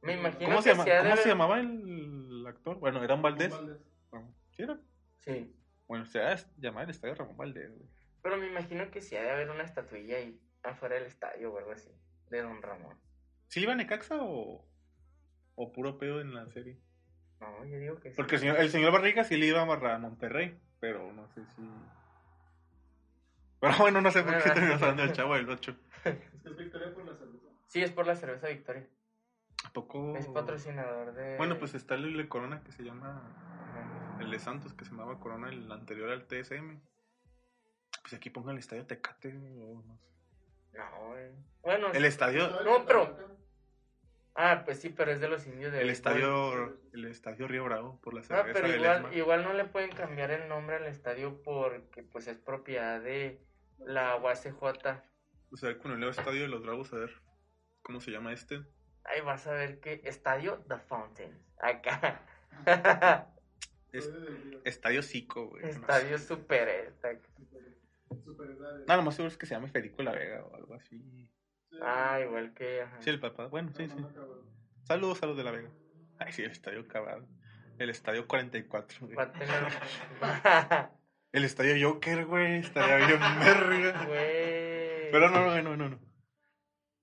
Me 0.03 0.15
imagino 0.15 0.45
¿Cómo, 0.47 0.57
que 0.59 0.63
se, 0.63 0.69
llama, 0.71 0.85
sí 0.85 0.91
ha 0.91 0.95
de 0.95 1.01
¿Cómo 1.03 1.15
se 1.17 1.21
haber- 1.23 1.29
llamaba 1.29 1.61
el 1.61 2.45
actor? 2.49 2.79
Bueno, 2.79 3.03
era 3.03 3.15
un 3.15 3.23
Valdés. 3.23 3.51
Valdés. 3.53 3.79
¿Sí 4.51 4.63
era? 4.63 4.79
Sí. 5.21 5.57
Bueno, 5.89 6.05
se 6.07 6.19
va 6.21 6.33
a 6.33 6.37
llamar 6.59 6.85
el 6.85 6.91
Estadio 6.91 7.15
Ramón 7.15 7.37
Valdés, 7.37 7.71
güey. 7.71 7.89
Pero 8.23 8.37
me 8.37 8.47
imagino 8.49 8.91
que 8.91 9.01
sí 9.01 9.17
ha 9.17 9.23
de 9.23 9.31
haber 9.31 9.51
una 9.51 9.63
estatuilla 9.65 10.17
ahí 10.17 10.41
afuera 10.63 10.95
del 10.97 11.05
estadio 11.07 11.53
o 11.53 11.59
algo 11.59 11.73
así. 11.73 11.91
De 12.31 12.43
Don 12.43 12.61
Ramón. 12.63 12.99
¿Sí 13.49 13.61
iba 13.61 13.75
Necaxa 13.75 14.17
o, 14.21 14.65
o 15.55 15.73
puro 15.73 15.99
pedo 15.99 16.21
en 16.21 16.35
la 16.35 16.47
serie? 16.51 16.79
No, 17.41 17.65
yo 17.65 17.79
digo 17.79 18.01
que 18.01 18.11
sí. 18.11 18.17
Porque 18.17 18.37
el 18.37 18.41
señor, 18.41 18.61
el 18.61 18.71
señor 18.71 18.93
Barriga 18.93 19.25
sí 19.25 19.37
le 19.37 19.47
iba 19.47 19.59
a 19.61 19.63
amarrar 19.63 19.93
a 19.93 19.99
Monterrey, 19.99 20.59
pero 20.81 21.13
no 21.13 21.29
sé 21.29 21.45
si... 21.47 21.63
Pero 23.61 23.75
bueno, 23.79 24.01
no 24.01 24.11
sé 24.11 24.23
por 24.23 24.43
qué 24.43 24.51
terminamos 24.51 24.83
hablando 24.83 25.03
del 25.05 25.13
Chavo 25.13 25.35
del 25.35 25.49
8. 25.49 25.77
Es 26.05 26.17
que 26.43 26.49
es 26.51 26.57
Victoria 26.57 26.93
por 26.93 27.05
la 27.05 27.17
cerveza. 27.17 27.47
Sí, 27.69 27.83
es 27.83 27.91
por 27.93 28.07
la 28.07 28.17
cerveza 28.17 28.49
Victoria. 28.49 28.89
¿A 29.65 29.73
poco...? 29.73 30.17
Es 30.17 30.27
patrocinador 30.29 31.15
de... 31.15 31.37
Bueno, 31.37 31.59
pues 31.59 31.75
está 31.75 31.95
el 31.95 32.17
de 32.17 32.29
Corona 32.29 32.63
que 32.63 32.73
se 32.73 32.83
llama... 32.83 34.17
El 34.21 34.31
de 34.31 34.39
Santos 34.39 34.75
que 34.75 34.85
se 34.85 34.91
llamaba 34.91 35.19
Corona, 35.19 35.49
el 35.49 35.71
anterior 35.71 36.11
al 36.11 36.27
TSM. 36.27 36.81
Pues 38.03 38.15
aquí 38.15 38.31
pongan 38.31 38.55
el 38.55 38.59
estadio 38.61 38.87
Tecate, 38.87 39.29
o 39.37 39.83
no 39.83 39.97
sé. 39.99 40.09
No, 40.73 41.09
güey. 41.09 41.31
Bueno, 41.63 41.93
El 41.93 42.05
estadio... 42.05 42.49
No, 42.63 42.85
pero- 42.87 43.17
ah, 44.35 44.63
pues 44.65 44.81
sí, 44.81 44.89
pero 44.91 45.13
es 45.13 45.21
de 45.21 45.29
los 45.29 45.47
indios 45.47 45.73
de 45.73 45.81
El 45.83 45.91
estadio, 45.91 46.79
el 46.93 47.05
estadio 47.07 47.47
Río 47.49 47.65
Bravo 47.65 48.01
por 48.01 48.15
la 48.15 48.21
Ah, 48.21 48.25
cerveza 48.25 48.53
pero 48.53 48.69
del 48.69 48.81
igual, 48.81 49.15
igual 49.17 49.43
no 49.45 49.53
le 49.55 49.65
pueden 49.67 49.91
cambiar 49.91 50.31
el 50.31 50.49
nombre 50.49 50.77
al 50.77 50.87
estadio 50.87 51.43
porque 51.43 52.03
pues 52.03 52.27
es 52.29 52.39
propiedad 52.39 53.01
de 53.01 53.45
la 53.79 54.17
UACJ. 54.17 54.55
O 55.51 55.57
sea, 55.57 55.77
con 55.79 55.93
el 55.93 55.99
nuevo 55.99 56.13
estadio 56.13 56.43
de 56.43 56.49
los 56.49 56.63
Bravos, 56.63 56.93
a 56.93 56.97
ver 56.97 57.13
cómo 57.83 58.01
se 58.01 58.11
llama 58.11 58.33
este. 58.33 58.63
Ahí 59.05 59.21
vas 59.21 59.47
a 59.47 59.53
ver 59.53 59.81
que 59.81 60.01
estadio 60.05 60.59
The 60.69 60.79
Fountain. 60.79 61.33
Acá. 61.61 62.21
Es- 63.93 64.11
Estadio 64.65 65.03
Zico, 65.03 65.49
güey. 65.49 65.63
no 65.65 65.73
sé. 65.73 65.79
estadio 65.79 66.19
super 66.19 66.69
esta. 66.69 67.13
No, 68.87 68.97
lo 68.97 69.03
más 69.03 69.15
seguro 69.15 69.29
es 69.31 69.37
que 69.37 69.47
se 69.47 69.55
llame 69.55 69.69
Federico 69.69 70.03
La 70.03 70.13
Vega 70.13 70.45
o 70.45 70.55
algo 70.55 70.75
así. 70.75 70.99
Sí. 70.99 71.31
Ah, 71.83 72.21
igual 72.23 72.55
que. 72.55 72.83
ajá. 72.83 72.97
Sí, 73.01 73.11
el 73.11 73.21
papá. 73.21 73.47
Bueno, 73.49 73.71
sí, 73.77 73.89
sí. 73.89 73.97
Saludos 74.83 75.23
a 75.23 75.27
los 75.27 75.37
de 75.37 75.45
La 75.45 75.51
Vega. 75.51 75.71
Ay, 76.19 76.33
sí, 76.33 76.43
el 76.43 76.51
estadio 76.51 76.87
Cabal. 76.89 77.27
El 77.79 77.91
estadio 77.91 78.27
44, 78.29 78.99
güey. 79.07 79.17
Va 79.17 79.23
a 79.25 79.33
tener. 79.33 80.89
El 81.33 81.45
estadio 81.45 81.89
Joker, 81.91 82.27
güey. 82.27 82.59
Estaría 82.59 83.07
bien 83.07 83.21
verga. 83.41 84.05
Güey. 84.05 85.11
Pero 85.11 85.31
no, 85.31 85.41
no, 85.47 85.63
no, 85.63 85.77
no, 85.77 85.89
no. 85.89 85.99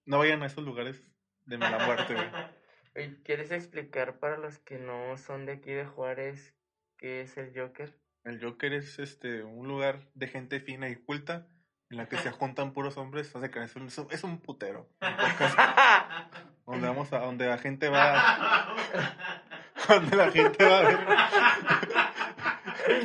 No 0.05 0.17
vayan 0.19 0.41
a 0.43 0.45
esos 0.47 0.63
lugares 0.63 1.03
de 1.49 1.57
mala 1.57 1.85
muerte, 1.85 2.13
güey. 2.13 2.29
¿Quieres 3.23 3.51
explicar 3.51 4.19
para 4.19 4.37
los 4.37 4.59
que 4.59 4.77
no 4.77 5.17
son 5.17 5.45
de 5.45 5.53
aquí 5.53 5.71
de 5.71 5.85
Juárez 5.85 6.53
qué 6.97 7.21
es 7.21 7.37
el 7.37 7.51
Joker? 7.55 7.97
El 8.23 8.43
Joker 8.43 8.73
es 8.73 8.99
este 8.99 9.43
un 9.43 9.67
lugar 9.67 10.09
de 10.13 10.27
gente 10.27 10.59
fina 10.59 10.89
y 10.89 10.95
culta 10.95 11.47
en 11.89 11.97
la 11.97 12.07
que 12.07 12.17
se 12.17 12.31
juntan 12.31 12.73
puros 12.73 12.97
hombres. 12.97 13.33
O 13.35 13.39
sea, 13.39 13.49
que 13.49 13.63
es 13.63 13.75
un, 13.75 13.87
es 13.87 14.23
un 14.23 14.39
putero. 14.39 14.89
Donde 16.65 16.87
vamos 16.87 17.11
a, 17.13 17.19
donde 17.19 17.47
la 17.47 17.57
gente 17.57 17.89
va. 17.89 18.75
Donde 19.87 20.15
la 20.15 20.29
gente 20.29 20.63
va 20.63 20.77
a 20.77 20.83
ver. 20.83 20.99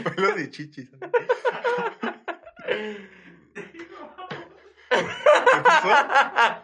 Vuelos 0.02 0.36
de 0.36 0.50
chichis. 0.50 0.90
¿Qué 4.90 5.60
pasó? 5.64 6.63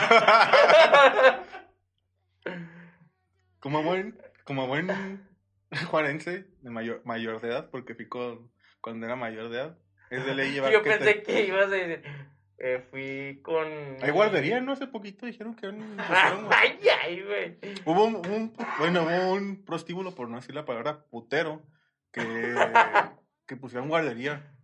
Como 3.60 3.82
buen, 3.82 4.18
como 4.44 4.66
buen 4.66 4.88
juarense 5.90 6.46
de 6.62 6.70
mayor, 6.70 7.02
mayor 7.04 7.40
de 7.42 7.48
edad, 7.48 7.68
porque 7.70 7.94
fui 7.94 8.08
con, 8.08 8.50
cuando 8.80 9.04
era 9.06 9.16
mayor 9.16 9.50
de 9.50 9.58
edad, 9.58 9.78
es 10.08 10.24
de 10.24 10.34
ley 10.34 10.52
llevar 10.52 10.72
Yo 10.72 10.82
que 10.82 10.90
pensé 10.90 11.14
te- 11.14 11.22
que 11.22 11.44
ibas 11.46 11.66
a 11.66 11.70
decir. 11.70 12.02
eh, 12.58 12.86
fui 12.90 13.40
con. 13.42 13.66
Hay 14.02 14.10
guardería, 14.10 14.60
¿no? 14.60 14.72
Hace 14.72 14.86
poquito 14.86 15.26
dijeron 15.26 15.54
que 15.54 15.66
Ay, 16.50 16.78
ay, 17.02 17.22
güey. 17.22 17.58
hubo 17.84 18.04
un, 18.04 18.16
un- 18.26 18.52
bueno, 18.78 19.02
hubo 19.02 19.34
un 19.34 19.62
prostíbulo, 19.64 20.14
por 20.14 20.28
no 20.30 20.36
decir 20.36 20.54
la 20.54 20.64
palabra 20.64 21.04
putero, 21.10 21.62
que, 22.12 22.22
que 23.46 23.56
pusieron 23.56 23.88
guardería. 23.88 24.54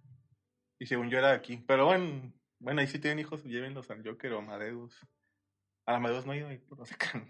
Y 0.79 0.87
según 0.87 1.11
yo 1.11 1.19
era 1.19 1.33
aquí. 1.33 1.63
Pero 1.69 1.85
bueno, 1.87 2.33
bueno, 2.61 2.81
ahí 2.81 2.87
sí 2.87 2.99
tienen 2.99 3.19
hijos, 3.19 3.45
llévenlos 3.45 3.91
al 3.91 4.03
Joker 4.07 4.33
o 4.33 4.37
a 4.39 4.43
Amadeus. 4.43 4.99
A 5.87 5.97
Amadeus 5.97 6.27
no 6.27 6.33
he 6.33 6.39
ido 6.39 6.49
ahí, 6.49 6.61
sé 6.85 6.97
qué. 6.99 7.23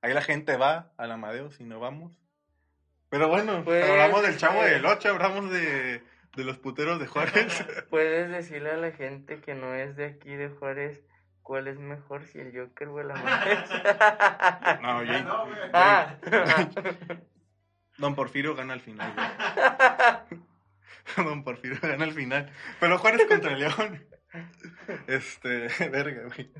Ahí 0.00 0.14
la 0.14 0.22
gente 0.22 0.56
va 0.56 0.92
al 0.96 1.10
Amadeus 1.10 1.60
y 1.60 1.64
no 1.64 1.80
vamos. 1.80 2.12
Pero 3.08 3.28
bueno, 3.28 3.62
Pues, 3.64 3.88
hablamos 3.88 4.22
del 4.22 4.36
chavo 4.36 4.62
eh. 4.64 4.70
del 4.70 4.86
8, 4.86 5.08
hablamos 5.10 5.50
de, 5.50 6.02
de 6.36 6.44
los 6.44 6.58
puteros 6.58 7.00
de 7.00 7.06
Juárez. 7.06 7.64
Puedes 7.90 8.30
decirle 8.30 8.70
a 8.70 8.76
la 8.76 8.92
gente 8.92 9.40
que 9.40 9.54
no 9.54 9.74
es 9.74 9.96
de 9.96 10.06
aquí 10.06 10.34
de 10.34 10.48
Juárez 10.50 11.02
cuál 11.42 11.68
es 11.68 11.78
mejor, 11.78 12.24
si 12.24 12.38
el 12.38 12.56
Joker 12.56 12.88
o 12.88 13.00
el 13.00 13.10
Amadeus. 13.10 13.70
no, 14.82 15.02
Ya 15.04 15.18
yo, 15.18 15.24
no, 15.24 15.46
güey. 15.46 15.58
ah, 15.72 16.16
Don 17.98 18.14
Porfirio 18.14 18.54
gana 18.54 18.74
al 18.74 18.80
final, 18.80 19.12
güey. 19.14 20.40
Don 21.26 21.44
Porfirio 21.44 21.78
gana 21.80 22.04
al 22.04 22.12
final. 22.12 22.52
Pero 22.78 22.98
Juárez 22.98 23.26
contra 23.26 23.56
León. 23.56 24.06
Este, 25.06 25.68
verga, 25.88 26.24
güey. 26.24 26.52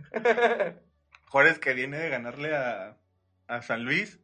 Juárez 1.28 1.58
que 1.58 1.74
viene 1.74 1.98
de 1.98 2.08
ganarle 2.08 2.54
a, 2.56 2.96
a 3.48 3.62
San 3.62 3.84
Luis. 3.84 4.18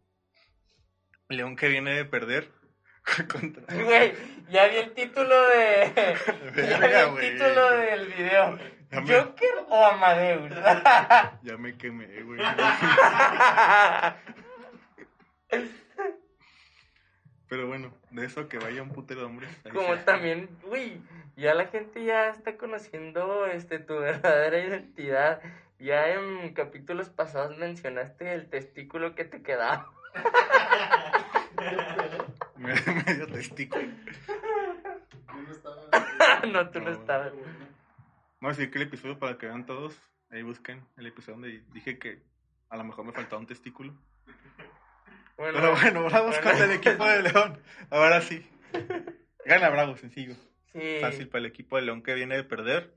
León 1.28 1.56
que 1.56 1.68
viene 1.68 1.94
de 1.94 2.04
perder 2.04 2.50
contra. 3.32 3.62
Güey, 3.84 4.12
ya 4.50 4.66
vi 4.68 4.76
el 4.76 4.92
título 4.92 5.48
de. 5.48 5.92
Ya 6.56 6.78
vi 6.78 6.94
el 6.94 7.10
güey. 7.10 7.32
título 7.32 7.70
del 7.72 8.06
video. 8.08 8.58
Me- 8.90 9.00
¿Joker 9.00 9.54
o 9.70 9.86
Amadeus? 9.86 10.50
Ya 11.42 11.56
me 11.56 11.74
quemé, 11.78 12.22
güey. 12.22 12.38
Pero 17.48 17.66
bueno, 17.66 17.92
de 18.10 18.24
eso 18.26 18.48
que 18.48 18.58
vaya 18.58 18.82
un 18.82 18.90
putero 18.90 19.20
de 19.20 19.26
hombres. 19.26 19.50
Como 19.72 19.94
también, 20.00 20.48
uy, 20.64 21.02
ya 21.36 21.54
la 21.54 21.66
gente 21.66 22.02
ya 22.04 22.28
está 22.30 22.56
conociendo 22.56 23.46
este 23.46 23.78
tu 23.78 23.98
verdadera 23.98 24.58
identidad. 24.58 25.40
Ya 25.82 26.10
en 26.10 26.54
capítulos 26.54 27.10
pasados 27.10 27.58
mencionaste 27.58 28.32
el 28.34 28.48
testículo 28.48 29.16
que 29.16 29.24
te 29.24 29.42
quedaba. 29.42 29.90
Medio 32.56 33.26
testículo. 33.26 33.82
No 36.52 36.70
tú 36.70 36.80
no, 36.80 36.86
No. 36.90 36.92
estabas. 36.92 37.32
Vamos 38.40 38.56
a 38.56 38.60
decir 38.60 38.70
que 38.70 38.78
el 38.78 38.84
episodio 38.88 39.18
para 39.18 39.38
que 39.38 39.46
vean 39.46 39.64
todos, 39.66 39.96
ahí 40.30 40.42
busquen 40.42 40.84
el 40.96 41.06
episodio 41.06 41.34
donde 41.38 41.62
dije 41.72 41.98
que 41.98 42.22
a 42.68 42.76
lo 42.76 42.84
mejor 42.84 43.04
me 43.04 43.12
faltaba 43.12 43.40
un 43.40 43.46
testículo. 43.46 43.94
Bueno, 45.36 45.58
Pero 45.60 45.72
bueno, 45.72 46.04
Bravos 46.04 46.36
bueno. 46.36 46.42
contra 46.50 46.64
el 46.66 46.72
equipo 46.72 47.04
de 47.04 47.22
León. 47.22 47.58
Ahora 47.90 48.20
sí. 48.20 48.44
Gana 49.44 49.70
Bravos, 49.70 50.00
sencillo. 50.00 50.34
sí, 50.72 50.98
Fácil 51.00 51.28
para 51.28 51.40
el 51.40 51.46
equipo 51.46 51.76
de 51.76 51.82
León 51.82 52.02
que 52.02 52.14
viene 52.14 52.36
de 52.36 52.44
perder. 52.44 52.94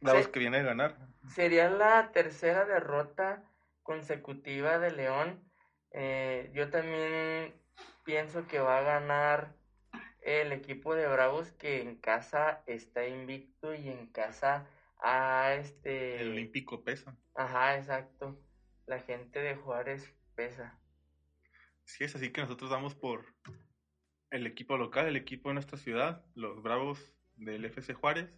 Que 0.00 0.38
viene 0.38 0.58
de 0.58 0.64
ganar. 0.64 0.96
sería 1.28 1.68
la 1.70 2.12
tercera 2.12 2.64
derrota 2.64 3.42
consecutiva 3.82 4.78
de 4.78 4.92
León. 4.92 5.42
Eh, 5.92 6.50
yo 6.54 6.70
también 6.70 7.54
pienso 8.04 8.46
que 8.46 8.60
va 8.60 8.78
a 8.78 8.82
ganar 8.82 9.54
el 10.22 10.52
equipo 10.52 10.94
de 10.94 11.06
Bravos 11.06 11.50
que 11.52 11.80
en 11.82 11.96
casa 11.96 12.62
está 12.66 13.06
invicto 13.06 13.74
y 13.74 13.88
en 13.88 14.06
casa 14.08 14.66
a 15.00 15.54
este 15.54 16.20
El 16.20 16.32
Olímpico 16.32 16.84
pesa. 16.84 17.16
Ajá, 17.34 17.76
exacto. 17.76 18.38
La 18.86 19.00
gente 19.00 19.40
de 19.40 19.56
Juárez 19.56 20.14
pesa. 20.34 20.78
Sí, 21.84 22.04
es 22.04 22.14
así 22.14 22.30
que 22.30 22.42
nosotros 22.42 22.70
damos 22.70 22.94
por 22.94 23.24
el 24.30 24.46
equipo 24.46 24.76
local, 24.76 25.06
el 25.06 25.16
equipo 25.16 25.48
de 25.48 25.54
nuestra 25.54 25.78
ciudad, 25.78 26.24
los 26.34 26.62
Bravos 26.62 27.14
del 27.36 27.64
FC 27.64 27.94
Juárez. 27.94 28.30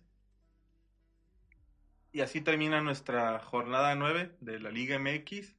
Y 2.12 2.22
así 2.22 2.40
termina 2.40 2.80
nuestra 2.80 3.38
jornada 3.38 3.94
9 3.94 4.34
de 4.40 4.58
la 4.58 4.70
Liga 4.70 4.96
MX. 4.96 5.54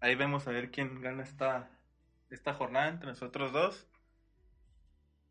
Ahí 0.00 0.14
vemos 0.14 0.46
a 0.46 0.52
ver 0.52 0.70
quién 0.70 1.00
gana 1.00 1.24
esta, 1.24 1.68
esta 2.30 2.54
jornada 2.54 2.88
entre 2.88 3.08
nosotros 3.08 3.52
dos. 3.52 3.88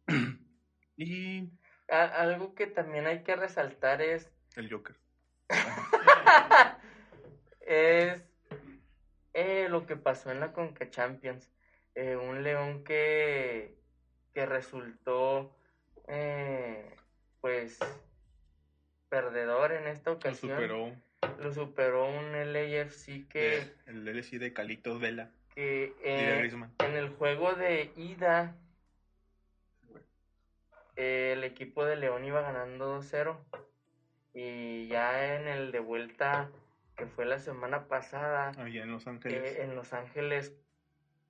y 0.98 1.50
A- 1.90 2.22
algo 2.22 2.56
que 2.56 2.68
también 2.68 3.08
hay 3.08 3.24
que 3.24 3.36
resaltar 3.36 4.02
es 4.02 4.30
el 4.56 4.70
Joker. 4.70 4.98
es 7.62 8.22
eh, 9.34 9.68
lo 9.70 9.86
que 9.86 9.96
pasó 9.96 10.32
en 10.32 10.40
la 10.42 10.52
Conca 10.52 10.90
Champions. 10.90 11.50
Eh, 11.96 12.16
un 12.16 12.44
León 12.44 12.84
que, 12.84 13.78
que 14.34 14.46
resultó, 14.46 15.56
eh, 16.08 16.96
pues, 17.40 17.80
perdedor 19.14 19.74
en 19.74 19.86
esta 19.88 20.10
Lo 20.10 20.16
ocasión. 20.16 20.52
superó 20.58 20.92
Lo 21.40 21.54
superó 21.54 22.10
un 22.10 22.32
LAFC 22.32 23.28
que, 23.28 23.58
eh, 23.60 23.74
el 23.86 24.06
LSI 24.06 24.40
de 24.40 24.54
Calitos 24.54 25.00
Vela 25.00 25.30
que 25.54 25.94
eh, 26.04 26.50
en 26.80 26.96
el 26.96 27.10
juego 27.10 27.54
de 27.54 27.92
ida 27.96 28.56
eh, 30.96 31.34
el 31.34 31.44
equipo 31.44 31.86
de 31.86 31.96
León 31.96 32.26
iba 32.26 32.42
ganando 32.42 33.00
2-0 33.00 33.38
y 34.34 34.88
ya 34.88 35.36
en 35.36 35.48
el 35.48 35.72
de 35.72 35.80
vuelta 35.80 36.50
que 36.98 37.06
fue 37.06 37.26
la 37.26 37.38
semana 37.38 37.88
pasada 37.88 38.50
Allá 38.58 38.82
en 38.82 38.92
Los 38.92 39.06
Ángeles. 39.06 39.44
eh, 39.44 39.62
en 39.62 39.76
Los 39.76 39.94
Ángeles 39.94 40.56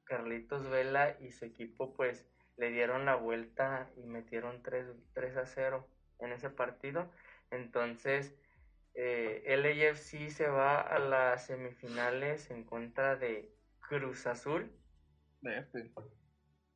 Carlitos 0.06 0.70
Vela 0.70 1.18
y 1.20 1.34
su 1.34 1.44
equipo 1.44 1.94
pues 1.94 2.26
le 2.56 2.70
dieron 2.70 3.04
la 3.04 3.16
vuelta 3.16 3.90
y 3.98 4.06
metieron 4.06 4.64
3, 4.64 4.86
3 5.14 5.36
a 5.36 5.46
0 5.46 5.86
en 6.20 6.32
ese 6.32 6.50
partido 6.50 7.12
entonces 7.54 8.36
eh, 8.96 9.44
LAFC 9.48 10.30
se 10.30 10.48
va 10.48 10.80
a 10.82 11.00
las 11.00 11.46
semifinales 11.46 12.50
en 12.52 12.64
contra 12.64 13.16
de 13.16 13.52
Cruz 13.80 14.28
Azul 14.28 14.72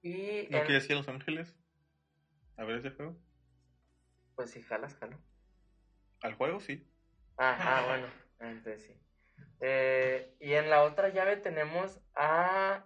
y 0.01 0.47
¿No 0.49 0.57
en- 0.59 0.65
quieres 0.65 0.86
ir 0.86 0.93
a 0.93 0.95
Los 0.95 1.07
Ángeles? 1.09 1.55
A 2.57 2.63
ver 2.65 2.78
ese 2.78 2.91
juego. 2.91 3.15
pues 4.36 4.51
si 4.51 4.61
jalas, 4.61 4.95
jalo. 4.95 5.17
Al 6.21 6.34
juego, 6.36 6.59
sí. 6.59 6.88
Ah, 7.38 7.55
bueno, 7.88 8.07
entonces 8.39 8.84
sí. 8.84 8.93
Eh, 9.61 10.36
y 10.39 10.53
en 10.53 10.69
la 10.69 10.84
otra 10.84 11.09
llave 11.09 11.38
tenemos 11.38 11.99
a 12.15 12.86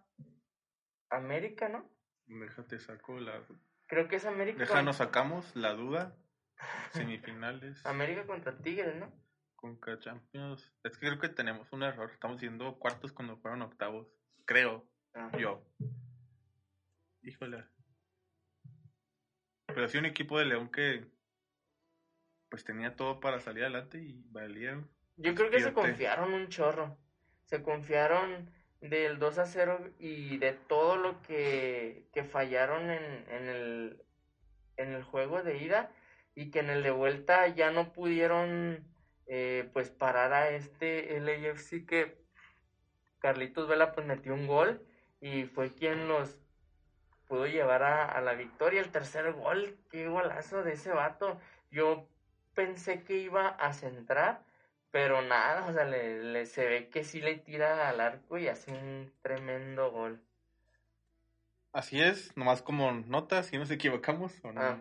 América, 1.10 1.68
¿no? 1.70 1.90
Déjate 2.28 2.80
saco 2.80 3.20
la. 3.20 3.42
Creo 3.88 4.08
que 4.08 4.16
es 4.18 4.26
América. 4.26 4.60
Déjanos 4.60 4.98
sacamos 4.98 5.56
la 5.56 5.74
duda. 5.74 6.16
Semifinales. 6.92 7.86
América 7.86 8.26
contra 8.26 8.58
Tigres, 8.58 8.96
¿no? 8.96 9.12
Con 9.56 9.80
Champions. 10.00 10.74
Es 10.84 10.98
que 10.98 11.08
creo 11.08 11.20
que 11.20 11.30
tenemos 11.30 11.72
un 11.72 11.84
error. 11.84 12.10
Estamos 12.12 12.38
diciendo 12.38 12.78
cuartos 12.80 13.12
cuando 13.12 13.38
fueron 13.38 13.62
octavos. 13.62 14.08
Creo. 14.46 14.88
Yo. 15.38 15.64
Híjole. 17.22 17.66
Pero 19.68 19.88
sí 19.88 19.98
un 19.98 20.06
equipo 20.06 20.40
de 20.40 20.46
León 20.46 20.70
que 20.72 21.06
pues 22.50 22.66
tenía 22.66 22.96
todo 22.96 23.20
para 23.20 23.40
salir 23.40 23.64
adelante 23.64 24.00
y 24.00 24.24
valían. 24.30 24.90
Yo 25.16 25.36
creo 25.36 25.50
que 25.50 25.62
se 25.62 25.74
confiaron 25.74 26.34
un 26.34 26.50
chorro. 26.50 26.98
Se 27.46 27.62
confiaron 27.62 28.50
del 28.82 29.20
2 29.20 29.38
a 29.38 29.46
0 29.46 29.92
y 30.00 30.38
de 30.38 30.54
todo 30.54 30.98
lo 30.98 31.22
que, 31.22 32.08
que 32.14 32.24
fallaron 32.24 32.90
en, 32.90 33.26
en, 33.30 33.48
el, 33.48 34.04
en 34.78 34.94
el 34.94 35.04
juego 35.04 35.44
de 35.44 35.64
ida 35.64 35.92
y 36.36 36.52
que 36.52 36.60
en 36.60 36.70
el 36.70 36.84
de 36.84 36.92
vuelta 36.92 37.48
ya 37.48 37.72
no 37.72 37.92
pudieron 37.94 38.86
eh, 39.28 39.70
pues 39.74 39.90
parar 39.90 40.34
a 40.34 40.50
este 40.50 41.18
LAFC 41.18 41.86
que 41.86 42.22
Carlitos 43.20 43.68
Vela 43.68 43.92
pues 43.92 44.06
metió 44.08 44.34
un 44.34 44.48
gol 44.48 44.86
y 45.20 45.44
fue 45.46 45.74
quien 45.74 46.08
los 46.08 46.38
pudo 47.28 47.46
llevar 47.46 47.84
a, 47.84 48.06
a 48.06 48.22
la 48.22 48.34
victoria. 48.34 48.82
El 48.82 48.92
tercer 48.92 49.32
gol, 49.34 49.78
qué 49.90 50.08
golazo 50.08 50.64
de 50.64 50.74
ese 50.74 50.92
vato. 50.92 51.40
Yo 51.70 52.08
pensé 52.56 53.04
que 53.04 53.18
iba 53.20 53.48
a 53.48 53.74
centrar, 53.74 54.44
pero 54.90 55.22
nada, 55.22 55.66
o 55.68 55.74
sea, 55.74 55.86
le, 55.86 56.24
le- 56.24 56.46
se 56.46 56.66
ve 56.66 56.90
que 56.90 57.04
sí 57.04 57.22
le 57.22 57.36
tira 57.38 57.88
al 57.88 58.02
arco 58.02 58.38
y 58.38 58.48
hace 58.48 58.72
un 58.72 59.14
tremendo 59.22 59.92
gol. 59.92 60.22
Así 61.74 62.02
es, 62.02 62.36
nomás 62.36 62.62
como 62.62 62.92
nota, 62.92 63.44
si 63.44 63.58
nos 63.58 63.72
equivocamos 63.72 64.34
o 64.44 64.52
no. 64.52 64.62
Ah. 64.62 64.78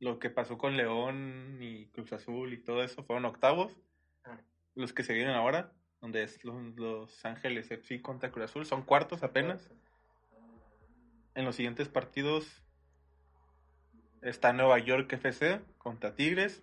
Lo 0.00 0.18
que 0.18 0.30
pasó 0.30 0.58
con 0.58 0.76
León 0.76 1.58
y 1.60 1.86
Cruz 1.86 2.12
Azul 2.12 2.52
y 2.52 2.58
todo 2.58 2.82
eso 2.82 3.02
fueron 3.02 3.24
octavos. 3.24 3.76
Ah. 4.24 4.38
Los 4.74 4.92
que 4.92 5.02
se 5.02 5.12
vienen 5.12 5.34
ahora, 5.34 5.72
donde 6.00 6.22
es 6.22 6.44
los, 6.44 6.76
los 6.76 7.24
Ángeles 7.24 7.70
FC 7.70 8.00
contra 8.00 8.30
Cruz 8.30 8.46
Azul, 8.46 8.66
son 8.66 8.82
cuartos 8.82 9.22
apenas. 9.22 9.70
En 11.34 11.44
los 11.44 11.56
siguientes 11.56 11.88
partidos 11.88 12.62
está 14.22 14.52
Nueva 14.52 14.78
York 14.78 15.12
FC 15.12 15.60
contra 15.78 16.14
Tigres, 16.14 16.62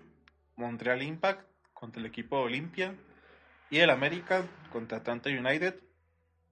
Montreal 0.55 1.01
Impact 1.01 1.47
contra 1.73 1.99
el 1.99 2.05
equipo 2.05 2.37
Olimpia 2.39 2.95
y 3.69 3.79
el 3.79 3.89
América 3.89 4.47
contra 4.71 4.99
Atlanta 4.99 5.29
United. 5.29 5.81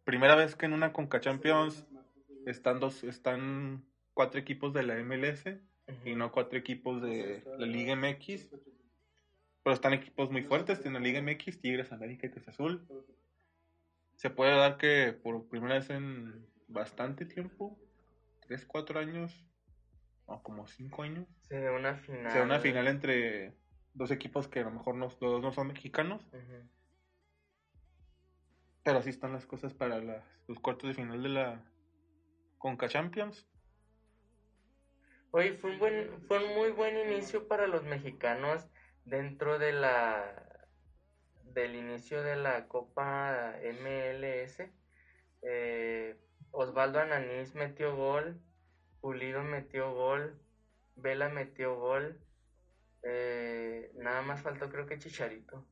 Primera 0.03 0.35
vez 0.35 0.55
que 0.55 0.65
en 0.65 0.73
una 0.73 0.91
Conca 0.91 1.21
Champions 1.21 1.85
están 2.45 2.79
dos, 2.79 3.03
están 3.03 3.85
cuatro 4.13 4.39
equipos 4.39 4.73
de 4.73 4.83
la 4.83 4.95
MLS 4.95 5.45
Y 6.05 6.15
no 6.15 6.31
cuatro 6.31 6.57
equipos 6.57 7.01
de 7.01 7.43
la 7.57 7.65
Liga 7.65 7.95
MX. 7.95 8.49
Pero 9.63 9.73
están 9.73 9.93
equipos 9.93 10.29
muy 10.29 10.43
fuertes 10.43 10.85
en 10.85 10.93
la 10.93 10.99
Liga 10.99 11.21
MX, 11.21 11.61
Tigres, 11.61 11.91
América 11.91 12.27
y 12.27 12.31
Cruz 12.31 12.47
Azul. 12.47 12.85
Se 14.15 14.29
puede 14.29 14.55
dar 14.55 14.77
que 14.77 15.13
por 15.13 15.47
primera 15.47 15.75
vez 15.75 15.89
en 15.89 16.45
bastante 16.67 17.25
tiempo, 17.25 17.77
3, 18.47 18.65
4 18.65 18.99
años, 18.99 19.45
o 20.25 20.41
como 20.41 20.67
5 20.67 21.03
años, 21.03 21.27
Se 21.41 21.59
ve 21.59 21.69
una 21.69 21.95
final. 21.95 22.31
sea 22.31 22.43
una 22.43 22.59
final 22.59 22.87
entre 22.87 23.53
dos 23.93 24.11
equipos 24.11 24.47
que 24.47 24.59
a 24.59 24.63
lo 24.63 24.71
mejor 24.71 24.95
no, 24.95 25.05
los 25.05 25.19
dos 25.19 25.41
no 25.41 25.51
son 25.51 25.67
mexicanos, 25.67 26.25
pero 28.83 28.99
así 28.99 29.09
están 29.09 29.33
las 29.33 29.45
cosas 29.45 29.73
para 29.73 29.99
las, 29.99 30.23
los 30.47 30.59
cuartos 30.59 30.89
de 30.89 30.93
final 30.95 31.23
de 31.23 31.29
la 31.29 31.63
Conca 32.57 32.89
Champions. 32.89 33.47
Oye, 35.35 35.53
fue 35.53 35.71
un 35.71 35.79
buen, 35.79 36.21
fue 36.27 36.45
un 36.45 36.53
muy 36.53 36.69
buen 36.69 36.95
inicio 36.95 37.47
para 37.47 37.65
los 37.65 37.83
mexicanos 37.83 38.67
dentro 39.03 39.57
de 39.57 39.71
la 39.73 40.67
del 41.55 41.73
inicio 41.75 42.21
de 42.21 42.35
la 42.35 42.67
Copa 42.67 43.55
MLS. 43.63 44.71
Eh, 45.41 46.15
Osvaldo 46.51 46.99
Ananís 46.99 47.55
metió 47.55 47.95
gol, 47.95 48.39
Pulido 49.01 49.43
metió 49.43 49.91
gol, 49.95 50.39
Vela 50.97 51.29
metió 51.29 51.79
gol. 51.79 52.15
eh, 53.01 53.91
nada 53.95 54.21
más 54.21 54.43
faltó 54.43 54.69
creo 54.69 54.85
que 54.85 54.99
Chicharito. 54.99 55.65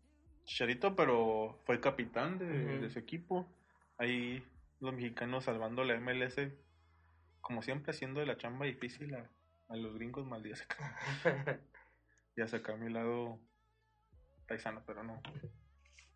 Chicharito, 0.45 0.95
pero 0.95 1.61
fue 1.67 1.79
capitán 1.79 2.39
de, 2.39 2.45
Ujú. 2.45 2.81
de 2.81 2.89
su 2.89 2.97
equipo. 2.97 3.45
Ahí 3.99 4.43
los 4.79 4.91
mexicanos 4.95 5.43
salvando 5.43 5.83
la 5.83 5.93
MLS, 5.93 6.51
como 7.41 7.61
siempre, 7.61 7.91
haciendo 7.91 8.21
de 8.21 8.25
la 8.25 8.37
chamba 8.37 8.65
difícil 8.65 9.13
a, 9.13 9.29
a 9.71 9.75
los 9.77 9.95
gringos 9.95 10.25
malditos. 10.25 10.65
Ya 12.35 12.47
sacar 12.47 12.77
mi 12.77 12.91
lado 12.91 13.39
paisano, 14.47 14.83
pero 14.85 15.03
no. 15.03 15.21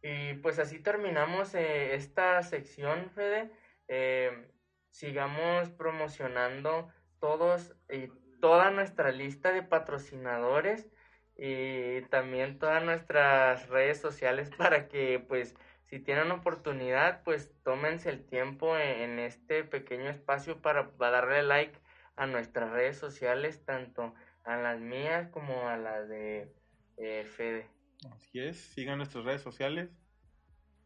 Y 0.02 0.34
pues 0.36 0.60
así 0.60 0.80
terminamos 0.80 1.56
eh, 1.56 1.96
esta 1.96 2.44
sección, 2.44 3.10
Fede. 3.12 3.50
Eh, 3.88 4.52
sigamos 4.90 5.70
promocionando 5.70 6.92
todos 7.20 7.76
y 7.90 8.08
toda 8.40 8.72
nuestra 8.72 9.12
lista 9.12 9.52
de 9.52 9.64
patrocinadores 9.64 10.90
y 11.38 12.02
también 12.10 12.60
todas 12.60 12.84
nuestras 12.84 13.68
redes 13.70 14.00
sociales 14.00 14.50
para 14.58 14.88
que 14.88 15.20
pues 15.20 15.56
si 15.86 16.00
tienen 16.00 16.32
oportunidad 16.32 17.24
pues 17.24 17.54
tómense 17.64 18.10
el 18.10 18.26
tiempo 18.26 18.78
en, 18.78 19.02
en 19.02 19.20
este 19.20 19.64
pequeño 19.64 20.10
espacio 20.10 20.62
para, 20.62 20.92
para 20.92 21.22
darle 21.22 21.44
like 21.44 21.80
a 22.16 22.26
nuestras 22.28 22.72
redes 22.72 22.98
sociales, 22.98 23.64
tanto 23.66 24.14
a 24.44 24.58
las 24.58 24.80
mías 24.80 25.30
como 25.32 25.68
a 25.68 25.78
las 25.78 26.08
de 26.08 26.54
eh, 26.98 27.26
Fede. 27.26 27.68
Así 28.12 28.40
es, 28.40 28.58
sigan 28.58 28.98
nuestras 28.98 29.26
redes 29.26 29.42
sociales, 29.42 29.90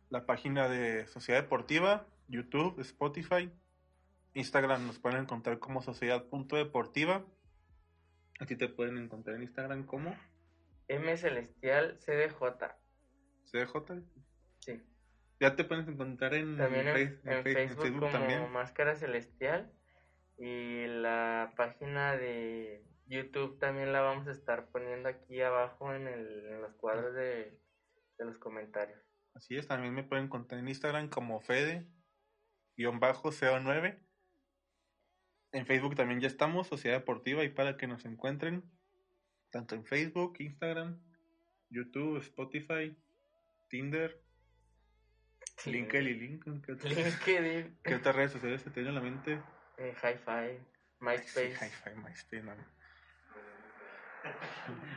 la 0.09 0.25
página 0.25 0.67
de 0.69 1.05
Sociedad 1.07 1.41
Deportiva, 1.41 2.07
YouTube, 2.27 2.79
Spotify, 2.81 3.51
Instagram 4.33 4.85
nos 4.87 4.99
pueden 4.99 5.21
encontrar 5.21 5.59
como 5.59 5.81
sociedad.deportiva. 5.81 7.25
Aquí 8.39 8.55
te 8.55 8.69
pueden 8.69 8.97
encontrar 8.97 9.35
en 9.35 9.43
Instagram 9.43 9.85
como 9.85 10.15
M 10.87 11.17
Celestial 11.17 11.97
CDJ. 11.99 12.39
CDJ. 13.51 14.01
Sí. 14.59 14.81
Ya 15.39 15.55
te 15.55 15.63
puedes 15.63 15.87
encontrar 15.87 16.33
en, 16.35 16.57
También 16.57 16.87
en, 16.87 16.97
en 16.97 17.13
Face- 17.43 17.53
Facebook, 17.53 17.99
como 17.99 18.11
también. 18.11 18.51
Máscara 18.51 18.95
Celestial. 18.95 19.71
Y 20.39 20.87
la 20.87 21.53
página 21.57 22.15
de 22.15 22.85
YouTube 23.07 23.59
también 23.59 23.91
la 23.91 23.99
vamos 24.01 24.27
a 24.27 24.31
estar 24.31 24.69
poniendo 24.69 25.09
aquí 25.09 25.41
abajo 25.41 25.93
en, 25.93 26.07
el, 26.07 26.45
en 26.45 26.61
los 26.61 26.73
cuadros 26.75 27.13
de, 27.13 27.59
de 28.17 28.25
los 28.25 28.37
comentarios. 28.37 28.97
Así 29.35 29.57
es, 29.57 29.67
también 29.67 29.93
me 29.93 30.03
pueden 30.03 30.25
encontrar 30.25 30.59
en 30.61 30.69
Instagram 30.69 31.09
como 31.09 31.41
Fede-CO9. 31.41 33.99
En 35.51 35.65
Facebook 35.65 35.95
también 35.95 36.21
ya 36.21 36.27
estamos, 36.27 36.67
Sociedad 36.67 36.99
Deportiva, 36.99 37.43
y 37.43 37.49
para 37.49 37.75
que 37.75 37.87
nos 37.87 38.05
encuentren, 38.05 38.63
tanto 39.51 39.75
en 39.75 39.83
Facebook, 39.85 40.35
Instagram, 40.39 41.01
YouTube, 41.69 42.17
Spotify, 42.19 42.95
Tinder 43.67 44.21
Sí, 45.57 45.71
LinkedIn, 45.71 46.19
LinkedIn. 46.19 46.61
¿Qué, 46.61 46.71
otra- 46.71 46.89
LinkedIn, 46.89 47.79
qué 47.83 47.95
otras 47.95 48.15
redes 48.15 48.31
sociales 48.31 48.61
se 48.61 48.69
tienen 48.69 48.89
en 48.89 48.95
la 48.95 49.01
mente? 49.01 49.41
Eh, 49.79 49.93
Hi-Fi, 50.03 50.57
Sí, 50.57 51.05
MySpace, 51.05 51.53
Hi-Fi, 51.65 51.95
MySpace, 51.95 52.43
no. 52.43 52.55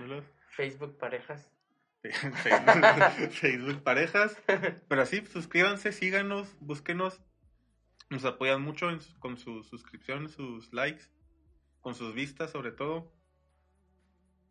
No 0.01 0.07
los- 0.07 0.24
Facebook 0.51 0.99
Parejas. 0.99 1.49
Facebook, 3.30 3.83
parejas. 3.85 4.37
Pero 4.89 5.03
así, 5.03 5.24
suscríbanse, 5.26 5.93
síganos, 5.93 6.57
búsquenos. 6.61 7.22
Nos 8.11 8.24
apoyan 8.24 8.61
mucho 8.61 8.91
en 8.91 8.99
con 9.20 9.39
sus 9.39 9.68
suscripciones, 9.68 10.33
sus 10.33 10.72
likes, 10.72 11.05
con 11.80 11.95
sus 11.95 12.12
vistas 12.12 12.51
sobre 12.51 12.72
todo. 12.72 13.12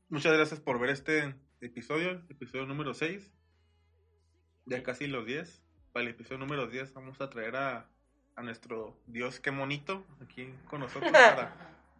Muchas 0.08 0.32
gracias 0.34 0.62
por 0.62 0.80
ver 0.80 0.92
este 0.92 1.36
episodio, 1.60 2.24
episodio 2.30 2.66
número 2.66 2.94
6. 2.94 3.30
Ya 4.66 4.82
casi 4.82 5.08
los 5.08 5.26
10. 5.26 5.62
Para 5.92 6.04
el 6.04 6.12
episodio 6.12 6.38
número 6.38 6.68
10 6.68 6.94
vamos 6.94 7.20
a 7.20 7.30
traer 7.30 7.58
a, 7.58 7.90
a 8.42 8.44
nuestro 8.44 8.98
Dios, 9.08 9.39
qué 9.39 9.52
monito, 9.52 10.04
aquí 10.22 10.54
con 10.70 10.82
nosotros 10.82 11.12
para, 11.12 11.54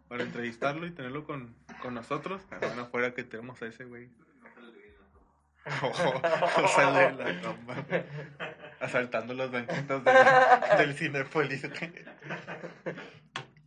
para 0.08 0.22
entrevistarlo 0.22 0.86
y 0.86 0.90
tenerlo 0.90 1.24
con, 1.24 1.54
con 1.80 1.94
nosotros. 1.94 2.42
Bueno, 2.60 2.82
afuera 2.82 3.14
que 3.14 3.24
tenemos 3.24 3.62
a 3.62 3.66
ese 3.66 3.84
güey. 3.84 4.10
Oh, 5.82 6.68
sale 6.68 7.12
la 7.16 7.40
toma, 7.42 7.80
güey. 7.88 8.02
Asaltando 8.80 9.32
los 9.34 9.52
banquitos 9.52 10.04
del, 10.04 10.16
del 10.78 10.94
Cinepolis. 10.94 11.64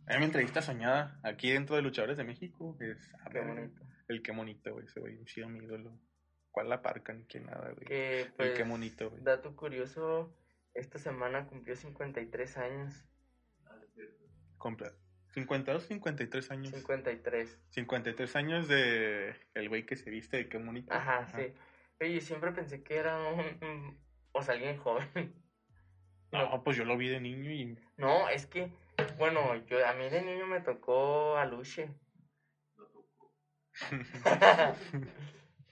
Hay 0.08 0.16
una 0.16 0.26
entrevista 0.26 0.60
soñada 0.60 1.18
aquí 1.22 1.50
dentro 1.50 1.74
de 1.76 1.82
Luchadores 1.82 2.18
de 2.18 2.24
México. 2.24 2.76
Es 2.80 3.10
ah, 3.24 3.30
Qué 3.32 3.40
no, 3.42 3.54
bonito. 3.54 3.82
El 4.08 4.22
qué 4.22 4.32
bonito, 4.32 4.72
güey. 4.74 4.84
Ese 4.84 5.00
güey, 5.00 5.16
un 5.16 5.24
chido 5.24 5.48
mi 5.48 5.60
ídolo. 5.60 5.98
¿Cuál 6.50 6.68
la 6.68 6.82
parca? 6.82 7.14
Ni 7.14 7.24
que 7.24 7.40
nada, 7.40 7.70
güey. 7.72 7.86
Que, 7.86 8.30
pues, 8.36 8.52
qué 8.52 8.62
bonito, 8.62 9.10
güey. 9.10 9.22
dato 9.22 9.56
curioso, 9.56 10.36
esta 10.76 10.98
semana 10.98 11.46
cumplió 11.46 11.74
53 11.76 12.56
años. 12.58 13.04
Compra. 14.58 14.92
52, 15.32 15.86
53 15.86 16.50
años. 16.50 16.70
53. 16.70 17.58
53 17.70 18.36
años 18.36 18.68
de 18.68 19.34
el 19.54 19.68
güey 19.68 19.84
que 19.84 19.96
se 19.96 20.10
viste 20.10 20.38
de 20.38 20.48
qué 20.48 20.58
bonito. 20.58 20.92
Ajá, 20.94 21.26
sí. 21.26 21.52
Oye, 22.00 22.20
siempre 22.20 22.52
pensé 22.52 22.82
que 22.82 22.96
era 22.96 23.18
un, 23.18 23.98
o 24.32 24.42
sea, 24.42 24.54
alguien 24.54 24.78
joven. 24.78 25.34
No, 26.32 26.62
pues 26.64 26.76
yo 26.76 26.84
lo 26.84 26.96
vi 26.96 27.08
de 27.08 27.20
niño 27.20 27.50
y 27.50 27.78
No, 27.96 28.28
es 28.28 28.46
que, 28.46 28.70
bueno, 29.16 29.54
yo 29.66 29.86
a 29.86 29.94
mí 29.94 30.08
de 30.08 30.22
niño 30.22 30.46
me 30.46 30.60
tocó 30.60 31.36
Aluche. 31.36 31.88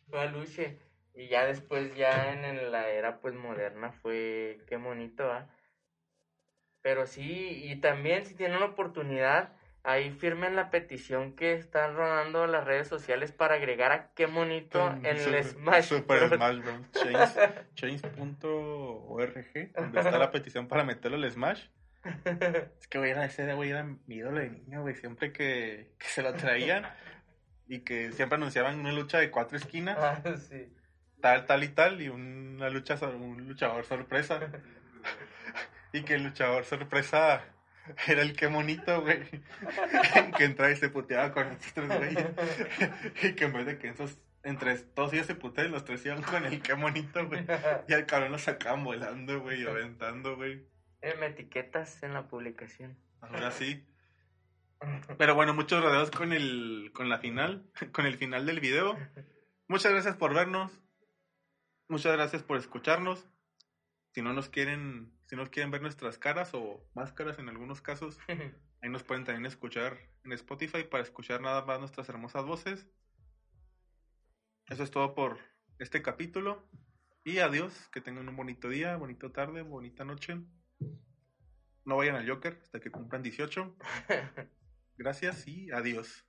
fue 0.09 0.21
Aluche. 0.21 0.79
Y 1.15 1.29
ya 1.29 1.47
después, 1.47 1.95
ya 1.95 2.33
en, 2.33 2.45
en 2.45 2.73
la 2.73 2.89
era 2.89 3.21
pues 3.21 3.35
moderna 3.35 3.93
fue, 3.93 4.59
qué 4.67 4.77
bonito, 4.77 5.31
¿ah? 5.33 5.49
Pero 6.83 7.07
sí, 7.07 7.63
y 7.65 7.77
también 7.77 8.27
si 8.27 8.35
tienen 8.35 8.61
la 8.61 8.67
oportunidad, 8.67 9.53
ahí 9.85 10.11
firmen 10.11 10.57
la 10.57 10.71
petición 10.71 11.35
que 11.37 11.53
están 11.55 11.95
rodando 11.95 12.47
las 12.47 12.65
redes 12.65 12.89
sociales 12.89 13.33
para 13.33 13.55
agregar 13.55 13.93
a 13.93 14.13
qué 14.15 14.27
bonito 14.27 14.91
en 15.03 15.07
el 15.07 15.19
Super- 15.19 15.45
Smash. 15.45 15.85
Super 15.85 16.29
Bros. 16.29 16.39
Smash 16.39 16.59
Bros. 16.59 17.35
Change.org, 17.75 19.73
donde 19.75 20.01
está 20.01 20.19
la 20.19 20.31
petición 20.31 20.69
para 20.69 20.85
meterlo 20.85 21.17
al 21.17 21.31
Smash. 21.31 21.65
Es 22.79 22.87
que, 22.89 22.99
güey, 22.99 23.13
era 23.13 23.25
ese 23.25 23.51
güey 23.55 23.71
era 23.71 23.83
mi 23.85 24.17
ídolo 24.17 24.41
de 24.41 24.51
niño, 24.51 24.83
güey. 24.83 24.95
Siempre 24.95 25.33
que, 25.33 25.95
que 25.99 26.07
se 26.07 26.23
lo 26.23 26.35
traían 26.35 26.87
y 27.67 27.81
que 27.81 28.13
siempre 28.13 28.37
anunciaban 28.37 28.79
una 28.79 28.93
lucha 28.93 29.19
de 29.19 29.31
cuatro 29.31 29.57
esquinas, 29.57 29.97
Ah, 29.99 30.21
sí. 30.37 30.71
Tal, 31.25 31.47
tal 31.47 31.65
y 31.65 31.69
tal, 31.69 32.03
y 32.03 32.11
una 32.11 32.69
lucha, 32.69 32.97
un 33.07 33.49
luchador 33.49 33.87
sorpresa. 33.87 34.41
Y 35.95 36.03
que 36.03 36.17
el 36.17 36.25
luchador 36.25 36.67
sorpresa 36.67 37.43
era 38.07 38.21
el 38.21 38.37
que 38.37 38.49
monito, 38.49 39.01
güey. 39.01 39.23
que 40.37 40.45
entraba 40.45 40.71
y 40.71 40.77
se 40.77 40.91
puteaba 40.91 41.33
con 41.33 41.47
estos 41.47 41.73
tres 41.73 41.89
güeyes. 41.89 42.27
y 43.23 43.33
que 43.33 43.45
en 43.47 43.55
vez 43.55 43.65
de 43.65 43.79
que 43.79 43.89
esos, 43.89 44.19
entre 44.43 44.77
todos 44.77 45.15
ellos 45.15 45.27
se 45.27 45.35
putean, 45.35 45.71
los 45.71 45.87
tres 45.87 46.05
iban 46.05 46.21
con 46.21 46.45
el 46.45 46.61
que 46.61 46.75
monito, 46.75 47.27
güey. 47.27 47.47
Y 47.89 47.95
al 47.95 48.05
cabrón 48.05 48.33
lo 48.33 48.39
sacaban 48.39 48.85
volando, 48.85 49.41
güey, 49.41 49.63
y 49.63 49.67
aventando, 49.67 50.37
güey. 50.37 50.67
Me 51.19 51.27
etiquetas 51.29 52.03
en 52.03 52.13
la 52.13 52.29
publicación. 52.29 52.99
Ahora 53.23 53.51
sí. 53.51 53.87
Pero 55.17 55.35
bueno, 55.35 55.55
muchos 55.55 55.83
rodeos 55.83 56.11
con 56.11 56.35
el 56.35 56.91
con 56.93 57.09
la 57.09 57.17
final, 57.17 57.65
con 57.93 58.05
el 58.05 58.19
final 58.19 58.45
del 58.45 58.61
video. 58.61 58.99
Muchas 59.69 59.93
gracias 59.93 60.17
por 60.17 60.35
vernos. 60.35 60.84
Muchas 61.89 62.13
gracias 62.13 62.43
por 62.43 62.57
escucharnos. 62.57 63.27
Si 64.13 64.23
no 64.23 64.33
nos 64.33 64.49
quieren, 64.49 65.13
si 65.27 65.37
nos 65.37 65.51
quieren 65.51 65.71
ver 65.71 65.83
nuestras 65.83 66.19
caras 66.19 66.55
o 66.55 66.89
máscaras 66.95 67.39
en 67.39 67.49
algunos 67.49 67.83
casos, 67.83 68.19
ahí 68.81 68.89
nos 68.89 69.03
pueden 69.03 69.25
también 69.25 69.45
escuchar 69.45 69.99
en 70.25 70.33
Spotify 70.33 70.85
para 70.85 71.03
escuchar 71.03 71.41
nada 71.41 71.65
más 71.65 71.81
nuestras 71.81 72.09
hermosas 72.09 72.45
voces. 72.47 72.87
Eso 74.69 74.83
es 74.83 74.91
todo 74.91 75.15
por 75.15 75.39
este 75.79 76.01
capítulo. 76.01 76.67
Y 77.23 77.39
adiós, 77.39 77.89
que 77.93 78.01
tengan 78.01 78.29
un 78.29 78.37
bonito 78.37 78.69
día, 78.69 78.97
bonita 78.97 79.31
tarde, 79.31 79.63
bonita 79.63 80.05
noche. 80.05 80.41
No 81.85 81.97
vayan 81.97 82.17
al 82.17 82.29
Joker 82.29 82.59
hasta 82.63 82.81
que 82.81 82.91
cumplan 82.91 83.23
18. 83.23 83.77
Gracias 84.97 85.47
y 85.49 85.71
adiós. 85.71 86.25